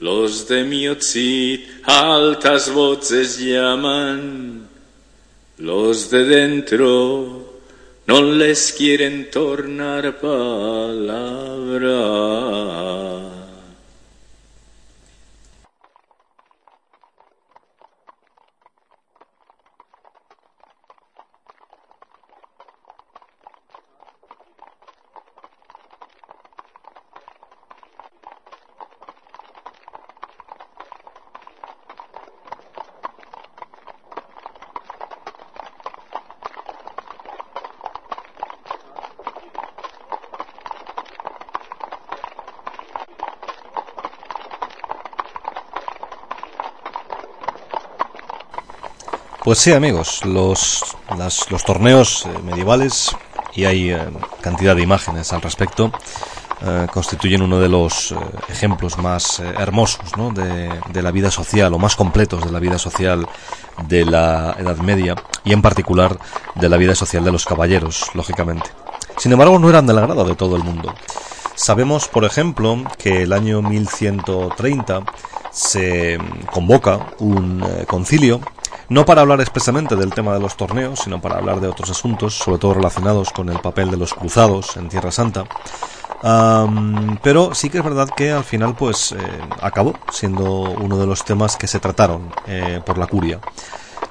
Los 0.00 0.48
de 0.48 0.64
mi 0.64 0.88
otzit 0.88 1.84
altas 1.84 2.72
voces 2.72 3.38
llaman, 3.38 4.66
los 5.58 6.08
de 6.10 6.24
dentro 6.24 7.45
non 8.06 8.38
les 8.38 8.72
quieren 8.72 9.30
tornar 9.30 10.14
palabra. 10.20 11.96
Pues 49.46 49.60
sí, 49.60 49.72
amigos, 49.72 50.24
los, 50.24 50.82
los 51.50 51.64
torneos 51.64 52.26
eh, 52.26 52.30
medievales, 52.42 53.14
y 53.54 53.64
hay 53.64 53.92
eh, 53.92 54.00
cantidad 54.40 54.74
de 54.74 54.82
imágenes 54.82 55.32
al 55.32 55.40
respecto, 55.40 55.92
eh, 56.62 56.88
constituyen 56.92 57.42
uno 57.42 57.60
de 57.60 57.68
los 57.68 58.12
ejemplos 58.48 58.98
más 58.98 59.38
hermosos 59.38 60.00
de, 60.34 60.68
de, 60.92 61.00
la 61.00 61.12
vida 61.12 61.30
social, 61.30 61.72
o 61.72 61.78
más 61.78 61.94
completos 61.94 62.44
de 62.44 62.50
la 62.50 62.58
vida 62.58 62.76
social 62.76 63.24
de 63.86 64.04
la 64.04 64.56
Edad 64.58 64.78
Media, 64.78 65.14
y 65.44 65.52
en 65.52 65.62
particular 65.62 66.18
de 66.56 66.68
la 66.68 66.76
vida 66.76 66.96
social 66.96 67.22
de 67.22 67.30
los 67.30 67.44
caballeros, 67.44 68.10
lógicamente. 68.14 68.68
Sin 69.16 69.30
embargo, 69.30 69.60
no 69.60 69.70
eran 69.70 69.86
del 69.86 69.98
agrado 69.98 70.24
de 70.24 70.34
todo 70.34 70.56
el 70.56 70.64
mundo. 70.64 70.92
Sabemos, 71.54 72.08
por 72.08 72.24
ejemplo, 72.24 72.82
que 72.98 73.22
el 73.22 73.32
año 73.32 73.62
1130 73.62 75.04
se 75.52 76.18
convoca 76.50 77.12
un 77.20 77.64
concilio 77.86 78.40
no 78.88 79.04
para 79.04 79.22
hablar 79.22 79.40
expresamente 79.40 79.96
del 79.96 80.12
tema 80.12 80.34
de 80.34 80.40
los 80.40 80.56
torneos, 80.56 81.00
sino 81.00 81.20
para 81.20 81.36
hablar 81.36 81.60
de 81.60 81.68
otros 81.68 81.90
asuntos, 81.90 82.34
sobre 82.34 82.58
todo 82.58 82.74
relacionados 82.74 83.30
con 83.30 83.48
el 83.48 83.58
papel 83.58 83.90
de 83.90 83.96
los 83.96 84.14
cruzados 84.14 84.76
en 84.76 84.88
Tierra 84.88 85.10
Santa. 85.10 85.44
pero 87.22 87.54
sí 87.54 87.70
que 87.70 87.78
es 87.78 87.84
verdad 87.84 88.08
que 88.16 88.32
al 88.32 88.44
final 88.44 88.74
pues 88.74 89.12
eh, 89.12 89.18
acabó 89.60 89.94
siendo 90.10 90.44
uno 90.62 90.96
de 90.98 91.06
los 91.06 91.24
temas 91.24 91.56
que 91.56 91.66
se 91.66 91.80
trataron 91.80 92.30
eh, 92.46 92.80
por 92.84 92.98
la 92.98 93.06
curia. 93.06 93.40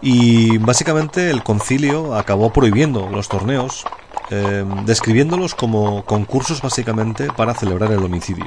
Y 0.02 0.58
básicamente 0.58 1.30
el 1.30 1.42
concilio 1.42 2.16
acabó 2.16 2.52
prohibiendo 2.52 3.10
los 3.10 3.28
torneos, 3.28 3.86
em, 4.30 4.86
describiéndolos 4.86 5.56
como 5.56 6.04
concursos 6.06 6.62
básicamente 6.62 7.32
para 7.32 7.54
celebrar 7.54 7.92
el 7.92 8.04
homicidio. 8.04 8.46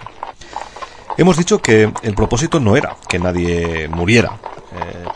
Hemos 1.16 1.36
dicho 1.36 1.58
que 1.58 1.92
el 2.02 2.14
propósito 2.14 2.60
no 2.60 2.76
era 2.76 2.96
que 3.08 3.18
nadie 3.18 3.88
muriera, 3.88 4.38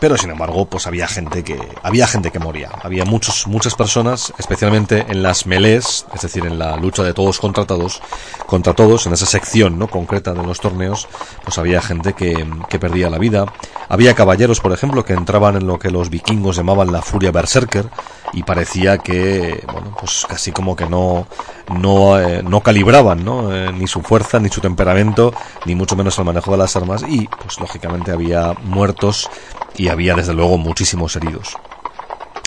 pero 0.03 0.17
sin 0.17 0.31
embargo, 0.31 0.65
pues 0.65 0.85
había 0.85 1.07
gente 1.07 1.45
que 1.45 1.57
había 1.81 2.07
gente 2.07 2.29
que 2.29 2.37
moría. 2.37 2.69
Había 2.83 3.05
muchos 3.05 3.47
muchas 3.47 3.73
personas, 3.73 4.33
especialmente 4.37 5.05
en 5.07 5.23
las 5.23 5.45
melés, 5.45 6.05
es 6.13 6.21
decir, 6.21 6.45
en 6.45 6.59
la 6.59 6.75
lucha 6.75 7.03
de 7.03 7.13
todos 7.13 7.39
contra 7.39 7.63
todos, 7.63 8.01
contra 8.45 8.73
todos 8.73 9.07
en 9.07 9.13
esa 9.13 9.25
sección, 9.25 9.79
¿no? 9.79 9.87
concreta 9.87 10.33
de 10.33 10.43
los 10.43 10.59
torneos, 10.59 11.07
pues 11.45 11.57
había 11.57 11.81
gente 11.81 12.11
que, 12.11 12.45
que 12.67 12.79
perdía 12.79 13.09
la 13.09 13.17
vida. 13.17 13.45
Había 13.87 14.13
caballeros, 14.13 14.59
por 14.59 14.73
ejemplo, 14.73 15.05
que 15.05 15.13
entraban 15.13 15.55
en 15.55 15.67
lo 15.67 15.79
que 15.79 15.89
los 15.89 16.09
vikingos 16.09 16.57
llamaban 16.57 16.91
la 16.91 17.01
furia 17.01 17.31
berserker 17.31 17.87
y 18.33 18.43
parecía 18.43 18.97
que, 18.97 19.63
bueno, 19.71 19.95
pues 19.97 20.25
casi 20.27 20.51
como 20.51 20.75
que 20.75 20.85
no 20.85 21.27
no, 21.69 22.19
eh, 22.19 22.43
no 22.43 22.61
calibraban, 22.61 23.23
¿no? 23.23 23.53
Eh, 23.53 23.71
ni 23.71 23.87
su 23.87 24.01
fuerza, 24.01 24.39
ni 24.39 24.49
su 24.49 24.61
temperamento, 24.61 25.33
ni 25.65 25.75
mucho 25.75 25.95
menos 25.95 26.17
el 26.17 26.25
manejo 26.25 26.51
de 26.51 26.57
las 26.57 26.75
armas 26.75 27.03
y, 27.07 27.27
pues 27.27 27.59
lógicamente 27.59 28.11
había 28.11 28.53
muertos 28.63 29.29
y 29.77 29.87
había 29.89 30.15
desde 30.15 30.33
luego 30.33 30.57
muchísimos 30.57 31.15
heridos. 31.15 31.57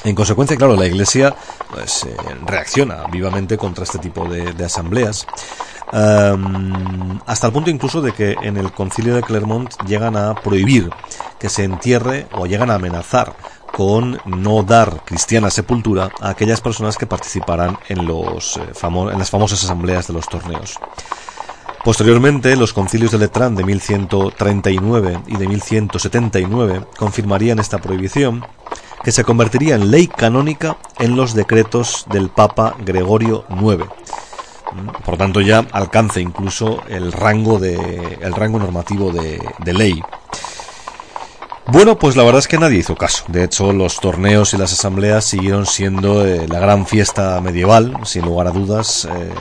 En 0.04 0.14
consecuencia, 0.14 0.56
claro, 0.56 0.76
la 0.76 0.86
Iglesia 0.86 1.34
pues, 1.68 2.04
eh, 2.04 2.16
reacciona 2.46 3.06
vivamente 3.10 3.58
contra 3.58 3.82
este 3.82 3.98
tipo 3.98 4.28
de, 4.28 4.64
asambleas, 4.64 5.26
em, 5.92 7.18
hasta 7.26 7.48
el 7.48 7.52
punto 7.52 7.70
incluso 7.70 8.00
de 8.00 8.12
que 8.12 8.36
en 8.40 8.56
el 8.56 8.72
concilio 8.72 9.16
de 9.16 9.22
Clermont 9.22 9.68
llegan 9.84 10.16
a 10.16 10.34
prohibir 10.34 10.90
que 11.40 11.48
se 11.48 11.64
entierre 11.64 12.28
o 12.32 12.46
llegan 12.46 12.70
a 12.70 12.76
amenazar 12.76 13.34
con 13.72 14.20
no 14.24 14.62
dar 14.62 15.02
cristiana 15.04 15.50
sepultura 15.50 16.12
a 16.20 16.30
aquellas 16.30 16.60
personas 16.60 16.96
que 16.96 17.06
participaran 17.06 17.76
en, 17.88 18.06
los, 18.06 18.58
eh, 18.58 18.60
en 18.82 19.18
las 19.18 19.30
famosas 19.30 19.64
asambleas 19.64 20.06
de 20.06 20.14
los 20.14 20.28
torneos. 20.28 20.78
Posteriormente, 21.86 22.56
los 22.56 22.72
concilios 22.72 23.12
de 23.12 23.18
Letrán 23.18 23.54
de 23.54 23.62
1139 23.62 25.20
y 25.28 25.36
de 25.36 25.46
1179 25.46 26.84
confirmarían 26.98 27.60
esta 27.60 27.78
prohibición, 27.78 28.44
que 29.04 29.12
se 29.12 29.22
convertiría 29.22 29.76
en 29.76 29.92
ley 29.92 30.08
canónica 30.08 30.78
en 30.98 31.14
los 31.14 31.32
decretos 31.34 32.04
del 32.10 32.28
Papa 32.28 32.74
Gregorio 32.84 33.44
IX. 33.50 33.84
Por 35.04 35.16
tanto, 35.16 35.40
ya 35.40 35.64
alcanza 35.70 36.18
incluso 36.18 36.82
el 36.88 37.12
rango, 37.12 37.60
de, 37.60 38.18
el 38.20 38.34
rango 38.34 38.58
normativo 38.58 39.12
de 39.12 39.72
ley. 39.72 40.02
Bueno, 41.68 41.98
pues 41.98 42.14
la 42.14 42.22
verdad 42.22 42.38
es 42.38 42.46
que 42.46 42.58
nadie 42.58 42.78
hizo 42.78 42.94
caso. 42.94 43.24
De 43.26 43.42
hecho, 43.42 43.72
los 43.72 43.98
torneos 43.98 44.54
y 44.54 44.56
las 44.56 44.72
asambleas 44.72 45.24
siguieron 45.24 45.66
siendo 45.66 46.24
eh, 46.24 46.46
la 46.46 46.60
gran 46.60 46.86
fiesta 46.86 47.40
medieval, 47.40 47.98
sin 48.04 48.24
lugar 48.24 48.46
a 48.46 48.50
dudas, 48.52 49.08
eh, 49.10 49.32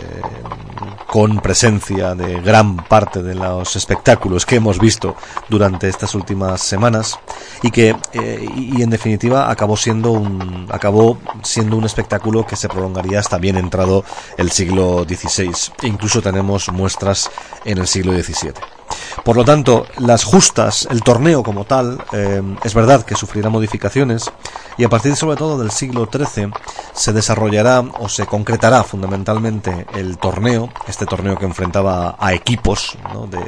con 1.06 1.40
presencia 1.40 2.16
de 2.16 2.42
gran 2.42 2.78
parte 2.78 3.22
de 3.22 3.36
los 3.36 3.76
espectáculos 3.76 4.44
que 4.44 4.56
hemos 4.56 4.80
visto 4.80 5.16
durante 5.50 5.88
estas 5.88 6.16
últimas 6.16 6.62
semanas 6.62 7.20
y 7.62 7.70
que, 7.70 7.96
eh, 8.14 8.50
y 8.56 8.82
en 8.82 8.90
definitiva, 8.90 9.52
acabó 9.52 9.78
siendo 9.78 10.12
un, 10.12 10.68
acabó 10.72 11.20
siendo 11.44 11.78
un 11.78 11.86
espectáculo 11.86 12.46
que 12.48 12.56
se 12.56 12.68
prolongaría 12.68 13.20
hasta 13.20 13.38
bien 13.38 13.56
entrado 13.56 14.04
el 14.38 14.50
siglo 14.50 15.06
XVI. 15.08 15.54
E 15.84 15.88
incluso 15.88 16.24
tenemos 16.24 16.70
muestras 16.70 17.30
en 17.66 17.78
el 17.78 17.88
siglo 17.88 18.14
XVII. 18.14 18.75
Por 19.24 19.36
lo 19.36 19.46
tanto, 19.46 19.88
las 19.98 20.24
justas, 20.24 20.88
el 20.92 21.04
torneo 21.04 21.44
como 21.44 21.66
tal, 21.66 22.00
eh, 22.12 22.42
es 22.64 22.74
verdad 22.74 23.04
que 23.04 23.16
sufrirá 23.16 23.50
modificaciones 23.50 24.32
y 24.78 24.84
a 24.84 24.90
partir 24.90 25.16
sobre 25.16 25.38
todo 25.38 25.58
del 25.58 25.72
siglo 25.72 26.10
XIII 26.12 26.54
se 26.96 27.12
desarrollará 27.12 27.84
o 28.00 28.08
se 28.10 28.26
concretará 28.26 28.84
fundamentalmente 28.84 29.86
el 29.94 30.18
torneo, 30.18 30.70
este 30.88 31.06
torneo 31.06 31.38
que 31.38 31.46
enfrentaba 31.46 32.16
a 32.18 32.34
equipos 32.34 32.98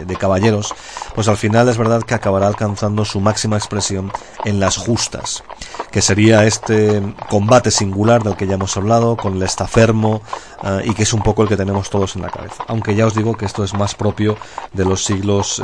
de, 0.05 0.15
caballeros, 0.17 0.73
pues 1.15 1.27
al 1.27 1.37
final 1.37 1.69
es 1.69 1.77
verdad 1.77 2.03
que 2.03 2.13
acabará 2.13 2.47
alcanzando 2.47 3.05
su 3.05 3.21
máxima 3.21 3.55
expresión 3.55 4.11
en 4.43 4.59
las 4.59 4.77
justas, 4.77 5.43
que 5.91 6.01
sería 6.01 6.45
este 6.45 7.01
combate 7.29 7.71
singular 7.71 8.21
del 8.23 8.35
que 8.35 8.47
ya 8.47 8.55
hemos 8.55 8.75
hablado, 8.75 9.15
con 9.15 9.37
el 9.37 9.43
estafermo 9.43 10.21
eh, 10.63 10.81
y 10.85 10.93
que 10.93 11.03
es 11.03 11.13
un 11.13 11.21
poco 11.21 11.43
el 11.43 11.49
que 11.49 11.57
tenemos 11.57 11.89
todos 11.89 12.15
en 12.15 12.23
la 12.23 12.29
cabeza. 12.29 12.65
Aunque 12.67 12.95
ya 12.95 13.05
os 13.05 13.15
digo 13.15 13.37
que 13.37 13.45
esto 13.45 13.63
es 13.63 13.73
más 13.73 13.95
propio 13.95 14.37
de 14.73 14.85
los 14.85 15.05
siglos 15.05 15.61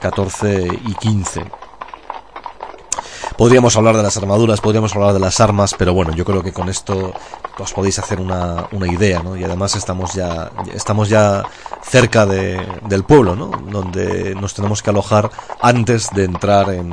XIV 0.00 0.44
eh, 0.44 0.80
y 0.86 0.92
XV. 0.92 1.42
Podríamos 3.36 3.76
hablar 3.76 3.96
de 3.96 4.02
las 4.02 4.16
armaduras, 4.16 4.60
podríamos 4.60 4.94
hablar 4.94 5.12
de 5.12 5.18
las 5.18 5.40
armas, 5.40 5.74
pero 5.76 5.92
bueno, 5.92 6.14
yo 6.14 6.24
creo 6.24 6.42
que 6.42 6.52
con 6.52 6.68
esto 6.68 7.12
os 7.58 7.72
podéis 7.72 7.98
hacer 7.98 8.20
una, 8.20 8.68
una 8.70 8.86
idea, 8.86 9.22
¿no? 9.22 9.36
Y 9.36 9.42
además 9.42 9.74
estamos 9.74 10.14
ya, 10.14 10.52
estamos 10.72 11.08
ya 11.08 11.42
cerca 11.82 12.26
de, 12.26 12.64
del 12.86 13.02
pueblo, 13.02 13.34
¿no? 13.34 13.50
Donde 13.70 14.36
nos 14.36 14.54
tenemos 14.54 14.82
que 14.82 14.90
alojar 14.90 15.30
antes 15.60 16.10
de 16.14 16.24
entrar 16.24 16.70
en, 16.70 16.92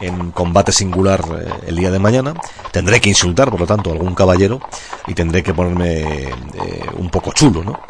en 0.00 0.30
combate 0.30 0.70
singular 0.70 1.24
eh, 1.36 1.52
el 1.66 1.76
día 1.76 1.90
de 1.90 1.98
mañana. 1.98 2.34
Tendré 2.70 3.00
que 3.00 3.08
insultar, 3.08 3.50
por 3.50 3.60
lo 3.60 3.66
tanto, 3.66 3.90
a 3.90 3.92
algún 3.92 4.14
caballero 4.14 4.60
y 5.08 5.14
tendré 5.14 5.42
que 5.42 5.52
ponerme 5.52 6.28
eh, 6.28 6.86
un 6.96 7.10
poco 7.10 7.32
chulo, 7.32 7.64
¿no? 7.64 7.80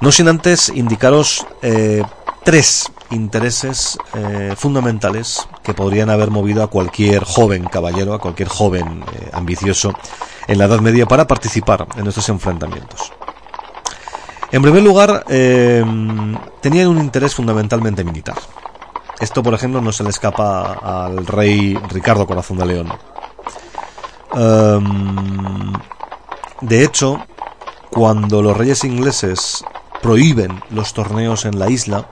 No 0.00 0.12
sin 0.12 0.28
antes 0.28 0.68
indicaros 0.68 1.46
eh, 1.60 2.02
tres 2.44 2.90
intereses 3.10 3.98
eh, 4.14 4.54
fundamentales 4.56 5.46
que 5.62 5.74
podrían 5.74 6.10
haber 6.10 6.30
movido 6.30 6.62
a 6.62 6.68
cualquier 6.68 7.24
joven 7.24 7.64
caballero, 7.64 8.14
a 8.14 8.18
cualquier 8.18 8.48
joven 8.48 9.04
eh, 9.12 9.30
ambicioso 9.32 9.92
en 10.46 10.58
la 10.58 10.64
Edad 10.64 10.80
Media 10.80 11.06
para 11.06 11.26
participar 11.26 11.86
en 11.96 12.06
estos 12.06 12.28
enfrentamientos. 12.28 13.12
En 14.52 14.62
primer 14.62 14.82
lugar, 14.82 15.24
eh, 15.28 15.84
tenían 16.60 16.88
un 16.88 16.98
interés 16.98 17.34
fundamentalmente 17.34 18.02
militar. 18.02 18.36
Esto, 19.20 19.42
por 19.42 19.54
ejemplo, 19.54 19.80
no 19.80 19.92
se 19.92 20.02
le 20.02 20.10
escapa 20.10 20.72
al 21.06 21.26
rey 21.26 21.78
Ricardo 21.88 22.26
Corazón 22.26 22.56
de 22.56 22.66
León. 22.66 22.92
Em, 24.32 25.72
de 26.62 26.84
hecho, 26.84 27.18
cuando 27.90 28.42
los 28.42 28.56
reyes 28.56 28.82
ingleses 28.84 29.62
prohíben 30.00 30.62
los 30.70 30.94
torneos 30.94 31.44
en 31.44 31.58
la 31.58 31.68
isla, 31.68 32.06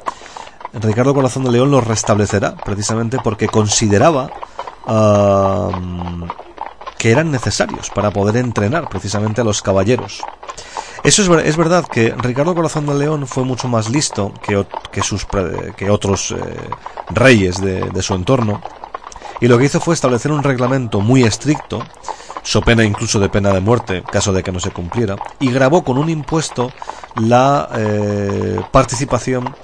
Ricardo 0.72 1.14
Corazón 1.14 1.44
de 1.44 1.52
León 1.52 1.70
los 1.70 1.86
restablecerá, 1.86 2.56
precisamente 2.56 3.18
porque 3.22 3.48
consideraba 3.48 4.30
que 6.98 7.10
eran 7.10 7.30
necesarios 7.30 7.90
para 7.90 8.10
poder 8.10 8.36
entrenar 8.36 8.88
precisamente 8.88 9.40
a 9.40 9.44
los 9.44 9.62
caballeros. 9.62 10.22
Eso 11.04 11.22
es, 11.22 11.46
es 11.46 11.56
verdad 11.56 11.84
que 11.86 12.14
Ricardo 12.18 12.54
Corazón 12.54 12.86
de 12.86 12.94
León 12.94 13.26
fue 13.26 13.44
mucho 13.44 13.68
más 13.68 13.88
listo 13.88 14.32
que, 14.42 14.66
que, 14.90 15.02
que 15.76 15.90
otros 15.90 16.32
eh, 16.32 16.36
reyes 17.10 17.60
de, 17.60 17.90
de 17.90 18.02
su 18.02 18.14
entorno, 18.14 18.60
y 19.40 19.46
lo 19.46 19.58
que 19.58 19.66
hizo 19.66 19.80
fue 19.80 19.94
establecer 19.94 20.32
un 20.32 20.42
reglamento 20.42 21.00
muy 21.00 21.22
estricto 21.22 21.84
so 22.42 22.62
pena 22.62 22.82
incluso 22.82 23.20
de 23.20 23.28
pena 23.28 23.52
de 23.52 23.60
muerte, 23.60 24.02
caso 24.10 24.32
de 24.32 24.42
que 24.42 24.50
no 24.50 24.58
se 24.58 24.70
cumpliera, 24.70 25.16
y 25.38 25.50
grabó 25.52 25.84
con 25.84 25.98
un 25.98 26.08
impuesto 26.08 26.72
la 27.16 27.68
eh, 27.74 28.62
participación 28.72 29.54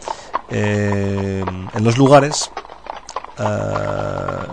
eh, 0.57 1.45
en 1.75 1.85
los 1.85 1.99
lugares 1.99 2.49
eh, 3.39 4.47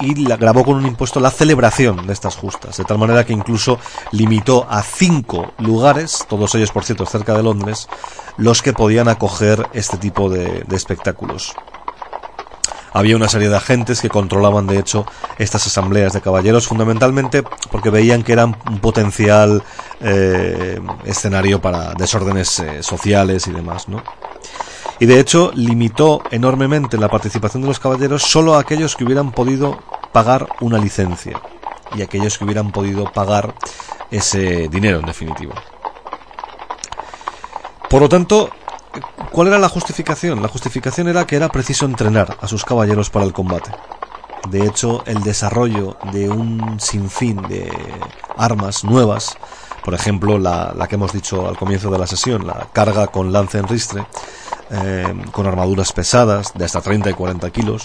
y 0.00 0.24
grabó 0.24 0.64
con 0.64 0.76
un 0.76 0.86
impuesto 0.86 1.20
la 1.20 1.30
celebración 1.30 2.08
de 2.08 2.12
estas 2.12 2.34
justas, 2.34 2.76
de 2.76 2.84
tal 2.84 2.98
manera 2.98 3.24
que 3.24 3.32
incluso 3.32 3.78
limitó 4.10 4.66
a 4.68 4.82
cinco 4.82 5.52
lugares, 5.58 6.24
todos 6.28 6.54
ellos 6.56 6.72
por 6.72 6.84
cierto 6.84 7.06
cerca 7.06 7.36
de 7.36 7.44
Londres, 7.44 7.88
los 8.36 8.62
que 8.62 8.72
podían 8.72 9.08
acoger 9.08 9.68
este 9.74 9.96
tipo 9.96 10.28
de 10.28 10.64
espectáculos. 10.70 11.54
Había 12.92 13.16
una 13.16 13.28
serie 13.28 13.48
de 13.48 13.56
agentes 13.56 14.00
que 14.00 14.08
controlaban, 14.08 14.66
de 14.66 14.78
hecho, 14.78 15.06
estas 15.38 15.66
asambleas 15.66 16.14
de 16.14 16.20
caballeros, 16.20 16.66
fundamentalmente 16.66 17.44
porque 17.70 17.90
veían 17.90 18.24
que 18.24 18.32
eran 18.32 18.56
un 18.68 18.80
potencial 18.80 19.62
eh, 20.00 20.80
escenario 21.04 21.60
para 21.60 21.94
desórdenes 21.94 22.62
sociales 22.80 23.46
y 23.46 23.52
demás, 23.52 23.88
¿no? 23.88 24.02
Y 25.00 25.06
de 25.06 25.20
hecho 25.20 25.52
limitó 25.54 26.22
enormemente 26.30 26.98
la 26.98 27.08
participación 27.08 27.62
de 27.62 27.68
los 27.68 27.78
caballeros 27.78 28.22
solo 28.22 28.54
a 28.54 28.60
aquellos 28.60 28.96
que 28.96 29.04
hubieran 29.04 29.32
podido 29.32 29.78
pagar 30.12 30.48
una 30.60 30.78
licencia 30.78 31.40
y 31.96 32.02
aquellos 32.02 32.36
que 32.36 32.44
hubieran 32.44 32.72
podido 32.72 33.12
pagar 33.12 33.54
ese 34.10 34.68
dinero 34.68 34.98
en 34.98 35.06
definitiva. 35.06 35.54
Por 37.88 38.02
lo 38.02 38.08
tanto, 38.08 38.50
¿cuál 39.32 39.48
era 39.48 39.58
la 39.58 39.68
justificación? 39.68 40.42
La 40.42 40.48
justificación 40.48 41.08
era 41.08 41.26
que 41.26 41.36
era 41.36 41.48
preciso 41.48 41.86
entrenar 41.86 42.36
a 42.40 42.48
sus 42.48 42.64
caballeros 42.64 43.08
para 43.08 43.24
el 43.24 43.32
combate. 43.32 43.70
De 44.50 44.66
hecho, 44.66 45.02
el 45.06 45.22
desarrollo 45.22 45.96
de 46.12 46.28
un 46.28 46.78
sinfín 46.80 47.48
de 47.48 47.70
armas 48.36 48.84
nuevas, 48.84 49.36
por 49.84 49.94
ejemplo, 49.94 50.38
la, 50.38 50.74
que 50.88 50.94
hemos 50.96 51.12
dicho 51.12 51.48
al 51.48 51.56
comienzo 51.56 51.90
de 51.90 51.98
la 51.98 52.06
sesión, 52.06 52.46
la 52.46 52.68
carga 52.72 53.08
con 53.08 53.32
lance 53.32 53.58
en 53.58 53.68
ristre, 53.68 54.04
eh, 54.70 55.14
con 55.32 55.46
armaduras 55.46 55.92
pesadas 55.92 56.52
de 56.54 56.64
hasta 56.64 56.80
30 56.80 57.10
y 57.10 57.14
40 57.14 57.50
kilos, 57.50 57.84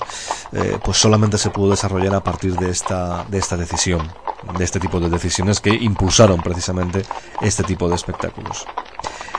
eh, 0.52 0.78
pues 0.84 0.98
solamente 0.98 1.38
se 1.38 1.50
pudo 1.50 1.72
desarrollar 1.72 2.16
a 2.16 2.24
partir 2.24 2.56
de 2.56 2.70
esta, 2.70 3.26
de 3.30 3.38
esta 3.38 3.56
decisión, 3.56 4.12
de 4.58 4.64
este 4.64 4.80
tipo 4.80 5.00
de 5.00 5.10
decisiones 5.10 5.60
que 5.62 5.70
impulsaron 5.70 6.42
precisamente 6.42 7.04
este 7.42 7.64
tipo 7.64 7.88
de 7.88 7.96
espectáculos. 7.96 8.66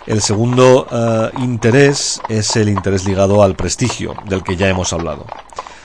El 0.07 0.21
segundo 0.21 0.87
eh, 0.91 1.31
interés 1.39 2.21
es 2.29 2.57
el 2.57 2.69
interés 2.69 3.05
ligado 3.05 3.43
al 3.43 3.57
prestigio, 3.57 4.15
del 4.27 4.43
que 4.43 4.57
ya 4.57 4.69
hemos 4.69 4.93
hablado. 4.93 5.27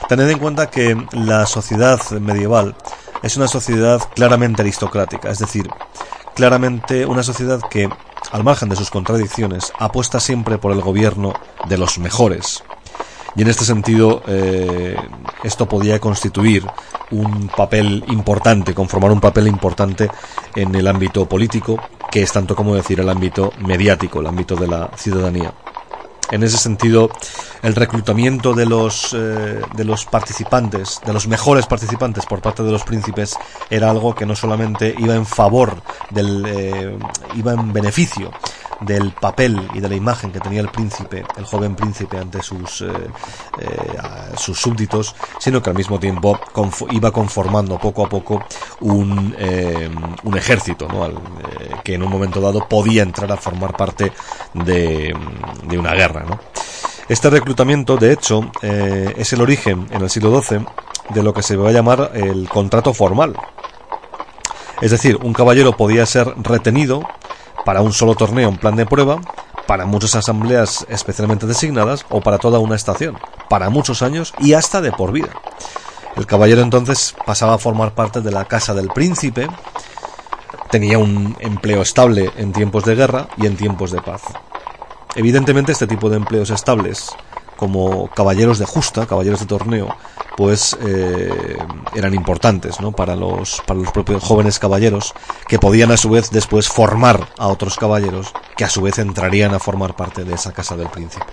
Tened 0.08 0.28
en 0.28 0.38
cuenta 0.38 0.70
que 0.70 0.96
la 1.12 1.46
sociedad 1.46 2.00
medieval 2.12 2.74
es 3.22 3.36
una 3.36 3.48
sociedad 3.48 4.00
claramente 4.14 4.62
aristocrática, 4.62 5.30
es 5.30 5.38
decir, 5.38 5.68
claramente 6.34 7.06
una 7.06 7.22
sociedad 7.22 7.60
que, 7.68 7.88
al 8.32 8.44
margen 8.44 8.68
de 8.68 8.76
sus 8.76 8.90
contradicciones, 8.90 9.72
apuesta 9.78 10.20
siempre 10.20 10.58
por 10.58 10.72
el 10.72 10.80
gobierno 10.80 11.34
de 11.68 11.78
los 11.78 11.98
mejores. 11.98 12.62
Y 13.36 13.42
en 13.42 13.48
este 13.48 13.64
sentido, 13.64 14.22
eh, 14.26 14.96
esto 15.44 15.66
podía 15.68 16.00
constituir 16.00 16.66
un 17.12 17.48
papel 17.48 18.04
importante, 18.08 18.74
conformar 18.74 19.12
un 19.12 19.20
papel 19.20 19.46
importante 19.46 20.10
en 20.56 20.74
el 20.74 20.86
ámbito 20.88 21.28
político, 21.28 21.78
que 22.10 22.22
es 22.22 22.32
tanto 22.32 22.56
como 22.56 22.74
decir 22.74 22.98
el 23.00 23.08
ámbito 23.08 23.52
mediático, 23.60 24.20
el 24.20 24.26
ámbito 24.26 24.56
de 24.56 24.66
la 24.66 24.90
ciudadanía. 24.96 25.52
En 26.30 26.42
ese 26.42 26.58
sentido, 26.58 27.10
el 27.62 27.74
reclutamiento 27.74 28.54
de 28.54 28.66
los, 28.66 29.12
eh, 29.12 29.64
de 29.76 29.84
los 29.84 30.04
participantes, 30.06 31.00
de 31.04 31.12
los 31.12 31.26
mejores 31.26 31.66
participantes 31.66 32.24
por 32.26 32.40
parte 32.40 32.62
de 32.62 32.70
los 32.70 32.84
príncipes, 32.84 33.36
era 33.68 33.90
algo 33.90 34.14
que 34.14 34.26
no 34.26 34.36
solamente 34.36 34.94
iba 34.98 35.14
en 35.14 35.26
favor 35.26 35.82
del, 36.10 36.44
eh, 36.46 36.98
iba 37.36 37.52
en 37.52 37.72
beneficio 37.72 38.30
del 38.80 39.12
papel 39.12 39.68
y 39.74 39.80
de 39.80 39.88
la 39.88 39.94
imagen 39.94 40.32
que 40.32 40.40
tenía 40.40 40.60
el 40.60 40.70
príncipe, 40.70 41.24
el 41.36 41.44
joven 41.44 41.74
príncipe 41.74 42.18
ante 42.18 42.42
sus, 42.42 42.82
eh, 42.82 43.08
sus 44.36 44.58
súbditos, 44.58 45.14
sino 45.38 45.62
que 45.62 45.70
al 45.70 45.76
mismo 45.76 45.98
tiempo 45.98 46.38
iba 46.90 47.10
conformando 47.10 47.78
poco 47.78 48.04
a 48.04 48.08
poco 48.08 48.44
un, 48.80 49.36
un 50.22 50.36
ejército, 50.36 50.88
¿no? 50.88 51.08
que 51.82 51.94
en 51.94 52.02
un 52.02 52.10
momento 52.10 52.40
dado 52.40 52.66
podía 52.68 53.02
entrar 53.02 53.30
a 53.32 53.36
formar 53.36 53.76
parte 53.76 54.12
de, 54.54 55.14
de 55.64 55.78
una 55.78 55.94
guerra. 55.94 56.24
Este 57.10 57.28
reclutamiento, 57.28 57.96
de 57.96 58.12
hecho, 58.12 58.52
eh, 58.62 59.14
es 59.18 59.32
el 59.32 59.40
origen 59.40 59.88
en 59.90 60.00
el 60.00 60.08
siglo 60.08 60.40
XII 60.40 60.64
de 61.08 61.22
lo 61.24 61.34
que 61.34 61.42
se 61.42 61.56
va 61.56 61.70
a 61.70 61.72
llamar 61.72 62.12
el 62.14 62.48
contrato 62.48 62.94
formal. 62.94 63.34
Es 64.80 64.92
decir, 64.92 65.16
un 65.16 65.32
caballero 65.32 65.76
podía 65.76 66.06
ser 66.06 66.32
retenido 66.40 67.02
para 67.64 67.82
un 67.82 67.92
solo 67.92 68.14
torneo 68.14 68.48
en 68.48 68.58
plan 68.58 68.76
de 68.76 68.86
prueba, 68.86 69.20
para 69.66 69.86
muchas 69.86 70.14
asambleas 70.16 70.84
especialmente 70.88 71.46
designadas 71.46 72.04
o 72.08 72.20
para 72.20 72.38
toda 72.38 72.58
una 72.58 72.76
estación, 72.76 73.18
para 73.48 73.70
muchos 73.70 74.02
años 74.02 74.32
y 74.40 74.54
hasta 74.54 74.80
de 74.80 74.92
por 74.92 75.12
vida. 75.12 75.30
El 76.16 76.26
caballero 76.26 76.62
entonces 76.62 77.14
pasaba 77.24 77.54
a 77.54 77.58
formar 77.58 77.94
parte 77.94 78.20
de 78.20 78.32
la 78.32 78.46
casa 78.46 78.74
del 78.74 78.88
príncipe, 78.88 79.48
tenía 80.70 80.98
un 80.98 81.36
empleo 81.40 81.82
estable 81.82 82.30
en 82.36 82.52
tiempos 82.52 82.84
de 82.84 82.94
guerra 82.94 83.28
y 83.36 83.46
en 83.46 83.56
tiempos 83.56 83.92
de 83.92 84.00
paz. 84.00 84.22
Evidentemente 85.14 85.72
este 85.72 85.86
tipo 85.86 86.08
de 86.08 86.16
empleos 86.16 86.50
estables, 86.50 87.10
como 87.56 88.08
caballeros 88.08 88.58
de 88.58 88.64
justa, 88.64 89.06
caballeros 89.06 89.40
de 89.40 89.46
torneo, 89.46 89.94
pues 90.36 90.76
eh, 90.82 91.58
eran 91.94 92.14
importantes 92.14 92.80
¿no? 92.80 92.92
para, 92.92 93.16
los, 93.16 93.62
para 93.66 93.80
los 93.80 93.90
propios 93.92 94.22
jóvenes 94.22 94.58
caballeros 94.58 95.14
que 95.48 95.58
podían 95.58 95.90
a 95.90 95.96
su 95.96 96.10
vez 96.10 96.30
después 96.30 96.68
formar 96.68 97.28
a 97.38 97.48
otros 97.48 97.76
caballeros 97.76 98.32
que 98.56 98.64
a 98.64 98.70
su 98.70 98.82
vez 98.82 98.98
entrarían 98.98 99.54
a 99.54 99.58
formar 99.58 99.96
parte 99.96 100.24
de 100.24 100.34
esa 100.34 100.52
casa 100.52 100.76
del 100.76 100.88
príncipe. 100.88 101.26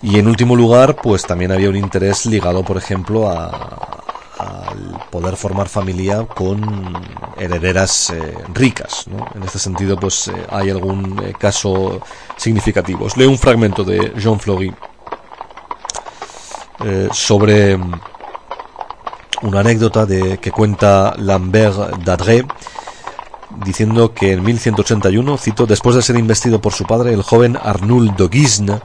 Y 0.00 0.18
en 0.18 0.28
último 0.28 0.54
lugar, 0.54 0.96
pues 0.96 1.22
también 1.22 1.50
había 1.50 1.68
un 1.68 1.76
interés 1.76 2.24
ligado, 2.26 2.62
por 2.62 2.76
ejemplo, 2.76 3.28
a, 3.28 3.98
al 4.38 5.00
poder 5.10 5.36
formar 5.36 5.68
familia 5.68 6.24
con 6.24 6.94
herederas 7.36 8.10
eh, 8.10 8.34
ricas. 8.54 9.06
En 9.34 9.42
este 9.42 9.58
sentido, 9.58 9.96
pues 9.96 10.28
eh, 10.28 10.32
hay 10.50 10.70
algún 10.70 11.16
caso 11.38 12.00
significativo. 12.36 13.06
Os 13.06 13.16
leo 13.16 13.28
un 13.28 13.38
fragmento 13.38 13.82
de 13.82 14.12
Jean 14.16 14.38
Fleury 16.78 17.08
sobre 17.12 17.76
mm, 17.76 18.00
una 19.42 19.60
anécdota 19.60 20.06
de, 20.06 20.38
que 20.38 20.50
cuenta 20.50 21.14
Lambert 21.16 21.98
d'Adré 22.04 22.44
diciendo 23.64 24.12
que 24.12 24.32
en 24.32 24.44
1181, 24.44 25.38
cito, 25.38 25.66
después 25.66 25.96
de 25.96 26.02
ser 26.02 26.16
investido 26.16 26.60
por 26.60 26.72
su 26.72 26.84
padre, 26.84 27.12
el 27.12 27.22
joven 27.22 27.58
Arnoul 27.60 28.14
de 28.14 28.28
Guisne 28.28 28.80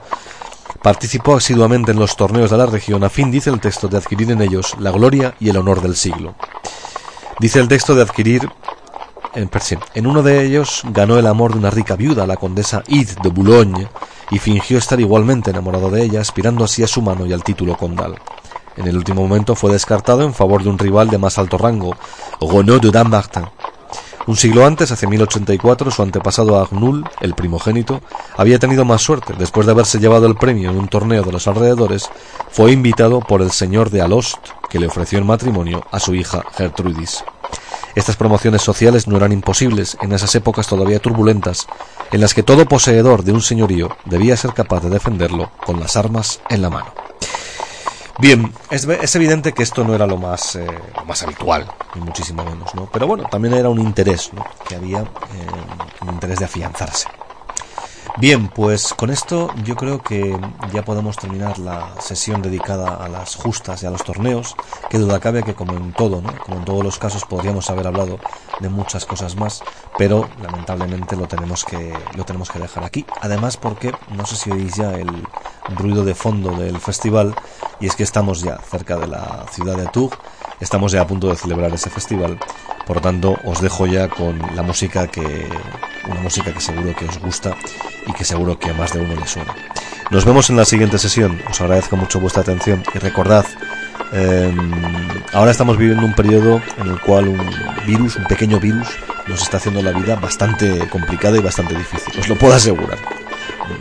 Participó 0.84 1.38
asiduamente 1.38 1.94
en 1.94 2.00
los 2.00 2.18
torneos 2.18 2.52
de 2.52 2.58
la 2.58 2.66
región 2.66 3.06
a 3.06 3.10
fin, 3.10 3.32
dice 3.32 3.50
el 3.50 3.62
texto, 3.62 3.88
de 3.88 3.96
adquirir 3.96 4.30
en 4.32 4.42
ellos 4.42 4.76
la 4.80 4.92
gloria 4.92 5.34
y 5.40 5.48
el 5.48 5.56
honor 5.56 5.82
del 5.82 5.96
siglo. 5.96 6.36
Dice 7.40 7.62
el 7.62 7.70
texto 7.70 7.96
de 7.96 8.02
adquirir 8.02 8.50
en, 9.36 10.08
uno 10.08 10.24
de 10.24 10.46
ellos 10.46 10.82
ganó 10.86 11.18
el 11.18 11.28
amor 11.28 11.54
de 11.54 11.60
una 11.60 11.70
rica 11.70 11.96
viuda, 11.96 12.28
la 12.28 12.38
condesa 12.38 12.84
Yves 12.88 13.16
de 13.22 13.30
Boulogne, 13.30 13.88
y 14.32 14.40
fingió 14.40 14.78
estar 14.78 15.00
igualmente 15.00 15.52
enamorado 15.52 15.90
de 15.90 16.04
ella, 16.04 16.22
aspirando 16.22 16.64
así 16.64 16.84
a 16.84 16.88
su 16.88 17.02
mano 17.02 17.26
y 17.26 17.34
al 17.34 17.44
título 17.44 17.78
condal. 17.78 18.16
En 18.78 18.88
el 18.88 18.98
último 18.98 19.22
momento 19.22 19.56
fue 19.56 19.72
descartado 19.72 20.24
en 20.24 20.34
favor 20.34 20.64
de 20.64 20.70
un 20.70 20.80
rival 20.80 21.10
de 21.10 21.18
más 21.18 21.38
alto 21.38 21.58
rango, 21.58 21.96
Renaud 22.42 22.82
de 22.82 22.92
Dammartin, 22.92 23.46
un 24.26 24.38
siglo 24.38 24.66
antes, 24.66 24.90
hacia 24.90 25.10
1084, 25.10 25.92
su 25.92 26.02
antepasado 26.02 26.62
Agnul, 26.62 27.04
el 27.20 27.34
primogénito, 27.34 28.02
había 28.38 28.58
tenido 28.58 28.86
más 28.86 29.02
suerte. 29.02 29.34
Después 29.38 29.66
de 29.66 29.74
haberse 29.74 30.00
llevado 30.00 30.28
el 30.28 30.36
premio 30.36 30.70
en 30.70 30.78
un 30.78 30.88
torneo 30.88 31.24
de 31.24 31.32
los 31.34 31.48
alrededores, 31.48 32.10
fue 32.50 32.72
invitado 32.72 33.20
por 33.20 33.42
el 33.42 33.52
señor 33.52 33.90
de 33.90 34.02
Alost, 34.02 34.38
que 34.70 34.80
le 34.80 34.88
ofreció 34.88 35.20
en 35.20 35.26
matrimonio 35.26 35.84
a 35.92 36.00
su 36.00 36.16
hija 36.16 36.42
Gertrudis. 36.56 37.24
Estas 37.96 38.16
promociones 38.16 38.62
sociales 38.62 39.08
no 39.08 39.18
eran 39.18 39.32
imposibles 39.32 39.98
en 40.02 40.14
esas 40.14 40.34
épocas 40.36 40.68
todavía 40.68 41.00
turbulentas, 41.00 41.68
en 42.12 42.22
las 42.22 42.34
que 42.34 42.44
todo 42.44 42.66
poseedor 42.66 43.24
de 43.24 43.32
un 43.32 43.42
señorío 43.42 43.96
debía 44.06 44.38
ser 44.38 44.54
capaz 44.54 44.82
de 44.82 44.90
defenderlo 44.90 45.52
con 45.66 45.80
las 45.80 45.96
armas 45.96 46.40
en 46.50 46.62
la 46.62 46.70
mano. 46.70 46.94
Bien, 48.20 48.54
es, 48.70 49.16
evidente 49.16 49.54
que 49.54 49.64
esto 49.64 49.84
no 49.84 49.96
era 49.96 50.06
lo 50.06 50.18
más, 50.18 50.56
eh, 50.56 50.68
más 51.08 51.24
habitual, 51.24 51.68
ni 51.96 52.02
muchísimo 52.02 52.44
menos, 52.46 52.76
¿no? 52.76 52.88
Pero 52.92 53.08
bueno, 53.08 53.26
también 53.26 53.56
era 53.56 53.70
un 53.70 53.80
interés, 53.80 54.32
¿no? 54.34 54.46
Que 54.68 54.76
había 54.76 55.00
eh, 55.00 55.06
un 56.02 56.10
interés 56.10 56.38
de 56.38 56.46
afianzarse. 56.46 57.08
Bien, 58.18 58.48
pues 58.48 58.94
con 58.94 59.10
esto 59.10 59.50
yo 59.64 59.76
creo 59.76 60.04
que 60.04 60.40
ya 60.72 60.86
podemos 60.86 61.18
terminar 61.18 61.58
la 61.58 62.00
sesión 62.00 62.44
dedicada 62.44 62.94
a 62.96 63.10
las 63.10 63.36
justas 63.36 63.82
y 63.82 63.88
a 63.88 63.90
los 63.90 64.04
torneos. 64.04 64.56
Que 64.88 65.00
duda 65.00 65.20
cabe 65.20 65.42
que 65.42 65.56
como 65.56 65.74
en 65.74 65.94
todo, 65.94 66.22
¿no? 66.22 66.32
como 66.46 66.58
en 66.58 66.66
todos 66.66 66.84
los 66.84 67.00
casos 67.00 67.26
podríamos 67.26 67.72
haber 67.72 67.88
hablado 67.88 68.20
de 68.60 68.70
muchas 68.70 69.08
cosas 69.08 69.36
más, 69.36 69.64
pero 69.98 70.30
lamentablemente 70.44 71.16
lo 71.16 71.28
tenemos 71.28 71.66
que 71.66 71.92
lo 72.16 72.24
tenemos 72.24 72.52
que 72.52 72.60
dejar 72.60 72.84
aquí. 72.84 73.04
Además 73.20 73.58
porque 73.58 73.92
no 74.16 74.28
sé 74.28 74.36
si 74.36 74.52
oís 74.52 74.76
ya 74.76 74.94
el 74.94 75.10
ruido 75.76 76.06
de 76.06 76.14
fondo 76.14 76.56
del 76.56 76.80
festival 76.80 77.34
y 77.80 77.88
es 77.88 77.96
que 77.96 78.04
estamos 78.04 78.42
ya 78.42 78.60
cerca 78.60 78.96
de 78.96 79.08
la 79.08 79.48
ciudad 79.52 79.76
de 79.76 79.88
Tours, 79.88 80.16
estamos 80.60 80.92
ya 80.92 81.02
a 81.02 81.08
punto 81.08 81.30
de 81.30 81.36
celebrar 81.36 81.74
ese 81.74 81.90
festival. 81.90 82.38
Por 82.86 83.02
tanto, 83.02 83.38
os 83.44 83.60
dejo 83.60 83.88
ya 83.88 84.08
con 84.08 84.40
la 84.56 84.62
música 84.62 85.08
que 85.08 85.50
una 86.08 86.22
música 86.22 86.54
que 86.54 86.60
seguro 86.60 86.96
que 86.96 87.06
os 87.06 87.20
gusta 87.20 87.56
y 88.08 88.14
que 88.14 88.26
seguro 88.26 88.58
que 88.58 88.70
a 88.70 88.74
más 88.74 88.94
de 88.94 89.02
uno 89.02 89.16
le 89.16 89.28
suena. 89.28 89.54
Nos 90.10 90.26
vemos 90.26 90.50
en 90.50 90.58
la 90.58 90.66
siguiente 90.66 90.98
sesión. 90.98 91.42
Os 91.50 91.60
agradezco 91.62 91.96
mucho 91.96 92.20
vuestra 92.20 92.42
atención 92.42 92.84
y 92.94 93.00
recordad, 93.00 93.46
em, 94.12 94.72
ahora 95.34 95.52
estamos 95.52 95.78
viviendo 95.78 96.06
un 96.06 96.14
periodo 96.14 96.62
en 96.78 96.88
el 96.88 97.00
cual 97.00 97.28
un 97.28 97.42
virus, 97.86 98.16
un 98.18 98.26
pequeño 98.26 98.60
virus, 98.60 98.88
nos 99.28 99.42
está 99.42 99.58
haciendo 99.58 99.82
la 99.82 99.92
vida 99.92 100.16
bastante 100.16 100.88
complicada 100.90 101.38
y 101.38 101.42
bastante 101.42 101.76
difícil. 101.76 102.20
Os 102.20 102.28
lo 102.28 102.38
puedo 102.38 102.54
asegurar. 102.54 103.00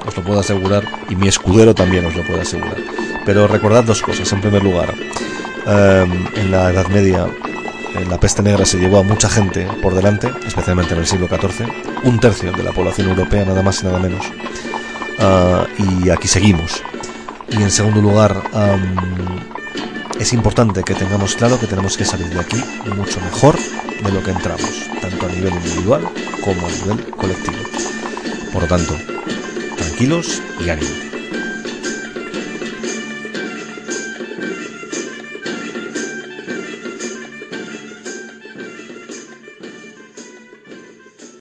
Os 0.06 0.16
lo 0.16 0.22
puedo 0.22 0.40
asegurar 0.40 0.84
y 1.08 1.16
mi 1.16 1.28
escudero 1.28 1.74
también 1.74 2.06
os 2.06 2.14
lo 2.14 2.24
puede 2.24 2.42
asegurar. 2.42 2.76
Pero 3.24 3.46
recordad 3.46 3.84
dos 3.84 4.00
cosas. 4.00 4.32
En 4.32 4.40
primer 4.40 4.62
lugar, 4.62 4.94
eh, 5.66 6.06
en 6.36 6.50
la 6.50 6.70
Edad 6.70 6.86
Media 6.88 7.26
la 8.08 8.18
peste 8.18 8.42
negra 8.42 8.64
se 8.64 8.78
llevó 8.78 8.98
a 8.98 9.02
mucha 9.02 9.28
gente 9.28 9.66
por 9.82 9.94
delante, 9.94 10.30
especialmente 10.46 10.94
en 10.94 11.00
el 11.00 11.06
siglo 11.06 11.28
XIV, 11.28 11.66
un 12.04 12.18
tercio 12.18 12.52
de 12.52 12.62
la 12.62 12.72
población 12.72 13.08
europea, 13.10 13.44
nada 13.44 13.62
más 13.62 13.82
y 13.82 13.86
nada 13.86 13.98
menos. 13.98 14.24
Ah, 15.18 15.66
y 15.78 16.10
aquí 16.10 16.28
seguimos. 16.28 16.82
Y 17.50 17.62
en 17.62 17.70
segundo 17.70 18.00
lugar, 18.00 18.42
es 20.18 20.32
importante 20.32 20.82
que 20.82 20.94
tengamos 20.94 21.34
claro 21.34 21.60
que 21.60 21.66
tenemos 21.66 21.96
que 21.96 22.04
salir 22.04 22.28
de 22.28 22.40
aquí 22.40 22.62
mucho 22.96 23.20
mejor 23.20 23.56
de 24.02 24.10
lo 24.10 24.22
que 24.22 24.30
entramos, 24.30 24.88
tanto 25.00 25.26
a 25.26 25.28
nivel 25.28 25.52
individual 25.54 26.08
como 26.42 26.66
a 26.66 26.70
nivel 26.70 27.10
colectivo. 27.10 27.58
Por 28.52 28.62
lo 28.62 28.68
tanto, 28.68 28.96
tranquilos 29.76 30.42
y 30.64 30.70
ánimo. 30.70 31.11